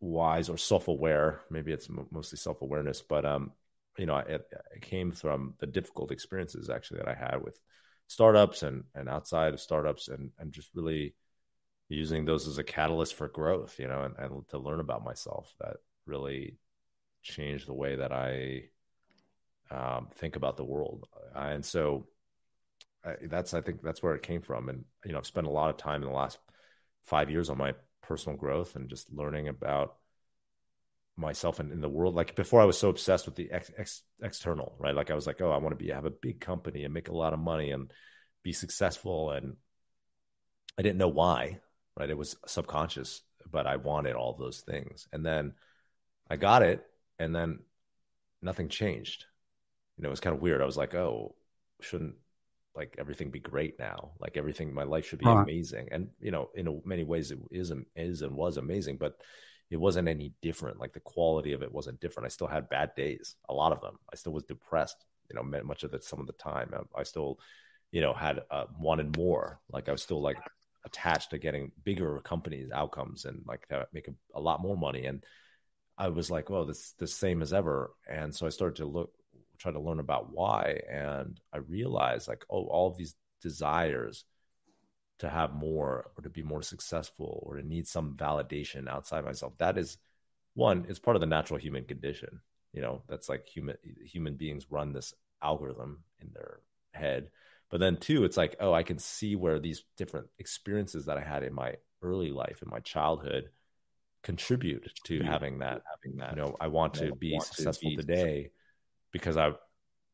wise 0.00 0.48
or 0.48 0.56
self-aware. 0.56 1.40
Maybe 1.50 1.72
it's 1.72 1.88
mostly 2.10 2.38
self-awareness, 2.38 3.02
but 3.02 3.24
um, 3.24 3.52
you 3.98 4.06
know, 4.06 4.16
it, 4.16 4.46
it 4.74 4.82
came 4.82 5.12
from 5.12 5.54
the 5.58 5.66
difficult 5.66 6.10
experiences 6.10 6.70
actually 6.70 6.98
that 6.98 7.08
I 7.08 7.14
had 7.14 7.42
with 7.42 7.60
startups 8.06 8.62
and 8.62 8.84
and 8.94 9.08
outside 9.08 9.54
of 9.54 9.60
startups, 9.60 10.08
and 10.08 10.30
and 10.38 10.52
just 10.52 10.70
really 10.74 11.14
using 11.90 12.24
those 12.24 12.46
as 12.46 12.56
a 12.56 12.64
catalyst 12.64 13.14
for 13.14 13.28
growth, 13.28 13.78
you 13.78 13.88
know, 13.88 14.02
and, 14.02 14.14
and 14.16 14.48
to 14.48 14.58
learn 14.58 14.78
about 14.78 15.04
myself 15.04 15.52
that 15.60 15.76
really 16.06 16.56
changed 17.22 17.66
the 17.66 17.74
way 17.74 17.96
that 17.96 18.12
I 18.12 18.62
um, 19.70 20.08
think 20.14 20.36
about 20.36 20.56
the 20.56 20.64
world. 20.64 21.06
and 21.34 21.64
so 21.64 22.06
I, 23.04 23.14
that's, 23.22 23.54
I 23.54 23.60
think 23.60 23.82
that's 23.82 24.02
where 24.02 24.14
it 24.14 24.22
came 24.22 24.40
from. 24.40 24.68
And, 24.68 24.84
you 25.04 25.12
know, 25.12 25.18
I've 25.18 25.26
spent 25.26 25.48
a 25.48 25.50
lot 25.50 25.70
of 25.70 25.78
time 25.78 26.02
in 26.02 26.08
the 26.08 26.14
last 26.14 26.38
five 27.02 27.28
years 27.28 27.50
on 27.50 27.58
my 27.58 27.74
personal 28.02 28.38
growth 28.38 28.76
and 28.76 28.88
just 28.88 29.12
learning 29.12 29.48
about 29.48 29.96
myself 31.16 31.58
and 31.58 31.72
in 31.72 31.80
the 31.80 31.88
world. 31.88 32.14
Like 32.14 32.36
before 32.36 32.60
I 32.60 32.66
was 32.66 32.78
so 32.78 32.88
obsessed 32.88 33.26
with 33.26 33.34
the 33.34 33.50
ex, 33.50 33.68
ex, 33.76 34.02
external, 34.22 34.76
right? 34.78 34.94
Like 34.94 35.10
I 35.10 35.14
was 35.14 35.26
like, 35.26 35.40
oh, 35.40 35.50
I 35.50 35.58
want 35.58 35.76
to 35.76 35.84
be, 35.84 35.90
have 35.90 36.04
a 36.04 36.10
big 36.10 36.40
company 36.40 36.84
and 36.84 36.94
make 36.94 37.08
a 37.08 37.16
lot 37.16 37.32
of 37.32 37.40
money 37.40 37.72
and 37.72 37.92
be 38.44 38.52
successful. 38.52 39.32
And 39.32 39.56
I 40.78 40.82
didn't 40.82 40.98
know 40.98 41.08
why 41.08 41.58
right? 41.96 42.10
It 42.10 42.18
was 42.18 42.36
subconscious, 42.46 43.22
but 43.50 43.66
I 43.66 43.76
wanted 43.76 44.14
all 44.14 44.34
those 44.34 44.60
things. 44.60 45.08
And 45.12 45.24
then 45.24 45.54
I 46.30 46.36
got 46.36 46.62
it, 46.62 46.84
and 47.18 47.34
then 47.34 47.60
nothing 48.42 48.68
changed. 48.68 49.26
You 49.96 50.02
know, 50.02 50.08
it 50.08 50.10
was 50.10 50.20
kind 50.20 50.34
of 50.36 50.42
weird. 50.42 50.62
I 50.62 50.66
was 50.66 50.76
like, 50.76 50.94
oh, 50.94 51.34
shouldn't 51.80 52.14
like 52.74 52.94
everything 52.98 53.30
be 53.30 53.40
great 53.40 53.78
now. 53.78 54.12
Like 54.20 54.36
everything, 54.36 54.72
my 54.72 54.84
life 54.84 55.06
should 55.06 55.18
be 55.18 55.26
Right. 55.26 55.46
amazing. 55.46 55.88
And 55.92 56.08
you 56.20 56.30
know, 56.30 56.50
in 56.54 56.80
many 56.84 57.04
ways, 57.04 57.30
it 57.30 57.38
is 57.50 57.72
is 57.96 58.22
and 58.22 58.34
was 58.34 58.56
amazing, 58.56 58.96
but 58.96 59.16
it 59.70 59.76
wasn't 59.76 60.08
any 60.08 60.32
different. 60.42 60.80
Like 60.80 60.92
the 60.92 61.00
quality 61.00 61.52
of 61.52 61.62
it 61.62 61.72
wasn't 61.72 62.00
different. 62.00 62.26
I 62.26 62.30
still 62.30 62.46
had 62.46 62.68
bad 62.68 62.94
days, 62.96 63.36
a 63.48 63.54
lot 63.54 63.72
of 63.72 63.80
them. 63.80 63.98
I 64.12 64.16
still 64.16 64.32
was 64.32 64.44
depressed. 64.44 65.04
You 65.28 65.36
know, 65.36 65.62
much 65.64 65.84
of 65.84 65.94
it, 65.94 66.02
some 66.02 66.20
of 66.20 66.26
the 66.26 66.32
time. 66.32 66.72
I, 66.74 67.00
I 67.00 67.02
still, 67.04 67.38
you 67.92 68.00
know, 68.00 68.12
had 68.12 68.40
uh, 68.50 68.64
wanted 68.78 69.16
more. 69.16 69.60
Like 69.70 69.88
I 69.88 69.92
was 69.92 70.02
still 70.02 70.20
like 70.20 70.38
attached 70.84 71.30
to 71.30 71.38
getting 71.38 71.72
bigger 71.84 72.20
companies 72.20 72.70
outcomes 72.72 73.24
and 73.24 73.42
like 73.46 73.66
make 73.92 74.08
a, 74.08 74.14
a 74.34 74.40
lot 74.40 74.62
more 74.62 74.76
money. 74.76 75.06
And 75.06 75.24
I 75.98 76.08
was 76.08 76.30
like, 76.30 76.48
well, 76.48 76.64
this 76.64 76.92
the 76.92 77.06
same 77.06 77.42
as 77.42 77.52
ever. 77.52 77.92
And 78.08 78.34
so 78.34 78.46
I 78.46 78.50
started 78.50 78.76
to 78.76 78.86
look, 78.86 79.12
try 79.58 79.72
to 79.72 79.80
learn 79.80 80.00
about 80.00 80.32
why. 80.32 80.80
And 80.90 81.38
I 81.52 81.58
realized 81.58 82.28
like, 82.28 82.44
oh, 82.50 82.64
all 82.66 82.92
these 82.92 83.14
desires 83.42 84.24
to 85.18 85.28
have 85.28 85.54
more 85.54 86.10
or 86.16 86.22
to 86.22 86.30
be 86.30 86.42
more 86.42 86.62
successful 86.62 87.42
or 87.46 87.56
to 87.56 87.66
need 87.66 87.86
some 87.86 88.14
validation 88.16 88.88
outside 88.88 89.24
myself. 89.24 89.56
That 89.58 89.76
is 89.76 89.98
one, 90.54 90.86
it's 90.88 90.98
part 90.98 91.16
of 91.16 91.20
the 91.20 91.26
natural 91.26 91.60
human 91.60 91.84
condition. 91.84 92.40
You 92.72 92.80
know, 92.80 93.02
that's 93.08 93.28
like 93.28 93.46
human 93.46 93.76
human 94.04 94.34
beings 94.34 94.66
run 94.70 94.92
this 94.92 95.12
algorithm 95.42 96.04
in 96.20 96.30
their 96.32 96.60
head. 96.92 97.30
But 97.70 97.80
then 97.80 97.96
two, 97.96 98.24
it's 98.24 98.36
like, 98.36 98.56
oh, 98.60 98.72
I 98.72 98.82
can 98.82 98.98
see 98.98 99.36
where 99.36 99.58
these 99.60 99.84
different 99.96 100.26
experiences 100.38 101.06
that 101.06 101.18
I 101.18 101.22
had 101.22 101.42
in 101.42 101.54
my 101.54 101.74
early 102.02 102.30
life, 102.30 102.62
in 102.62 102.68
my 102.68 102.80
childhood, 102.80 103.50
contribute 104.22 104.90
to 105.04 105.22
having 105.22 105.58
that 105.60 105.82
having 106.02 106.18
that. 106.18 106.30
You 106.30 106.36
know, 106.42 106.56
I 106.60 106.66
want 106.68 106.94
to 106.94 107.12
be 107.12 107.32
want 107.32 107.44
to 107.44 107.56
successful 107.56 107.90
be 107.90 107.96
today 107.96 108.50
because 109.12 109.36
I 109.36 109.52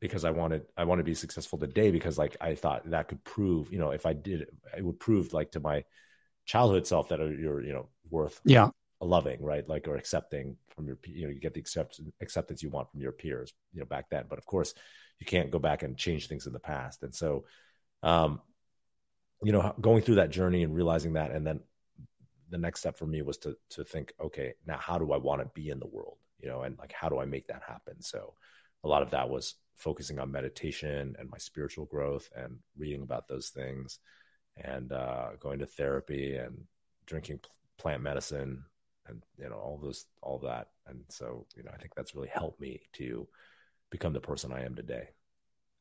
because 0.00 0.24
I 0.24 0.30
wanted 0.30 0.62
I 0.76 0.84
want 0.84 1.00
to 1.00 1.04
be 1.04 1.14
successful 1.14 1.58
today 1.58 1.90
because 1.90 2.18
like 2.18 2.36
I 2.40 2.54
thought 2.54 2.90
that 2.90 3.08
could 3.08 3.24
prove, 3.24 3.72
you 3.72 3.78
know, 3.78 3.90
if 3.90 4.06
I 4.06 4.12
did 4.12 4.42
it 4.42 4.84
would 4.84 5.00
prove 5.00 5.32
like 5.32 5.52
to 5.52 5.60
my 5.60 5.84
childhood 6.46 6.86
self 6.86 7.08
that 7.08 7.20
uh, 7.20 7.24
you're, 7.26 7.62
you 7.62 7.72
know, 7.72 7.88
worth 8.10 8.40
Yeah. 8.44 8.70
Loving, 9.04 9.42
right? 9.42 9.68
Like 9.68 9.88
or 9.88 9.96
accepting 9.96 10.56
from 10.68 10.86
your, 10.86 10.98
you 11.06 11.26
know, 11.26 11.32
you 11.32 11.40
get 11.40 11.54
the 11.54 11.60
accept- 11.60 12.00
acceptance 12.20 12.62
you 12.62 12.70
want 12.70 12.90
from 12.90 13.00
your 13.00 13.12
peers, 13.12 13.52
you 13.72 13.80
know, 13.80 13.86
back 13.86 14.08
then. 14.10 14.24
But 14.28 14.38
of 14.38 14.46
course, 14.46 14.74
you 15.18 15.26
can't 15.26 15.50
go 15.50 15.58
back 15.58 15.82
and 15.82 15.96
change 15.96 16.28
things 16.28 16.46
in 16.46 16.52
the 16.52 16.58
past. 16.58 17.02
And 17.02 17.14
so, 17.14 17.44
um, 18.02 18.40
you 19.42 19.52
know, 19.52 19.74
going 19.80 20.02
through 20.02 20.16
that 20.16 20.30
journey 20.30 20.62
and 20.62 20.74
realizing 20.74 21.14
that, 21.14 21.30
and 21.30 21.46
then 21.46 21.60
the 22.50 22.58
next 22.58 22.80
step 22.80 22.96
for 22.98 23.06
me 23.06 23.22
was 23.22 23.38
to 23.38 23.56
to 23.70 23.84
think, 23.84 24.12
okay, 24.20 24.54
now 24.66 24.78
how 24.78 24.98
do 24.98 25.12
I 25.12 25.18
want 25.18 25.42
to 25.42 25.50
be 25.54 25.68
in 25.68 25.78
the 25.78 25.86
world, 25.86 26.16
you 26.40 26.48
know, 26.48 26.62
and 26.62 26.78
like 26.78 26.92
how 26.92 27.08
do 27.08 27.18
I 27.18 27.24
make 27.24 27.48
that 27.48 27.62
happen? 27.66 28.00
So, 28.00 28.34
a 28.84 28.88
lot 28.88 29.02
of 29.02 29.10
that 29.10 29.28
was 29.28 29.54
focusing 29.74 30.18
on 30.18 30.32
meditation 30.32 31.16
and 31.18 31.28
my 31.28 31.38
spiritual 31.38 31.84
growth 31.84 32.30
and 32.34 32.58
reading 32.78 33.02
about 33.02 33.28
those 33.28 33.50
things 33.50 33.98
and 34.56 34.90
uh, 34.92 35.30
going 35.38 35.58
to 35.58 35.66
therapy 35.66 36.36
and 36.36 36.64
drinking 37.04 37.40
plant 37.78 38.02
medicine 38.02 38.64
and 39.08 39.22
you 39.38 39.48
know 39.48 39.56
all 39.56 39.78
those 39.82 40.06
all 40.22 40.38
that 40.38 40.68
and 40.86 41.00
so 41.08 41.46
you 41.56 41.62
know 41.62 41.70
i 41.72 41.76
think 41.76 41.94
that's 41.94 42.14
really 42.14 42.28
helped 42.28 42.60
me 42.60 42.80
to 42.92 43.26
become 43.90 44.12
the 44.12 44.20
person 44.20 44.52
i 44.52 44.64
am 44.64 44.74
today 44.74 45.08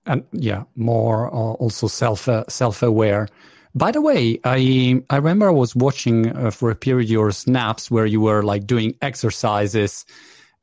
and 0.06 0.24
yeah, 0.32 0.64
more 0.76 1.28
uh, 1.28 1.32
also 1.32 1.88
self 1.88 2.28
uh, 2.30 2.44
self 2.48 2.84
aware. 2.84 3.28
By 3.74 3.92
the 3.92 4.02
way, 4.02 4.40
I 4.44 5.02
I 5.10 5.18
remember 5.18 5.48
I 5.48 5.52
was 5.52 5.76
watching 5.76 6.36
uh, 6.36 6.52
for 6.52 6.70
a 6.70 6.76
period 6.76 7.10
your 7.10 7.32
snaps 7.32 7.90
where 7.90 8.06
you 8.06 8.22
were 8.22 8.44
like 8.44 8.68
doing 8.68 8.96
exercises 9.02 10.06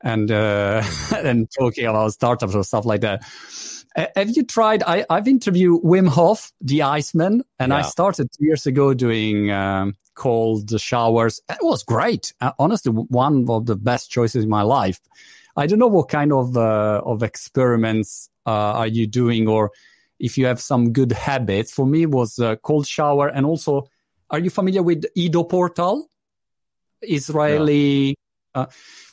and 0.00 0.30
uh, 0.30 0.82
and 1.16 1.48
talking 1.58 1.86
about 1.86 2.12
startups 2.12 2.54
or 2.54 2.62
stuff 2.64 2.84
like 2.84 3.00
that. 3.02 3.22
Have 3.94 4.30
you 4.36 4.44
tried? 4.44 4.82
I 4.84 5.04
I've 5.10 5.28
interviewed 5.28 5.82
Wim 5.82 6.08
Hof, 6.08 6.52
the 6.60 6.82
Iceman, 6.82 7.44
and 7.58 7.74
I 7.74 7.82
started 7.82 8.30
two 8.32 8.46
years 8.46 8.66
ago 8.66 8.94
doing 8.94 9.50
um, 9.50 9.94
cold 10.14 10.80
showers. 10.80 11.40
It 11.50 11.58
was 11.60 11.82
great. 11.82 12.32
Uh, 12.40 12.52
honestly, 12.58 12.92
one 12.92 13.46
of 13.48 13.66
the 13.66 13.76
best 13.76 14.10
choices 14.10 14.44
in 14.44 14.50
my 14.50 14.62
life. 14.62 15.00
I 15.56 15.66
don't 15.66 15.78
know 15.78 15.88
what 15.88 16.08
kind 16.08 16.32
of 16.32 16.56
uh, 16.56 17.02
of 17.04 17.22
experiments 17.22 18.30
uh, 18.46 18.50
are 18.80 18.86
you 18.86 19.06
doing, 19.06 19.46
or 19.46 19.70
if 20.18 20.38
you 20.38 20.46
have 20.46 20.60
some 20.60 20.92
good 20.92 21.12
habits. 21.12 21.72
For 21.72 21.86
me, 21.86 22.06
was 22.06 22.38
uh, 22.38 22.56
cold 22.56 22.86
shower, 22.86 23.28
and 23.28 23.44
also, 23.44 23.88
are 24.30 24.38
you 24.38 24.48
familiar 24.48 24.82
with 24.82 25.04
Ido 25.14 25.44
Portal? 25.44 26.08
Israeli. 27.02 28.14
Uh, 28.54 28.66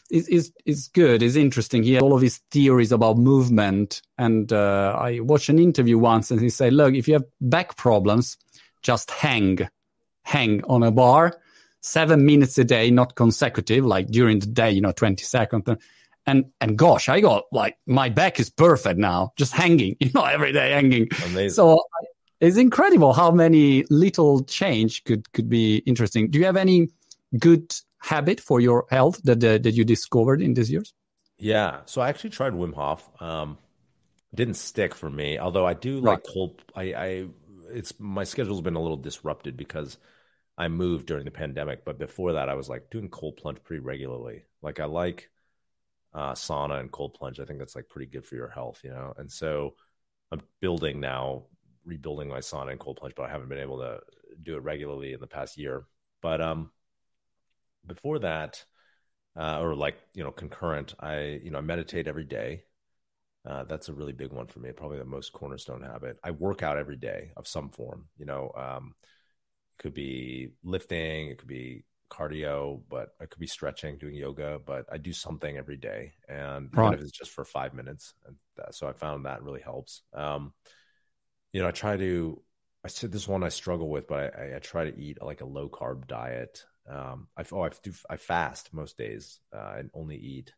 is 0.09 0.27
is 0.27 0.51
is 0.65 0.87
good. 0.87 1.21
Is 1.21 1.35
interesting. 1.35 1.83
He 1.83 1.93
had 1.93 2.03
all 2.03 2.13
of 2.13 2.21
his 2.21 2.37
theories 2.51 2.91
about 2.91 3.17
movement, 3.17 4.01
and 4.17 4.51
uh, 4.51 4.95
I 4.99 5.19
watched 5.19 5.49
an 5.49 5.59
interview 5.59 5.97
once, 5.97 6.31
and 6.31 6.41
he 6.41 6.49
said, 6.49 6.73
"Look, 6.73 6.93
if 6.93 7.07
you 7.07 7.15
have 7.15 7.25
back 7.41 7.77
problems, 7.77 8.37
just 8.81 9.11
hang, 9.11 9.59
hang 10.23 10.63
on 10.65 10.83
a 10.83 10.91
bar, 10.91 11.39
seven 11.81 12.25
minutes 12.25 12.57
a 12.57 12.63
day, 12.63 12.91
not 12.91 13.15
consecutive, 13.15 13.85
like 13.85 14.07
during 14.07 14.39
the 14.39 14.47
day, 14.47 14.71
you 14.71 14.81
know, 14.81 14.91
twenty 14.91 15.23
seconds." 15.23 15.69
And 16.25 16.45
and 16.59 16.77
gosh, 16.77 17.09
I 17.09 17.21
got 17.21 17.45
like 17.51 17.77
my 17.85 18.09
back 18.09 18.39
is 18.39 18.49
perfect 18.49 18.99
now, 18.99 19.33
just 19.35 19.53
hanging, 19.53 19.95
you 19.99 20.11
know, 20.13 20.25
every 20.25 20.51
day 20.51 20.71
hanging. 20.71 21.07
amazing 21.25 21.49
So 21.51 21.83
it's 22.39 22.57
incredible 22.57 23.13
how 23.13 23.31
many 23.31 23.83
little 23.89 24.43
change 24.43 25.03
could 25.03 25.31
could 25.33 25.49
be 25.49 25.77
interesting. 25.85 26.29
Do 26.31 26.39
you 26.39 26.45
have 26.45 26.57
any 26.57 26.89
good 27.37 27.75
habit 27.99 28.39
for 28.39 28.59
your 28.59 28.85
health 28.89 29.21
that 29.23 29.43
uh, 29.43 29.57
that 29.59 29.73
you 29.73 29.85
discovered 29.85 30.41
in 30.41 30.53
these 30.53 30.71
years? 30.71 30.93
Yeah. 31.37 31.81
So 31.85 32.01
I 32.01 32.09
actually 32.09 32.31
tried 32.31 32.53
Wim 32.53 32.73
Hof. 32.73 33.09
Um, 33.21 33.57
didn't 34.35 34.55
stick 34.55 34.95
for 34.95 35.09
me, 35.09 35.39
although 35.39 35.65
I 35.67 35.73
do 35.75 35.99
like 36.01 36.19
Right. 36.19 36.23
cold. 36.23 36.61
I, 36.75 36.83
I, 36.93 37.27
it's 37.71 37.99
my 37.99 38.23
schedule's 38.25 38.61
been 38.61 38.75
a 38.75 38.81
little 38.81 38.97
disrupted 38.97 39.57
because 39.57 39.97
I 40.57 40.69
moved 40.69 41.07
during 41.07 41.25
the 41.25 41.31
pandemic. 41.31 41.85
But 41.85 41.99
before 41.99 42.33
that, 42.33 42.49
I 42.49 42.55
was 42.55 42.69
like 42.69 42.89
doing 42.91 43.09
cold 43.09 43.37
plunge 43.37 43.63
pretty 43.63 43.81
regularly. 43.81 44.45
Like 44.61 44.79
I 44.79 44.85
like 44.85 45.29
uh, 46.13 46.33
sauna 46.33 46.79
and 46.79 46.91
cold 46.91 47.15
plunge. 47.15 47.39
I 47.39 47.45
think 47.45 47.59
that's 47.59 47.75
like 47.75 47.89
pretty 47.89 48.11
good 48.11 48.25
for 48.25 48.35
your 48.35 48.49
health, 48.49 48.81
you 48.83 48.91
know. 48.91 49.13
And 49.17 49.31
so 49.31 49.75
I'm 50.31 50.41
building 50.61 50.99
now, 50.99 51.45
rebuilding 51.85 52.29
my 52.29 52.39
sauna 52.39 52.71
and 52.71 52.79
cold 52.79 52.97
plunge, 52.97 53.15
but 53.15 53.23
I 53.25 53.31
haven't 53.31 53.49
been 53.49 53.59
able 53.59 53.79
to 53.79 53.99
do 54.43 54.55
it 54.57 54.63
regularly 54.63 55.13
in 55.13 55.19
the 55.21 55.27
past 55.27 55.57
year. 55.57 55.85
But 56.21 56.41
um, 56.41 56.71
before 57.85 58.19
that, 58.19 58.63
uh, 59.39 59.59
or 59.61 59.75
like 59.75 59.97
you 60.13 60.23
know 60.23 60.31
concurrent 60.31 60.93
i 60.99 61.39
you 61.43 61.51
know 61.51 61.59
i 61.59 61.61
meditate 61.61 62.07
every 62.07 62.25
day. 62.25 62.63
Uh, 63.47 63.63
that's 63.63 63.89
a 63.89 63.93
really 63.93 64.11
big 64.13 64.33
one 64.33 64.47
for 64.47 64.59
me 64.59 64.71
probably 64.71 64.97
the 64.99 65.05
most 65.05 65.31
cornerstone 65.33 65.81
habit. 65.81 66.19
I 66.23 66.31
work 66.31 66.61
out 66.63 66.77
every 66.77 66.97
day 66.97 67.31
of 67.37 67.47
some 67.47 67.69
form 67.69 68.07
you 68.17 68.25
know 68.25 68.51
um, 68.57 68.95
it 69.79 69.81
could 69.83 69.93
be 69.93 70.49
lifting 70.63 71.29
it 71.29 71.37
could 71.39 71.47
be 71.47 71.83
cardio 72.11 72.81
but 72.89 73.09
it 73.21 73.29
could 73.29 73.39
be 73.39 73.47
stretching 73.47 73.97
doing 73.97 74.15
yoga 74.15 74.59
but 74.65 74.85
i 74.91 74.97
do 74.97 75.13
something 75.13 75.57
every 75.57 75.77
day 75.77 76.13
and 76.27 76.69
even 76.75 76.91
Right. 76.91 76.93
if 76.93 77.01
it's 77.01 77.11
just 77.11 77.31
for 77.31 77.45
five 77.45 77.73
minutes 77.73 78.15
and 78.27 78.35
that, 78.57 78.75
so 78.75 78.87
i 78.87 78.93
found 78.93 79.25
that 79.25 79.43
really 79.43 79.61
helps. 79.61 80.01
Um, 80.13 80.53
you 81.53 81.61
know 81.61 81.67
i 81.67 81.71
try 81.71 81.97
to 81.97 82.41
i 82.83 82.87
said 82.87 83.11
this 83.11 83.27
one 83.27 83.43
i 83.43 83.49
struggle 83.49 83.89
with 83.89 84.07
but 84.07 84.35
I, 84.37 84.55
I 84.55 84.59
try 84.59 84.89
to 84.89 84.99
eat 84.99 85.21
like 85.21 85.41
a 85.41 85.45
low 85.45 85.69
carb 85.69 86.07
diet 86.07 86.63
um, 86.89 87.27
I 87.37 87.43
oh 87.51 87.63
I 87.63 87.69
do 87.83 87.93
I 88.09 88.17
fast 88.17 88.73
most 88.73 88.97
days 88.97 89.39
uh, 89.53 89.75
and 89.77 89.89
only 89.93 90.17
eat 90.17 90.53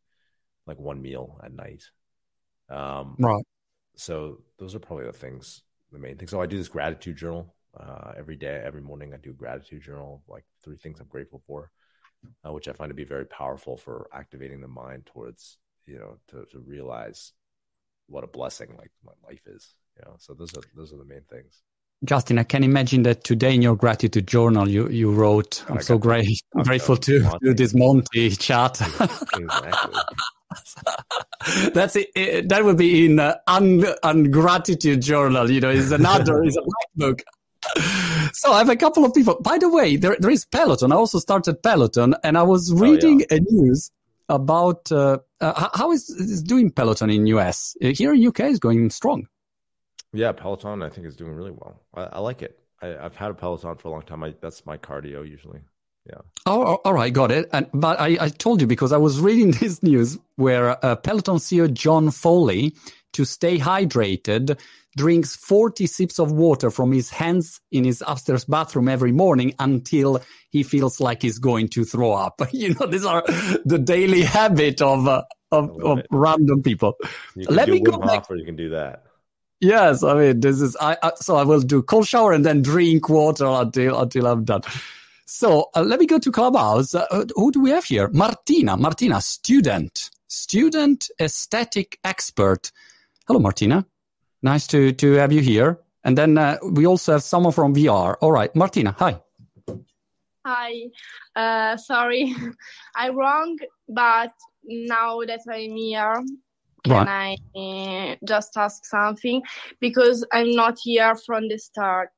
like 0.67 0.79
one 0.79 1.01
meal 1.01 1.39
at 1.43 1.53
night. 1.53 1.83
Um, 2.69 3.19
Right. 3.19 3.43
so 3.95 4.39
those 4.57 4.75
are 4.75 4.79
probably 4.79 5.05
the 5.05 5.13
things, 5.13 5.63
the 5.91 5.99
main 5.99 6.17
things. 6.17 6.31
So 6.31 6.41
I 6.41 6.45
do 6.45 6.57
this 6.57 6.67
gratitude 6.69 7.17
journal 7.17 7.53
uh, 7.79 8.13
every 8.17 8.35
day, 8.35 8.61
every 8.63 8.81
morning. 8.81 9.13
I 9.13 9.17
do 9.17 9.31
a 9.31 9.33
gratitude 9.33 9.83
journal, 9.83 10.23
like 10.27 10.45
three 10.63 10.77
things 10.77 10.99
I'm 10.99 11.07
grateful 11.07 11.41
for, 11.47 11.71
uh, 12.45 12.51
which 12.51 12.67
I 12.67 12.73
find 12.73 12.89
to 12.89 12.95
be 12.95 13.03
very 13.03 13.25
powerful 13.25 13.77
for 13.77 14.07
activating 14.13 14.61
the 14.61 14.67
mind 14.67 15.05
towards 15.07 15.57
you 15.85 15.97
know 15.99 16.17
to 16.29 16.45
to 16.51 16.59
realize 16.59 17.33
what 18.07 18.23
a 18.23 18.27
blessing 18.27 18.75
like 18.77 18.91
my 19.05 19.13
life 19.27 19.41
is. 19.47 19.75
You 19.97 20.03
know, 20.05 20.15
so 20.19 20.33
those 20.33 20.55
are 20.55 20.63
those 20.75 20.93
are 20.93 20.97
the 20.97 21.05
main 21.05 21.23
things. 21.29 21.61
Justin, 22.03 22.39
I 22.39 22.43
can 22.43 22.63
imagine 22.63 23.03
that 23.03 23.23
today 23.23 23.53
in 23.53 23.61
your 23.61 23.75
gratitude 23.75 24.27
journal 24.27 24.67
you 24.67 24.89
you 24.89 25.11
wrote, 25.11 25.63
"I'm 25.69 25.77
I 25.77 25.81
so 25.81 25.97
great, 25.97 26.41
Okay. 26.55 26.63
grateful 26.63 26.97
to 26.97 27.37
do 27.41 27.53
this 27.53 27.73
Monty 27.75 28.31
chat." 28.31 28.81
exactly. 28.81 30.01
That's 31.73 31.95
it, 31.95 32.49
That 32.49 32.65
would 32.65 32.77
be 32.77 33.05
in 33.05 33.19
uh, 33.19 33.35
un, 33.47 33.85
ungratitude 34.03 35.01
journal. 35.01 35.49
You 35.49 35.61
know, 35.61 35.69
is 35.69 35.91
another 35.91 36.43
is 36.43 36.57
a 36.57 36.61
black 36.61 36.89
book. 36.95 37.21
So 38.33 38.53
I 38.53 38.59
have 38.59 38.69
a 38.69 38.75
couple 38.75 39.03
of 39.05 39.13
people. 39.13 39.39
By 39.41 39.57
the 39.59 39.69
way, 39.69 39.95
there 39.97 40.15
there 40.19 40.31
is 40.31 40.45
Peloton. 40.45 40.91
I 40.91 40.95
also 40.95 41.19
started 41.19 41.61
Peloton, 41.61 42.15
and 42.23 42.37
I 42.37 42.43
was 42.43 42.73
reading 42.73 43.23
a 43.29 43.39
news 43.39 43.91
about 44.29 44.91
uh, 44.91 45.19
uh, 45.41 45.69
how 45.73 45.91
is, 45.91 46.09
is 46.09 46.41
doing 46.41 46.71
Peloton 46.71 47.09
in 47.09 47.27
US. 47.27 47.75
Uh, 47.83 47.89
Here 47.89 48.13
in 48.13 48.25
UK 48.25 48.41
is 48.41 48.57
going 48.57 48.89
strong. 48.89 49.27
Yeah, 50.13 50.31
Peloton 50.31 50.83
I 50.83 50.89
think 50.89 51.07
is 51.07 51.15
doing 51.15 51.33
really 51.33 51.51
well. 51.51 51.81
I, 51.93 52.03
I 52.03 52.19
like 52.19 52.41
it. 52.41 52.59
I, 52.81 52.97
I've 52.97 53.15
had 53.15 53.31
a 53.31 53.33
Peloton 53.33 53.77
for 53.77 53.89
a 53.89 53.91
long 53.91 54.01
time. 54.01 54.23
I, 54.23 54.33
that's 54.41 54.65
my 54.65 54.77
cardio 54.77 55.27
usually. 55.27 55.61
Yeah. 56.07 56.21
oh, 56.47 56.79
all 56.83 56.93
right, 56.93 57.13
got 57.13 57.29
it. 57.31 57.47
And 57.53 57.67
but 57.73 57.99
I, 57.99 58.17
I 58.19 58.29
told 58.29 58.59
you 58.59 58.67
because 58.67 58.91
I 58.91 58.97
was 58.97 59.19
reading 59.21 59.51
this 59.51 59.83
news 59.83 60.17
where 60.35 60.83
uh, 60.83 60.95
Peloton 60.95 61.37
CEO 61.37 61.71
John 61.71 62.09
Foley 62.09 62.75
to 63.13 63.25
stay 63.25 63.57
hydrated, 63.57 64.59
drinks 64.97 65.35
40 65.35 65.85
sips 65.85 66.19
of 66.19 66.31
water 66.31 66.71
from 66.71 66.91
his 66.91 67.09
hands 67.09 67.59
in 67.71 67.83
his 67.83 68.03
upstairs 68.07 68.45
bathroom 68.45 68.87
every 68.87 69.11
morning 69.11 69.53
until 69.59 70.21
he 70.49 70.63
feels 70.63 70.99
like 70.99 71.21
he's 71.21 71.39
going 71.39 71.67
to 71.69 71.83
throw 71.83 72.13
up. 72.13 72.41
you 72.51 72.73
know, 72.73 72.87
these 72.87 73.05
are 73.05 73.23
the 73.65 73.79
daily 73.79 74.21
habit 74.37 74.81
of, 74.81 75.07
uh, 75.07 75.23
of, 75.51 75.69
of 75.83 76.01
random 76.09 76.63
people. 76.63 76.95
Let 77.35 77.69
me 77.69 77.79
go 77.79 77.97
back. 77.97 78.29
Or 78.29 78.37
you 78.37 78.45
can 78.45 78.55
do 78.55 78.69
that. 78.69 79.03
Yes, 79.61 80.03
I 80.03 80.15
mean 80.15 80.39
this 80.39 80.59
is 80.59 80.75
I, 80.81 80.97
I, 81.03 81.11
so 81.17 81.35
I 81.35 81.43
will 81.43 81.61
do 81.61 81.83
cold 81.83 82.07
shower 82.07 82.33
and 82.33 82.43
then 82.43 82.63
drink 82.63 83.09
water 83.09 83.45
until 83.45 83.99
until 84.01 84.25
I'm 84.25 84.43
done. 84.43 84.61
So 85.25 85.69
uh, 85.75 85.83
let 85.83 85.99
me 85.99 86.07
go 86.07 86.17
to 86.17 86.31
Clubhouse. 86.31 86.95
Uh, 86.95 87.25
who 87.35 87.51
do 87.51 87.61
we 87.61 87.69
have 87.69 87.85
here? 87.85 88.09
Martina. 88.09 88.75
Martina, 88.75 89.21
student, 89.21 90.09
student 90.27 91.09
aesthetic 91.21 91.99
expert. 92.03 92.71
Hello, 93.27 93.39
Martina. 93.39 93.85
Nice 94.41 94.65
to 94.67 94.93
to 94.93 95.13
have 95.13 95.31
you 95.31 95.41
here. 95.41 95.79
And 96.03 96.17
then 96.17 96.39
uh, 96.39 96.57
we 96.63 96.87
also 96.87 97.11
have 97.11 97.23
someone 97.23 97.53
from 97.53 97.75
VR. 97.75 98.15
All 98.19 98.31
right, 98.31 98.53
Martina. 98.55 98.95
Hi. 98.97 99.21
Hi. 100.43 100.73
Uh, 101.35 101.77
sorry, 101.77 102.35
I'm 102.95 103.15
wrong, 103.15 103.57
but 103.87 104.33
now 104.63 105.21
that 105.21 105.41
I'm 105.47 105.75
here, 105.75 106.15
can 106.83 107.05
right. 107.05 107.39
I 107.55 108.11
uh, 108.11 108.15
just 108.25 108.57
ask 108.57 108.85
something? 108.85 109.41
Because 109.79 110.25
I'm 110.31 110.51
not 110.51 110.77
here 110.81 111.15
from 111.15 111.47
the 111.47 111.57
start. 111.57 112.09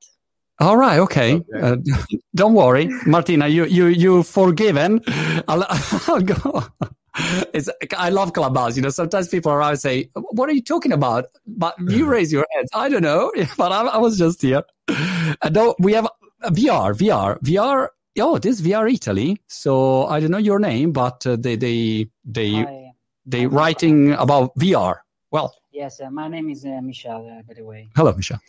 All 0.60 0.76
right, 0.76 0.98
okay. 1.00 1.36
okay. 1.36 1.44
Uh, 1.60 1.76
don't 2.34 2.54
worry, 2.54 2.88
Martina. 3.06 3.48
You 3.48 3.64
you 3.64 3.86
you 3.86 4.22
forgiven. 4.22 5.00
I'll, 5.48 5.66
I'll 6.08 6.20
go. 6.20 6.64
It's, 7.52 7.68
I 7.96 8.08
love 8.10 8.32
Clubhouse. 8.32 8.76
You 8.76 8.82
know, 8.82 8.88
sometimes 8.88 9.28
people 9.28 9.52
around 9.52 9.76
say, 9.78 10.10
"What 10.14 10.48
are 10.48 10.52
you 10.52 10.62
talking 10.62 10.92
about?" 10.92 11.26
But 11.46 11.74
you 11.80 12.06
raise 12.06 12.32
your 12.32 12.46
hands. 12.54 12.70
I 12.72 12.88
don't 12.88 13.02
know, 13.02 13.32
but 13.58 13.72
I, 13.72 13.82
I 13.82 13.98
was 13.98 14.16
just 14.16 14.42
here. 14.42 14.62
And 15.42 15.56
uh, 15.56 15.74
we 15.78 15.92
have 15.92 16.08
VR, 16.44 16.94
VR, 16.94 17.40
VR. 17.42 17.88
Oh, 18.20 18.38
this 18.38 18.60
VR 18.60 18.92
Italy. 18.92 19.40
So 19.48 20.06
I 20.06 20.20
don't 20.20 20.30
know 20.30 20.38
your 20.38 20.60
name, 20.60 20.92
but 20.92 21.26
uh, 21.26 21.36
they 21.36 21.56
they 21.56 22.08
they. 22.24 22.50
Hi 22.52 22.83
they 23.26 23.46
writing 23.46 24.12
about 24.12 24.54
VR. 24.56 24.98
Well, 25.30 25.54
yes, 25.72 26.00
uh, 26.00 26.10
my 26.10 26.28
name 26.28 26.50
is 26.50 26.64
uh, 26.64 26.80
Michel, 26.82 27.26
uh, 27.26 27.42
by 27.42 27.54
the 27.54 27.64
way. 27.64 27.88
Hello, 27.96 28.12
Michel. 28.12 28.40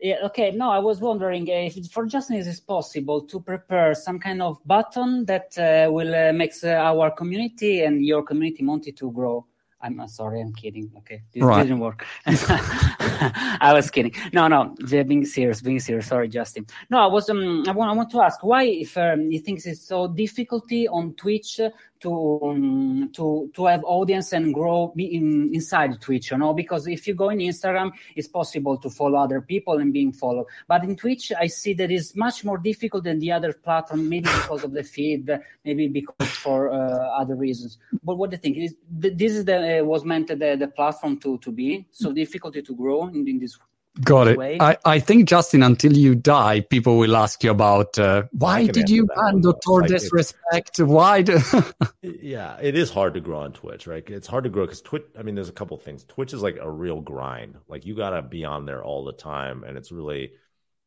Yeah, 0.00 0.16
okay. 0.24 0.50
No, 0.50 0.70
I 0.70 0.80
was 0.80 1.00
wondering 1.00 1.46
if 1.48 1.90
for 1.90 2.04
Justin 2.06 2.36
is 2.36 2.46
it 2.46 2.60
possible 2.66 3.22
to 3.22 3.40
prepare 3.40 3.94
some 3.94 4.18
kind 4.18 4.42
of 4.42 4.58
button 4.66 5.24
that 5.26 5.56
uh, 5.56 5.90
will 5.90 6.14
uh, 6.14 6.32
make 6.32 6.52
our 6.64 7.10
community 7.10 7.84
and 7.84 8.04
your 8.04 8.22
community 8.22 8.62
Monty 8.62 8.92
to 8.92 9.10
grow. 9.10 9.46
I'm 9.80 10.00
uh, 10.00 10.06
sorry, 10.06 10.40
I'm 10.40 10.52
kidding. 10.52 10.90
Okay, 10.98 11.22
this 11.32 11.42
right. 11.42 11.62
didn't 11.62 11.78
work. 11.78 12.06
I 12.26 13.72
was 13.74 13.90
kidding. 13.90 14.14
No, 14.32 14.48
no, 14.48 14.74
being 14.88 15.26
serious, 15.26 15.60
being 15.60 15.78
serious. 15.78 16.06
Sorry, 16.06 16.26
Justin. 16.26 16.66
No, 16.88 16.98
I 16.98 17.06
was. 17.06 17.28
Um, 17.28 17.64
I 17.68 17.72
want. 17.72 17.90
I 17.90 17.94
want 17.94 18.10
to 18.10 18.20
ask 18.22 18.42
why, 18.42 18.64
if 18.64 18.96
um, 18.96 19.30
you 19.30 19.38
think 19.40 19.64
it's 19.64 19.86
so 19.86 20.08
difficulty 20.08 20.88
on 20.88 21.14
Twitch 21.14 21.60
to 22.04 22.40
um, 22.42 23.10
to 23.14 23.50
to 23.54 23.66
have 23.66 23.82
audience 23.84 24.32
and 24.32 24.52
grow 24.52 24.92
in, 24.96 25.50
inside 25.52 26.00
Twitch, 26.00 26.30
you 26.30 26.38
know, 26.38 26.52
because 26.52 26.86
if 26.86 27.06
you 27.06 27.14
go 27.14 27.30
in 27.30 27.38
Instagram, 27.38 27.90
it's 28.14 28.28
possible 28.28 28.76
to 28.76 28.90
follow 28.90 29.18
other 29.18 29.40
people 29.40 29.78
and 29.78 29.92
being 29.92 30.12
followed. 30.12 30.46
But 30.68 30.84
in 30.84 30.96
Twitch, 30.96 31.32
I 31.38 31.46
see 31.48 31.72
that 31.74 31.90
it's 31.90 32.14
much 32.14 32.44
more 32.44 32.58
difficult 32.58 33.04
than 33.04 33.18
the 33.18 33.32
other 33.32 33.52
platform, 33.52 34.08
maybe 34.08 34.28
because 34.40 34.62
of 34.64 34.72
the 34.72 34.84
feed, 34.84 35.30
maybe 35.64 35.88
because 35.88 36.28
for 36.28 36.70
uh, 36.70 37.20
other 37.20 37.34
reasons. 37.34 37.78
But 38.02 38.16
what 38.16 38.30
do 38.30 38.34
you 38.34 38.42
think? 38.44 38.56
Is 38.58 38.74
this 38.88 39.32
is 39.32 39.44
the 39.44 39.80
uh, 39.80 39.84
was 39.84 40.04
meant 40.04 40.28
the, 40.28 40.56
the 40.58 40.68
platform 40.68 41.18
to 41.20 41.38
to 41.38 41.50
be 41.50 41.86
so 41.90 42.12
difficult 42.12 42.54
to 42.54 42.74
grow 42.74 43.08
in, 43.08 43.26
in 43.26 43.38
this 43.38 43.58
Got 44.02 44.26
it. 44.26 44.60
I, 44.60 44.76
I 44.84 44.98
think, 44.98 45.28
Justin, 45.28 45.62
until 45.62 45.96
you 45.96 46.16
die, 46.16 46.62
people 46.62 46.98
will 46.98 47.14
ask 47.14 47.44
you 47.44 47.52
about 47.52 47.96
uh, 47.96 48.24
why 48.32 48.66
did 48.66 48.90
you 48.90 49.06
ban 49.06 49.40
Doctor 49.40 49.86
Disrespect? 49.86 50.80
Why? 50.80 51.22
Do... 51.22 51.38
yeah, 52.02 52.58
it 52.60 52.76
is 52.76 52.90
hard 52.90 53.14
to 53.14 53.20
grow 53.20 53.38
on 53.38 53.52
Twitch, 53.52 53.86
right? 53.86 54.02
It's 54.10 54.26
hard 54.26 54.44
to 54.44 54.50
grow 54.50 54.64
because 54.64 54.82
Twitch, 54.82 55.04
I 55.16 55.22
mean, 55.22 55.36
there's 55.36 55.48
a 55.48 55.52
couple 55.52 55.76
things. 55.76 56.02
Twitch 56.02 56.32
is 56.32 56.42
like 56.42 56.56
a 56.60 56.68
real 56.68 57.00
grind. 57.00 57.56
Like 57.68 57.86
you 57.86 57.94
got 57.94 58.10
to 58.10 58.22
be 58.22 58.44
on 58.44 58.66
there 58.66 58.82
all 58.82 59.04
the 59.04 59.12
time. 59.12 59.62
And 59.62 59.78
it's 59.78 59.92
really, 59.92 60.32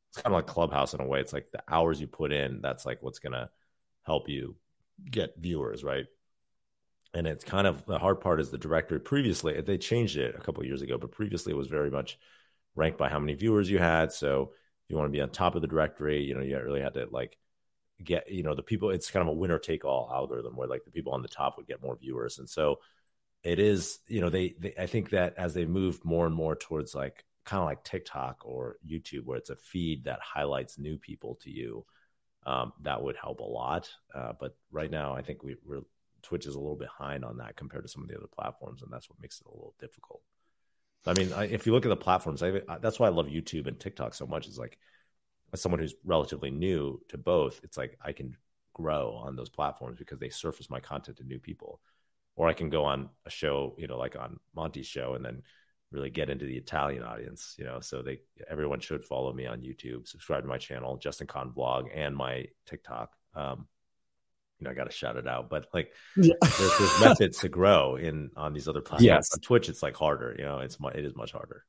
it's 0.10 0.22
kind 0.22 0.34
of 0.34 0.34
like 0.34 0.48
Clubhouse 0.48 0.94
in 0.94 1.00
a 1.00 1.08
way. 1.08 1.22
It's 1.22 1.34
like 1.34 1.52
the 1.54 1.64
hours 1.66 2.02
you 2.02 2.08
put 2.08 2.34
in, 2.34 2.60
that's 2.62 2.86
like 2.86 3.02
what's 3.02 3.20
going 3.20 3.34
to 3.34 3.50
help 4.04 4.28
you 4.28 4.58
get 5.10 5.36
viewers, 5.38 5.82
right? 5.82 6.08
And 7.14 7.26
it's 7.26 7.46
kind 7.46 7.68
of 7.68 7.86
the 7.86 8.00
hard 8.00 8.20
part 8.20 8.42
is 8.42 8.52
the 8.52 8.58
directory. 8.58 9.00
Previously, 9.00 9.62
they 9.62 9.78
changed 9.78 10.18
it 10.18 10.36
a 10.36 10.42
couple 10.42 10.66
years 10.66 10.82
ago, 10.82 10.98
but 10.98 11.14
previously 11.14 11.54
it 11.54 11.58
was 11.58 11.68
very 11.68 11.90
much 11.90 12.20
ranked 12.78 12.98
by 12.98 13.10
how 13.10 13.20
many 13.20 13.34
viewers 13.34 13.70
you 13.70 13.80
had. 13.80 14.14
So 14.14 14.52
if 14.54 14.90
you 14.90 14.96
want 14.96 15.08
to 15.08 15.18
be 15.18 15.22
on 15.22 15.30
top 15.30 15.56
of 15.56 15.62
the 15.62 15.68
directory, 15.68 16.24
you 16.24 16.36
know, 16.36 16.42
you 16.42 16.58
really 16.58 16.82
had 16.82 16.94
to 16.94 17.08
like 17.12 17.38
get, 18.02 18.32
you 18.32 18.44
know, 18.44 18.56
the 18.56 18.64
people, 18.64 18.92
it's 18.92 19.12
kind 19.12 19.28
of 19.28 19.36
a 19.36 19.38
winner 19.38 19.60
take 19.60 19.84
all 19.84 20.10
algorithm 20.14 20.56
where 20.56 20.68
like 20.68 20.86
the 20.86 20.92
people 20.92 21.14
on 21.14 21.24
the 21.24 21.28
top 21.28 21.58
would 21.58 21.68
get 21.68 21.82
more 21.82 21.98
viewers. 21.98 22.38
And 22.38 22.48
so 22.48 22.80
it 23.44 23.60
is, 23.60 24.00
you 24.08 24.22
know, 24.22 24.30
they, 24.30 24.56
they 24.60 24.74
I 24.80 24.86
think 24.86 25.10
that 25.10 25.34
as 25.38 25.54
they 25.54 25.66
moved 25.66 26.06
more 26.06 26.26
and 26.26 26.36
more 26.36 26.56
towards 26.56 26.96
like 26.96 27.26
kind 27.44 27.62
of 27.62 27.66
like 27.66 27.84
TikTok 27.84 28.44
or 28.46 28.78
YouTube, 28.88 29.26
where 29.26 29.38
it's 29.38 29.50
a 29.50 29.56
feed 29.56 30.06
that 30.06 30.20
highlights 30.22 30.78
new 30.78 30.98
people 30.98 31.36
to 31.42 31.50
you, 31.50 31.86
um, 32.46 32.74
that 32.84 33.02
would 33.02 33.16
help 33.16 33.40
a 33.40 33.44
lot. 33.44 33.90
Uh, 34.14 34.34
but 34.40 34.56
right 34.72 34.92
now, 34.92 35.14
I 35.14 35.22
think 35.22 35.44
we, 35.44 35.56
we're 35.66 35.82
Twitch 36.24 36.46
is 36.46 36.56
a 36.56 36.60
little 36.60 36.76
behind 36.76 37.24
on 37.24 37.38
that 37.38 37.56
compared 37.56 37.84
to 37.84 37.90
some 37.90 38.04
of 38.04 38.10
the 38.10 38.18
other 38.18 38.28
platforms, 38.28 38.82
and 38.82 38.92
that's 38.92 39.10
what 39.10 39.22
makes 39.22 39.40
it 39.40 39.48
a 39.48 39.52
little 39.52 39.76
difficult. 39.80 40.22
I 41.06 41.14
mean, 41.14 41.32
I, 41.34 41.46
if 41.46 41.66
you 41.66 41.74
look 41.74 41.86
at 41.86 41.90
the 41.90 41.96
platforms, 41.96 42.44
I, 42.44 42.62
that's 42.82 43.00
why 43.00 43.08
I 43.08 43.12
love 43.12 43.28
YouTube 43.28 43.68
and 43.68 43.80
TikTok 43.80 44.14
so 44.14 44.26
much. 44.26 44.48
Is 44.48 44.58
like, 44.58 44.78
as 45.54 45.62
someone 45.62 45.80
who's 45.80 45.96
relatively 46.04 46.52
new 46.52 47.02
to 47.10 47.18
both, 47.18 47.62
it's 47.64 47.78
like 47.78 47.98
I 48.02 48.12
can 48.12 48.36
grow 48.74 49.14
on 49.14 49.36
those 49.36 49.50
platforms 49.50 49.98
because 49.98 50.20
they 50.20 50.30
surface 50.30 50.70
my 50.70 50.80
content 50.80 51.18
to 51.18 51.24
new 51.24 51.40
people, 51.40 51.80
or 52.36 52.48
I 52.48 52.54
can 52.54 52.70
go 52.70 52.84
on 52.84 53.10
a 53.26 53.30
show, 53.30 53.76
you 53.78 53.88
know, 53.88 53.98
like 53.98 54.16
on 54.16 54.40
Monty's 54.56 54.88
show, 54.88 55.14
and 55.14 55.24
then 55.24 55.44
really 55.92 56.10
get 56.10 56.30
into 56.30 56.46
the 56.46 56.58
Italian 56.58 57.04
audience. 57.04 57.56
You 57.58 57.66
know, 57.66 57.80
so 57.80 58.02
they 58.02 58.20
everyone 58.50 58.80
should 58.80 59.04
follow 59.04 59.32
me 59.32 59.46
on 59.46 59.62
YouTube, 59.62 60.08
subscribe 60.08 60.44
to 60.44 60.50
my 60.50 60.58
channel, 60.58 60.98
Justin 60.98 61.28
Kan 61.28 61.52
Vlog, 61.52 61.88
and 61.94 62.16
my 62.16 62.46
TikTok. 62.66 63.14
Um, 63.34 63.68
you 64.60 64.66
know, 64.66 64.72
I 64.72 64.74
got 64.74 64.86
to 64.86 64.92
shout 64.92 65.18
it 65.18 65.28
out. 65.28 65.50
But 65.50 65.68
like, 65.74 65.94
yeah. 66.16 66.34
there's, 66.42 66.78
there's 66.78 67.00
methods 67.00 67.40
to 67.40 67.50
grow 67.50 67.96
in 67.96 68.32
on 68.36 68.54
these 68.54 68.68
other 68.68 68.82
platforms. 68.82 69.06
Yes. 69.06 69.34
On 69.34 69.40
Twitch, 69.40 69.70
it's 69.70 69.84
like 69.84 69.96
harder. 69.96 70.36
You 70.38 70.46
know, 70.46 70.60
it's 70.60 70.78
it 70.96 71.06
is 71.06 71.16
much 71.16 71.32
harder. 71.32 71.64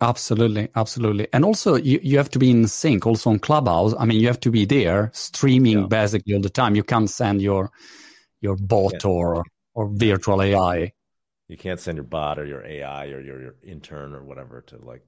Absolutely, 0.00 0.68
absolutely, 0.76 1.26
and 1.32 1.44
also 1.44 1.74
you, 1.74 1.98
you 2.04 2.18
have 2.18 2.30
to 2.30 2.38
be 2.38 2.52
in 2.52 2.68
sync. 2.68 3.04
Also 3.04 3.30
on 3.30 3.40
Clubhouse, 3.40 3.94
I 3.98 4.04
mean, 4.04 4.20
you 4.20 4.28
have 4.28 4.38
to 4.40 4.50
be 4.50 4.64
there 4.64 5.10
streaming 5.12 5.80
yeah. 5.80 5.86
basically 5.86 6.34
all 6.34 6.40
the 6.40 6.48
time. 6.48 6.76
You 6.76 6.84
can't 6.84 7.10
send 7.10 7.42
your 7.42 7.72
your 8.40 8.54
bot 8.54 8.92
yeah. 9.04 9.10
or 9.10 9.44
or 9.74 9.88
virtual 9.88 10.40
AI. 10.40 10.92
You 11.48 11.56
can't 11.56 11.80
send 11.80 11.96
your 11.96 12.04
bot 12.04 12.38
or 12.38 12.44
your 12.44 12.64
AI 12.64 13.06
or 13.06 13.20
your, 13.20 13.40
your 13.40 13.54
intern 13.62 14.14
or 14.14 14.22
whatever 14.22 14.60
to 14.68 14.78
like 14.78 15.02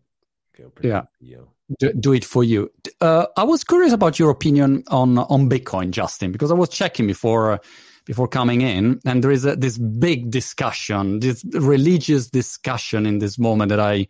go. 0.57 0.73
Yeah, 0.83 1.03
you 1.21 1.49
do, 1.79 1.93
do 1.93 2.13
it 2.13 2.25
for 2.25 2.45
you. 2.45 2.71
Uh, 3.01 3.27
I 3.37 3.45
was 3.45 3.65
curious 3.65 3.93
about 3.93 4.19
your 4.19 4.31
opinion 4.31 4.85
on 4.89 5.19
on 5.19 5.49
Bitcoin, 5.49 5.91
Justin, 5.91 6.33
because 6.33 6.51
I 6.51 6.55
was 6.55 6.69
checking 6.69 7.07
before. 7.07 7.53
Uh, 7.53 7.59
before 8.07 8.27
coming 8.27 8.63
in, 8.63 8.99
and 9.05 9.23
there 9.23 9.31
is 9.31 9.45
a, 9.45 9.55
this 9.55 9.79
big 9.79 10.31
discussion, 10.31 11.21
this 11.21 11.45
religious 11.53 12.29
discussion 12.29 13.07
in 13.07 13.21
this 13.21 13.39
moment 13.39 13.69
that 13.69 13.79
I 13.79 14.09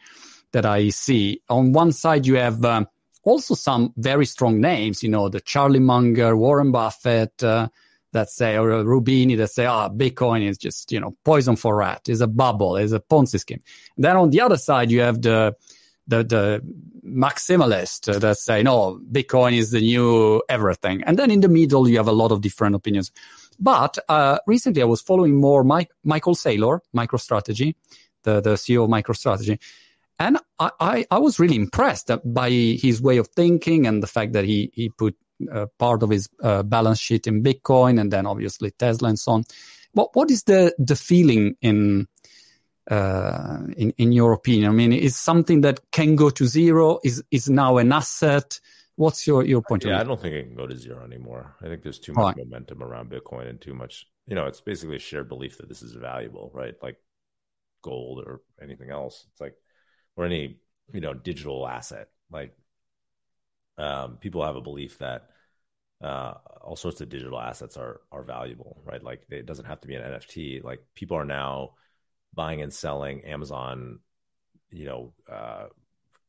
that 0.53 0.65
I 0.65 0.89
see. 0.91 1.43
On 1.51 1.73
one 1.73 1.93
side, 1.93 2.25
you 2.25 2.37
have 2.37 2.65
um, 2.65 2.89
also 3.25 3.55
some 3.55 3.93
very 3.97 4.27
strong 4.27 4.61
names, 4.61 5.03
you 5.03 5.09
know, 5.09 5.29
the 5.29 5.41
Charlie 5.41 5.81
Munger, 5.81 6.37
Warren 6.37 6.73
Buffett, 6.73 7.43
uh, 7.43 7.69
that 8.13 8.31
say, 8.31 8.57
or 8.57 8.85
Roubini 8.85 9.37
that 9.37 9.51
say, 9.51 9.67
ah, 9.67 9.89
oh, 9.91 9.95
Bitcoin 9.95 10.49
is 10.49 10.59
just, 10.59 10.91
you 10.91 10.99
know, 10.99 11.17
poison 11.25 11.57
for 11.57 11.77
rat, 11.77 12.09
is 12.09 12.21
a 12.21 12.27
bubble, 12.27 12.77
is 12.77 12.93
a 12.93 13.01
Ponzi 13.01 13.39
scheme. 13.39 13.63
And 13.97 14.05
then 14.05 14.17
on 14.17 14.31
the 14.31 14.41
other 14.41 14.57
side, 14.57 14.91
you 14.91 15.01
have 15.01 15.23
the 15.23 15.55
the, 16.07 16.25
the 16.25 16.63
maximalist 17.07 18.21
that 18.21 18.39
say, 18.39 18.63
no, 18.63 19.01
Bitcoin 19.11 19.57
is 19.57 19.71
the 19.71 19.81
new 19.81 20.43
everything. 20.49 21.03
And 21.05 21.19
then 21.19 21.31
in 21.31 21.41
the 21.41 21.49
middle, 21.49 21.89
you 21.89 21.97
have 21.97 22.09
a 22.09 22.13
lot 22.13 22.33
of 22.33 22.41
different 22.41 22.75
opinions. 22.75 23.11
But 23.59 23.99
uh, 24.09 24.39
recently, 24.47 24.83
I 24.83 24.87
was 24.87 25.03
following 25.03 25.41
more 25.41 25.63
Mike, 25.65 25.91
Michael 26.03 26.35
Saylor, 26.35 26.81
MicroStrategy, 26.97 27.75
the, 28.23 28.41
the 28.41 28.55
CEO 28.55 28.85
of 28.85 28.91
MicroStrategy. 28.91 29.59
And 30.19 30.39
I, 30.59 30.71
I, 30.81 31.07
I, 31.11 31.19
was 31.19 31.39
really 31.39 31.57
impressed 31.57 32.11
by 32.25 32.51
his 32.51 33.01
way 33.01 33.17
of 33.17 33.29
thinking 33.29 33.87
and 33.87 34.03
the 34.03 34.07
fact 34.07 34.35
that 34.35 34.45
he, 34.45 34.71
he 34.75 34.91
put 34.91 35.17
uh, 35.51 35.67
part 35.79 36.03
of 36.03 36.11
his 36.11 36.29
uh, 36.43 36.63
balance 36.63 36.99
sheet 36.99 37.27
in 37.27 37.43
Bitcoin 37.43 37.99
and 37.99 38.13
then 38.13 38.27
obviously 38.27 38.71
Tesla 38.73 39.09
and 39.09 39.19
so 39.19 39.33
on. 39.33 39.45
What, 39.93 40.15
what 40.15 40.31
is 40.31 40.45
the, 40.45 40.75
the 40.79 40.97
feeling 40.97 41.57
in 41.63 42.07
uh, 42.91 43.59
in 43.77 43.93
in 43.97 44.13
your 44.13 44.33
opinion? 44.33 44.69
I 44.69 44.73
mean, 44.73 44.93
is 44.93 45.17
something 45.17 45.63
that 45.63 45.81
can 45.93 46.17
go 46.17 46.29
to 46.31 46.47
zero? 46.47 46.99
Is 47.05 47.23
is 47.31 47.49
now 47.49 47.79
an 47.79 47.93
asset? 47.93 48.61
What's 48.97 49.27
your 49.27 49.45
your 49.45 49.63
point? 49.63 49.85
Yeah, 49.85 50.01
I 50.01 50.05
don't 50.05 50.21
think 50.21 50.35
it 50.35 50.45
can 50.45 50.57
go 50.57 50.67
to 50.67 50.77
zero 50.77 51.05
anymore. 51.05 51.57
I 51.63 51.69
think 51.69 51.83
there's 51.83 52.01
too 52.01 52.13
much 52.13 52.37
right. 52.37 52.37
momentum 52.37 52.83
around 52.83 53.11
Bitcoin 53.11 53.49
and 53.49 53.61
too 53.61 53.75
much. 53.75 54.07
You 54.27 54.35
know, 54.35 54.47
it's 54.47 54.61
basically 54.61 54.97
a 54.97 55.01
shared 55.01 55.29
belief 55.29 55.59
that 55.59 55.69
this 55.69 55.83
is 55.83 55.93
valuable, 55.93 56.51
right? 56.53 56.75
Like 56.83 56.97
gold 57.83 58.25
or 58.27 58.43
anything 58.61 58.91
else. 58.91 59.27
It's 59.31 59.41
like 59.41 59.55
or 60.17 60.25
any 60.25 60.59
you 60.93 61.01
know 61.01 61.15
digital 61.15 61.67
asset. 61.67 62.09
Like 62.31 62.55
um, 63.79 64.19
people 64.19 64.45
have 64.45 64.57
a 64.57 64.61
belief 64.61 64.99
that 64.99 65.31
uh, 66.03 66.35
all 66.63 66.77
sorts 66.77 67.01
of 67.01 67.09
digital 67.09 67.41
assets 67.41 67.77
are 67.77 68.01
are 68.11 68.25
valuable, 68.25 68.83
right? 68.85 69.03
Like 69.03 69.23
it 69.31 69.47
doesn't 69.47 69.67
have 69.67 69.81
to 69.83 69.89
be 69.89 69.95
an 69.95 70.03
NFT. 70.03 70.65
Like 70.65 70.81
people 70.95 71.17
are 71.17 71.25
now 71.25 71.75
buying 72.35 72.63
and 72.63 72.73
selling 72.73 73.25
Amazon, 73.25 74.01
you 74.71 74.87
know, 74.87 75.13
uh, 75.31 75.67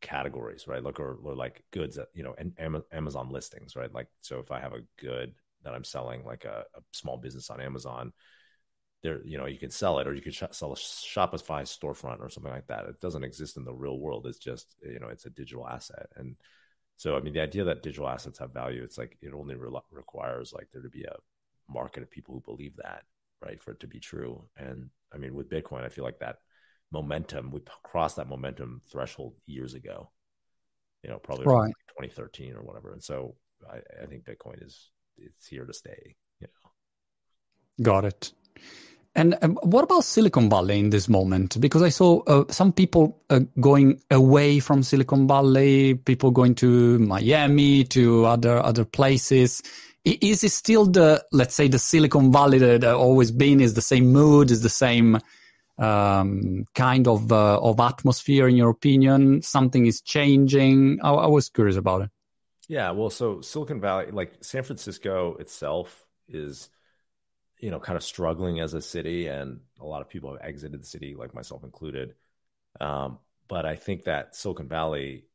categories, 0.01 0.67
right? 0.67 0.83
Like 0.83 0.99
or, 0.99 1.17
or 1.23 1.35
like 1.35 1.63
goods 1.71 1.95
that 1.97 2.07
you 2.13 2.23
know, 2.23 2.35
and 2.37 2.53
Amazon 2.91 3.29
listings, 3.29 3.75
right? 3.75 3.93
Like 3.93 4.07
so, 4.21 4.39
if 4.39 4.51
I 4.51 4.59
have 4.59 4.73
a 4.73 4.83
good 4.99 5.33
that 5.63 5.73
I'm 5.73 5.83
selling, 5.83 6.25
like 6.25 6.45
a, 6.45 6.65
a 6.75 6.81
small 6.91 7.17
business 7.17 7.49
on 7.49 7.61
Amazon, 7.61 8.13
there, 9.03 9.21
you 9.25 9.37
know, 9.37 9.45
you 9.45 9.57
can 9.57 9.71
sell 9.71 9.99
it, 9.99 10.07
or 10.07 10.13
you 10.13 10.21
could 10.21 10.33
sh- 10.35 10.43
sell 10.51 10.73
a 10.73 10.75
Shopify 10.75 11.63
storefront 11.63 12.19
or 12.19 12.29
something 12.29 12.51
like 12.51 12.67
that. 12.67 12.85
It 12.85 12.99
doesn't 12.99 13.23
exist 13.23 13.57
in 13.57 13.65
the 13.65 13.73
real 13.73 13.99
world. 13.99 14.25
It's 14.27 14.39
just 14.39 14.75
you 14.83 14.99
know, 14.99 15.07
it's 15.07 15.25
a 15.25 15.29
digital 15.29 15.67
asset, 15.67 16.07
and 16.15 16.35
so, 17.01 17.17
I 17.17 17.19
mean, 17.19 17.33
the 17.33 17.41
idea 17.41 17.63
that 17.63 17.81
digital 17.81 18.07
assets 18.07 18.37
have 18.37 18.53
value, 18.53 18.83
it's 18.83 18.99
like 18.99 19.17
it 19.23 19.33
only 19.33 19.55
re- 19.55 19.79
requires 19.91 20.53
like 20.53 20.67
there 20.71 20.83
to 20.83 20.89
be 20.89 21.03
a 21.03 21.15
market 21.67 22.03
of 22.03 22.11
people 22.11 22.35
who 22.35 22.41
believe 22.41 22.75
that, 22.75 23.05
right, 23.43 23.59
for 23.59 23.71
it 23.71 23.79
to 23.79 23.87
be 23.87 23.99
true. 23.99 24.43
And 24.55 24.91
I 25.13 25.17
mean, 25.17 25.33
with 25.33 25.49
Bitcoin, 25.49 25.83
I 25.83 25.89
feel 25.89 26.03
like 26.03 26.19
that 26.19 26.37
momentum, 26.91 27.51
we 27.51 27.61
crossed 27.83 28.17
that 28.17 28.27
momentum 28.27 28.81
threshold 28.91 29.33
years 29.45 29.73
ago, 29.73 30.11
you 31.03 31.09
know, 31.09 31.17
probably 31.17 31.45
right. 31.45 31.73
2013 31.89 32.53
or 32.53 32.61
whatever. 32.61 32.93
And 32.93 33.03
so 33.03 33.35
I, 33.69 33.77
I 34.01 34.05
think 34.07 34.25
Bitcoin 34.25 34.63
is, 34.65 34.91
it's 35.17 35.47
here 35.47 35.65
to 35.65 35.73
stay, 35.73 36.15
you 36.39 36.47
know. 36.47 36.71
Got 37.83 38.05
it. 38.05 38.33
And 39.13 39.37
um, 39.41 39.59
what 39.63 39.83
about 39.83 40.05
Silicon 40.05 40.49
Valley 40.49 40.79
in 40.79 40.89
this 40.89 41.09
moment? 41.09 41.59
Because 41.59 41.81
I 41.81 41.89
saw 41.89 42.21
uh, 42.27 42.45
some 42.49 42.71
people 42.71 43.21
uh, 43.29 43.41
going 43.59 44.01
away 44.09 44.59
from 44.59 44.83
Silicon 44.83 45.27
Valley, 45.27 45.95
people 45.95 46.31
going 46.31 46.55
to 46.55 46.97
Miami, 46.99 47.83
to 47.85 48.25
other 48.25 48.59
other 48.59 48.85
places. 48.85 49.61
Is 50.03 50.43
it 50.43 50.51
still 50.51 50.85
the 50.85 51.23
let's 51.31 51.55
say 51.55 51.67
the 51.67 51.79
Silicon 51.79 52.31
Valley 52.31 52.57
that 52.57 52.83
always 52.83 53.31
been? 53.31 53.61
Is 53.61 53.75
the 53.75 53.81
same 53.81 54.07
mood? 54.11 54.49
Is 54.49 54.61
the 54.61 54.69
same 54.69 55.19
um, 55.77 56.65
kind 56.73 57.07
of 57.07 57.31
uh, 57.31 57.59
of 57.59 57.79
atmosphere? 57.79 58.47
In 58.47 58.55
your 58.55 58.69
opinion, 58.69 59.41
something 59.41 59.85
is 59.85 60.01
changing. 60.01 60.99
I, 61.03 61.11
I 61.11 61.27
was 61.27 61.49
curious 61.49 61.77
about 61.77 62.01
it. 62.01 62.09
Yeah, 62.67 62.91
well, 62.91 63.09
so 63.09 63.41
Silicon 63.41 63.81
Valley, 63.81 64.11
like 64.11 64.33
San 64.41 64.63
Francisco 64.63 65.35
itself, 65.35 66.05
is 66.27 66.69
you 67.61 67.69
know, 67.69 67.79
kind 67.79 67.95
of 67.95 68.03
struggling 68.03 68.59
as 68.59 68.73
a 68.73 68.81
city, 68.81 69.27
and 69.27 69.59
a 69.79 69.85
lot 69.85 70.01
of 70.01 70.09
people 70.09 70.31
have 70.31 70.41
exited 70.41 70.81
the 70.81 70.85
city, 70.85 71.15
like 71.15 71.33
myself 71.33 71.63
included. 71.63 72.15
Um, 72.79 73.19
but 73.47 73.65
I 73.65 73.75
think 73.75 74.05
that 74.05 74.35
Silicon 74.35 74.67
Valley 74.67 75.25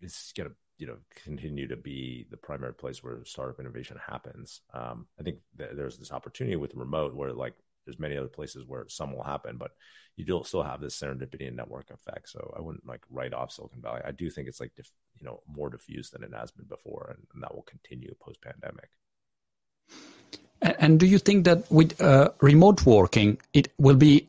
is 0.00 0.32
going 0.36 0.50
to, 0.50 0.54
you 0.82 0.88
know, 0.88 0.98
continue 1.24 1.68
to 1.68 1.76
be 1.76 2.26
the 2.32 2.36
primary 2.36 2.74
place 2.74 3.04
where 3.04 3.24
startup 3.24 3.60
innovation 3.60 3.98
happens. 4.04 4.62
Um, 4.74 5.06
I 5.18 5.22
think 5.22 5.36
there's 5.56 5.96
this 5.96 6.10
opportunity 6.10 6.56
with 6.56 6.74
remote 6.74 7.14
where, 7.14 7.32
like, 7.32 7.54
there's 7.84 8.00
many 8.00 8.16
other 8.16 8.34
places 8.38 8.66
where 8.66 8.88
some 8.88 9.12
will 9.14 9.22
happen, 9.22 9.58
but 9.58 9.70
you 10.16 10.24
do 10.24 10.42
still 10.44 10.64
have 10.64 10.80
this 10.80 10.98
serendipity 10.98 11.46
and 11.46 11.56
network 11.56 11.88
effect. 11.90 12.30
So 12.30 12.52
I 12.56 12.60
wouldn't 12.60 12.84
like 12.92 13.02
write 13.10 13.32
off 13.32 13.52
Silicon 13.52 13.80
Valley. 13.80 14.00
I 14.04 14.10
do 14.10 14.28
think 14.28 14.48
it's 14.48 14.60
like, 14.60 14.72
you 15.18 15.24
know, 15.26 15.36
more 15.46 15.70
diffuse 15.70 16.10
than 16.10 16.24
it 16.24 16.34
has 16.34 16.50
been 16.50 16.66
before, 16.66 17.04
and, 17.12 17.26
and 17.32 17.42
that 17.44 17.54
will 17.54 17.62
continue 17.74 18.12
post 18.20 18.40
pandemic. 18.42 18.90
And 20.82 20.98
do 20.98 21.06
you 21.06 21.18
think 21.18 21.44
that 21.44 21.70
with 21.70 22.00
uh, 22.00 22.30
remote 22.40 22.84
working, 22.84 23.38
it 23.52 23.68
will 23.78 24.00
be 24.06 24.28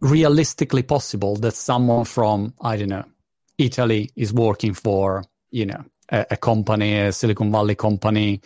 realistically 0.00 0.82
possible 0.82 1.36
that 1.36 1.54
someone 1.54 2.04
from, 2.04 2.52
I 2.60 2.76
don't 2.76 2.90
know, 2.96 3.06
Italy 3.58 4.10
is 4.14 4.32
working 4.32 4.74
for, 4.74 5.24
you 5.50 5.66
know, 5.66 5.84
a, 6.08 6.26
a 6.30 6.36
company, 6.36 6.98
a 6.98 7.12
Silicon 7.12 7.50
Valley 7.50 7.74
company, 7.74 8.40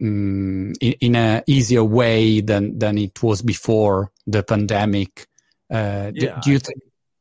um, 0.00 0.72
in, 0.80 0.92
in 1.00 1.16
a 1.16 1.42
easier 1.46 1.84
way 1.84 2.40
than, 2.40 2.78
than 2.78 2.98
it 2.98 3.22
was 3.22 3.42
before 3.42 4.12
the 4.26 4.42
pandemic? 4.42 5.26
Uh, 5.70 6.12
yeah, 6.14 6.36
do, 6.36 6.40
do, 6.42 6.50
you 6.52 6.58
think 6.58 6.78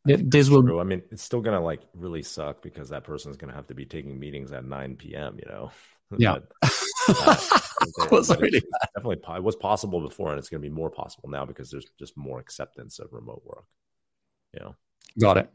this 0.07 0.49
will 0.49 0.63
true. 0.63 0.80
I 0.80 0.84
mean, 0.84 1.03
it's 1.11 1.24
still 1.24 1.41
gonna 1.41 1.59
like 1.59 1.82
really 1.93 2.24
suck 2.24 2.61
because 2.61 2.89
that 2.89 3.03
person 3.03 3.32
is 3.32 3.38
gonna 3.38 3.53
have 3.53 3.68
to 3.68 3.76
be 3.76 3.86
taking 3.86 4.18
meetings 4.20 4.51
at 4.51 4.63
9 4.63 4.95
p.m. 4.95 5.38
You 5.39 5.49
know. 5.49 5.72
Yeah. 6.18 6.38
but, 7.05 7.18
uh, 7.20 8.07
was 8.11 8.30
really 8.38 8.61
definitely 8.95 9.20
it 9.36 9.43
was 9.43 9.57
possible 9.57 9.99
before, 9.99 10.30
and 10.30 10.39
it's 10.39 10.47
going 10.47 10.61
to 10.61 10.70
be 10.70 10.74
more 10.74 10.89
possible 10.89 11.28
now 11.28 11.43
because 11.43 11.70
there's 11.70 11.86
just 11.99 12.15
more 12.15 12.39
acceptance 12.39 12.99
of 12.99 13.11
remote 13.11 13.41
work. 13.43 13.65
You 14.53 14.61
know, 14.61 14.76
got 15.20 15.36
it. 15.36 15.49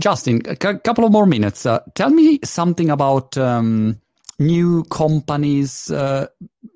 Justin, 0.00 0.40
a 0.46 0.52
c- 0.52 0.78
couple 0.80 1.04
of 1.04 1.12
more 1.12 1.26
minutes. 1.26 1.66
Uh, 1.66 1.80
tell 1.94 2.10
me 2.10 2.38
something 2.44 2.90
about 2.90 3.36
um, 3.36 4.00
new 4.38 4.84
companies. 4.84 5.90
Uh, 5.90 6.26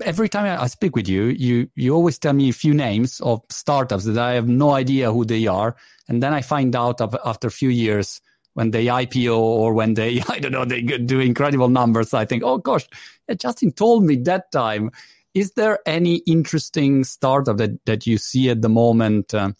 every 0.03 0.29
time 0.29 0.59
I 0.61 0.67
speak 0.67 0.95
with 0.95 1.09
you, 1.09 1.25
you 1.25 1.69
you 1.75 1.95
always 1.95 2.19
tell 2.19 2.33
me 2.35 2.51
a 2.51 2.53
few 2.53 2.75
names 2.75 3.21
of 3.21 3.41
startups 3.51 4.05
that 4.05 4.19
I 4.19 4.33
have 4.35 4.49
no 4.49 4.73
idea 4.73 5.13
who 5.13 5.25
they 5.25 5.47
are, 5.47 5.77
and 6.09 6.23
then 6.23 6.35
I 6.35 6.43
find 6.43 6.77
out 6.77 7.01
after 7.01 7.49
a 7.49 7.51
few 7.51 7.71
years 7.71 8.21
when 8.55 8.71
they 8.71 8.87
IPO 8.87 9.37
or 9.37 9.75
when 9.75 9.95
they, 9.95 10.23
I 10.29 10.39
don't 10.39 10.53
know, 10.53 10.65
they 10.65 10.83
do 10.83 11.21
incredible 11.21 11.69
numbers. 11.69 12.15
I 12.15 12.25
think, 12.25 12.43
oh 12.45 12.59
gosh, 12.59 12.87
Justin 13.39 13.73
told 13.73 14.05
me 14.05 14.17
that 14.17 14.51
time. 14.53 14.91
Is 15.35 15.53
there 15.53 15.81
any 15.85 16.17
interesting 16.27 17.05
startup 17.05 17.59
that, 17.59 17.85
that 17.85 18.07
you 18.07 18.17
see 18.17 18.49
at 18.49 18.63
the 18.63 18.71
moment 18.71 19.35
uh, 19.35 19.53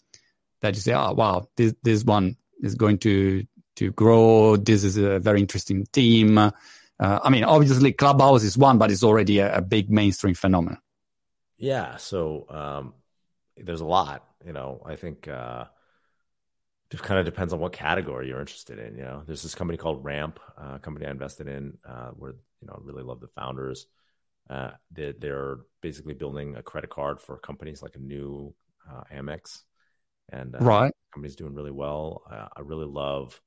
that 0.61 0.73
you 0.73 0.81
say, 0.81 0.93
oh 0.93 1.13
wow, 1.13 1.47
this 1.55 1.75
this 1.83 2.03
one 2.03 2.35
is 2.61 2.75
going 2.75 2.97
to 2.99 3.45
to 3.77 3.91
grow. 3.91 4.55
This 4.55 4.83
is 4.83 4.97
a 4.97 5.19
very 5.19 5.39
interesting 5.39 5.85
team. 5.93 6.37
Uh, 6.37 6.51
I 6.99 7.29
mean, 7.29 7.43
obviously, 7.43 7.93
Clubhouse 7.93 8.43
is 8.43 8.57
one, 8.57 8.77
but 8.77 8.89
it's 8.91 9.03
already 9.03 9.39
a, 9.39 9.57
a 9.57 9.61
big 9.61 9.89
mainstream 9.89 10.33
phenomenon. 10.33 10.79
Yeah, 11.57 11.97
so 11.97 12.45
um, 12.49 12.93
there's 13.55 13.81
a 13.81 13.85
lot. 13.85 14.23
You 14.45 14.53
know, 14.53 14.81
I 14.85 14.95
think. 14.95 15.27
Uh, 15.27 15.65
it 16.91 17.01
kind 17.01 17.19
of 17.19 17.25
depends 17.25 17.51
on 17.51 17.59
what 17.59 17.73
category 17.73 18.29
you're 18.29 18.39
interested 18.39 18.79
in. 18.79 18.95
You 18.97 19.03
know, 19.03 19.23
there's 19.25 19.43
this 19.43 19.55
company 19.55 19.77
called 19.77 20.03
Ramp, 20.03 20.39
uh, 20.57 20.75
a 20.75 20.79
company 20.79 21.05
I 21.05 21.11
invested 21.11 21.47
in, 21.47 21.77
uh, 21.87 22.11
where 22.11 22.31
you 22.61 22.67
know 22.67 22.79
I 22.81 22.85
really 22.85 23.03
love 23.03 23.19
the 23.19 23.27
founders. 23.27 23.87
Uh, 24.49 24.71
they, 24.91 25.13
they're 25.19 25.59
basically 25.81 26.13
building 26.13 26.55
a 26.55 26.63
credit 26.63 26.89
card 26.89 27.19
for 27.19 27.37
companies 27.37 27.81
like 27.81 27.95
a 27.95 27.99
new 27.99 28.53
uh, 28.89 29.03
Amex, 29.13 29.63
and 30.29 30.55
uh, 30.55 30.59
right, 30.59 30.93
company's 31.13 31.35
doing 31.35 31.53
really 31.53 31.71
well. 31.71 32.23
Uh, 32.29 32.47
I 32.55 32.61
really 32.61 32.85
love. 32.85 33.39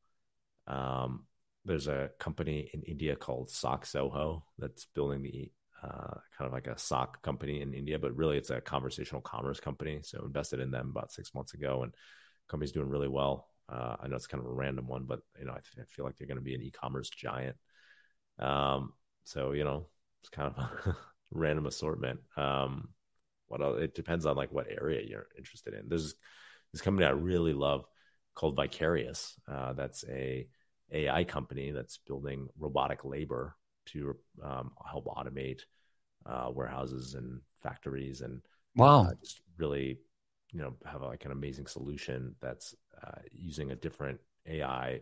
Um, 0.67 1.25
there's 1.65 1.89
a 1.89 2.11
company 2.19 2.71
in 2.73 2.83
India 2.83 3.17
called 3.17 3.51
Sock 3.51 3.85
Soho 3.85 4.45
that's 4.59 4.87
building 4.87 5.23
the 5.23 5.51
uh, 5.83 6.15
kind 6.37 6.47
of 6.47 6.53
like 6.53 6.67
a 6.67 6.79
sock 6.79 7.23
company 7.23 7.61
in 7.63 7.73
India, 7.75 7.99
but 7.99 8.15
really 8.17 8.37
it's 8.37 8.51
a 8.51 8.61
conversational 8.61 9.21
commerce 9.21 9.61
company. 9.61 10.01
So 10.03 10.23
invested 10.25 10.61
in 10.61 10.71
them 10.71 10.91
about 10.91 11.13
six 11.13 11.35
months 11.35 11.55
ago, 11.55 11.83
and 11.83 11.95
company's 12.49 12.73
doing 12.73 12.89
really 12.89 13.09
well. 13.09 13.49
Uh, 13.69 13.97
I 14.01 14.09
know 14.09 14.17
it's 14.17 14.27
kind 14.27 14.43
of 14.43 14.51
a 14.51 14.55
random 14.55 14.89
one, 14.89 15.05
but 15.05 15.21
you 15.39 15.47
know, 15.47 15.53
I, 15.53 15.61
th- 15.61 15.81
I 15.81 15.85
feel 15.89 16.05
like 16.05 16.17
they're 16.17 16.27
going 16.27 16.39
to 16.39 16.43
be 16.43 16.55
an 16.55 16.63
e-commerce 16.63 17.09
giant. 17.09 17.57
Um, 18.39 18.93
so 19.25 19.53
you 19.53 19.65
know, 19.65 19.87
it's 20.23 20.31
kind 20.31 20.53
of 20.55 20.59
a 20.59 20.97
random 21.31 21.67
assortment. 21.67 22.21
Um, 22.37 22.89
what 23.47 23.63
else? 23.63 23.81
it 23.81 23.95
depends 23.95 24.27
on 24.27 24.37
like 24.37 24.53
what 24.53 24.67
area 24.71 25.03
you're 25.07 25.29
interested 25.37 25.75
in. 25.75 25.89
There's 25.89 26.15
this 26.73 26.83
company 26.83 27.07
I 27.07 27.11
really 27.11 27.55
love 27.55 27.85
called 28.35 28.57
Vicarious. 28.57 29.37
Uh, 29.51 29.73
that's 29.73 30.05
a 30.09 30.47
AI 30.93 31.25
company 31.25 31.71
that's 31.71 31.99
building 31.99 32.49
robotic 32.59 33.05
labor 33.05 33.57
to 33.87 34.17
um, 34.43 34.73
help 34.89 35.07
automate 35.07 35.61
uh, 36.27 36.51
warehouses 36.53 37.15
and 37.15 37.41
factories 37.63 38.21
and 38.21 38.41
wow, 38.77 39.05
uh, 39.05 39.13
just 39.23 39.41
really 39.59 39.99
you 40.53 40.61
know 40.61 40.75
have 40.85 41.03
like 41.03 41.25
an 41.25 41.33
amazing 41.33 41.67
solution 41.67 42.35
that's 42.41 42.75
uh, 43.03 43.21
using 43.33 43.71
a 43.71 43.77
different 43.77 44.21
AI 44.47 45.01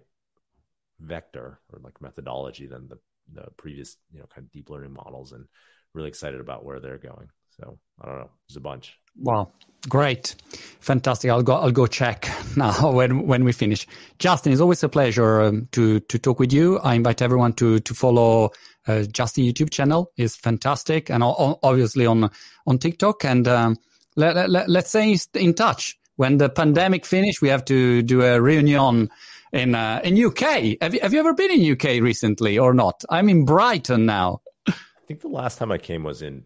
vector 1.00 1.60
or 1.72 1.80
like 1.82 2.00
methodology 2.00 2.66
than 2.66 2.88
the 2.88 2.98
the 3.32 3.46
previous 3.56 3.96
you 4.12 4.20
know 4.20 4.26
kind 4.34 4.46
of 4.46 4.52
deep 4.52 4.70
learning 4.70 4.92
models, 4.92 5.32
and 5.32 5.46
really 5.94 6.08
excited 6.08 6.40
about 6.40 6.64
where 6.64 6.80
they're 6.80 6.98
going. 6.98 7.28
So 7.60 7.78
I 8.00 8.06
don't 8.06 8.18
know, 8.18 8.30
there's 8.48 8.56
a 8.56 8.60
bunch. 8.60 8.96
Wow, 9.20 9.50
great, 9.88 10.36
fantastic! 10.80 11.30
I'll 11.30 11.42
go. 11.42 11.54
I'll 11.54 11.72
go 11.72 11.86
check 11.86 12.30
now 12.56 12.92
when 12.92 13.26
when 13.26 13.44
we 13.44 13.52
finish. 13.52 13.86
Justin, 14.18 14.52
it's 14.52 14.60
always 14.60 14.82
a 14.82 14.88
pleasure 14.88 15.42
um, 15.42 15.68
to 15.72 16.00
to 16.00 16.18
talk 16.18 16.38
with 16.38 16.52
you. 16.52 16.78
I 16.78 16.94
invite 16.94 17.22
everyone 17.22 17.54
to 17.54 17.80
to 17.80 17.94
follow 17.94 18.50
uh, 18.86 19.02
Justin 19.02 19.44
YouTube 19.44 19.70
channel. 19.70 20.12
is 20.16 20.36
fantastic, 20.36 21.10
and 21.10 21.22
obviously 21.24 22.06
on 22.06 22.30
on 22.66 22.78
TikTok 22.78 23.24
and. 23.24 23.48
Um, 23.48 23.76
let, 24.18 24.50
let, 24.50 24.68
let's 24.68 24.88
stay 24.88 25.16
in 25.34 25.54
touch. 25.54 25.96
When 26.16 26.38
the 26.38 26.48
pandemic 26.48 27.06
finish, 27.06 27.40
we 27.40 27.48
have 27.48 27.64
to 27.66 28.02
do 28.02 28.22
a 28.22 28.40
reunion 28.40 29.08
in 29.52 29.76
uh, 29.76 30.00
in 30.02 30.22
UK. 30.22 30.76
Have 30.82 30.94
you, 30.94 31.00
have 31.00 31.12
you 31.12 31.20
ever 31.20 31.32
been 31.32 31.52
in 31.52 31.72
UK 31.72 32.02
recently 32.02 32.58
or 32.58 32.74
not? 32.74 33.04
I'm 33.08 33.28
in 33.28 33.44
Brighton 33.44 34.04
now. 34.06 34.40
I 34.66 34.72
think 35.06 35.20
the 35.20 35.28
last 35.28 35.58
time 35.58 35.70
I 35.70 35.78
came 35.78 36.02
was 36.02 36.20
in 36.20 36.42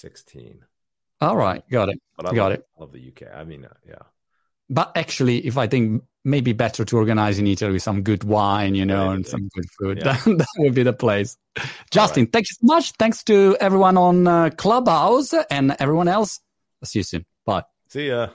2016. 0.00 0.64
All 1.20 1.36
right, 1.36 1.68
got 1.68 1.88
it. 1.88 2.00
But 2.16 2.26
I 2.26 2.34
got 2.34 2.50
love, 2.50 2.52
it. 2.52 2.66
Love 2.78 2.92
the 2.92 3.08
UK. 3.08 3.34
I 3.34 3.44
mean, 3.44 3.64
uh, 3.64 3.74
yeah, 3.86 3.96
but 4.70 4.92
actually, 4.96 5.46
if 5.46 5.56
I 5.56 5.66
think 5.66 6.02
maybe 6.24 6.52
better 6.52 6.84
to 6.84 6.96
organize 6.96 7.38
in 7.38 7.46
Italy 7.46 7.72
with 7.72 7.82
some 7.82 8.02
good 8.02 8.22
wine, 8.22 8.74
you 8.74 8.84
know, 8.84 9.10
and 9.10 9.26
some 9.26 9.48
good 9.54 9.64
food, 9.78 9.98
yeah. 9.98 10.12
that, 10.24 10.38
that 10.38 10.46
would 10.58 10.74
be 10.74 10.82
the 10.82 10.92
place. 10.92 11.36
Justin, 11.90 12.24
right. 12.24 12.32
thank 12.32 12.46
you 12.48 12.54
so 12.60 12.74
much. 12.74 12.92
Thanks 12.92 13.24
to 13.24 13.56
everyone 13.60 13.96
on 13.96 14.26
uh, 14.28 14.50
Clubhouse 14.50 15.34
and 15.50 15.74
everyone 15.80 16.08
else. 16.08 16.40
I'll 16.82 16.86
see 16.86 17.00
you 17.00 17.04
soon. 17.04 17.24
Bye. 17.44 17.64
See 17.88 18.08
ya. 18.08 18.28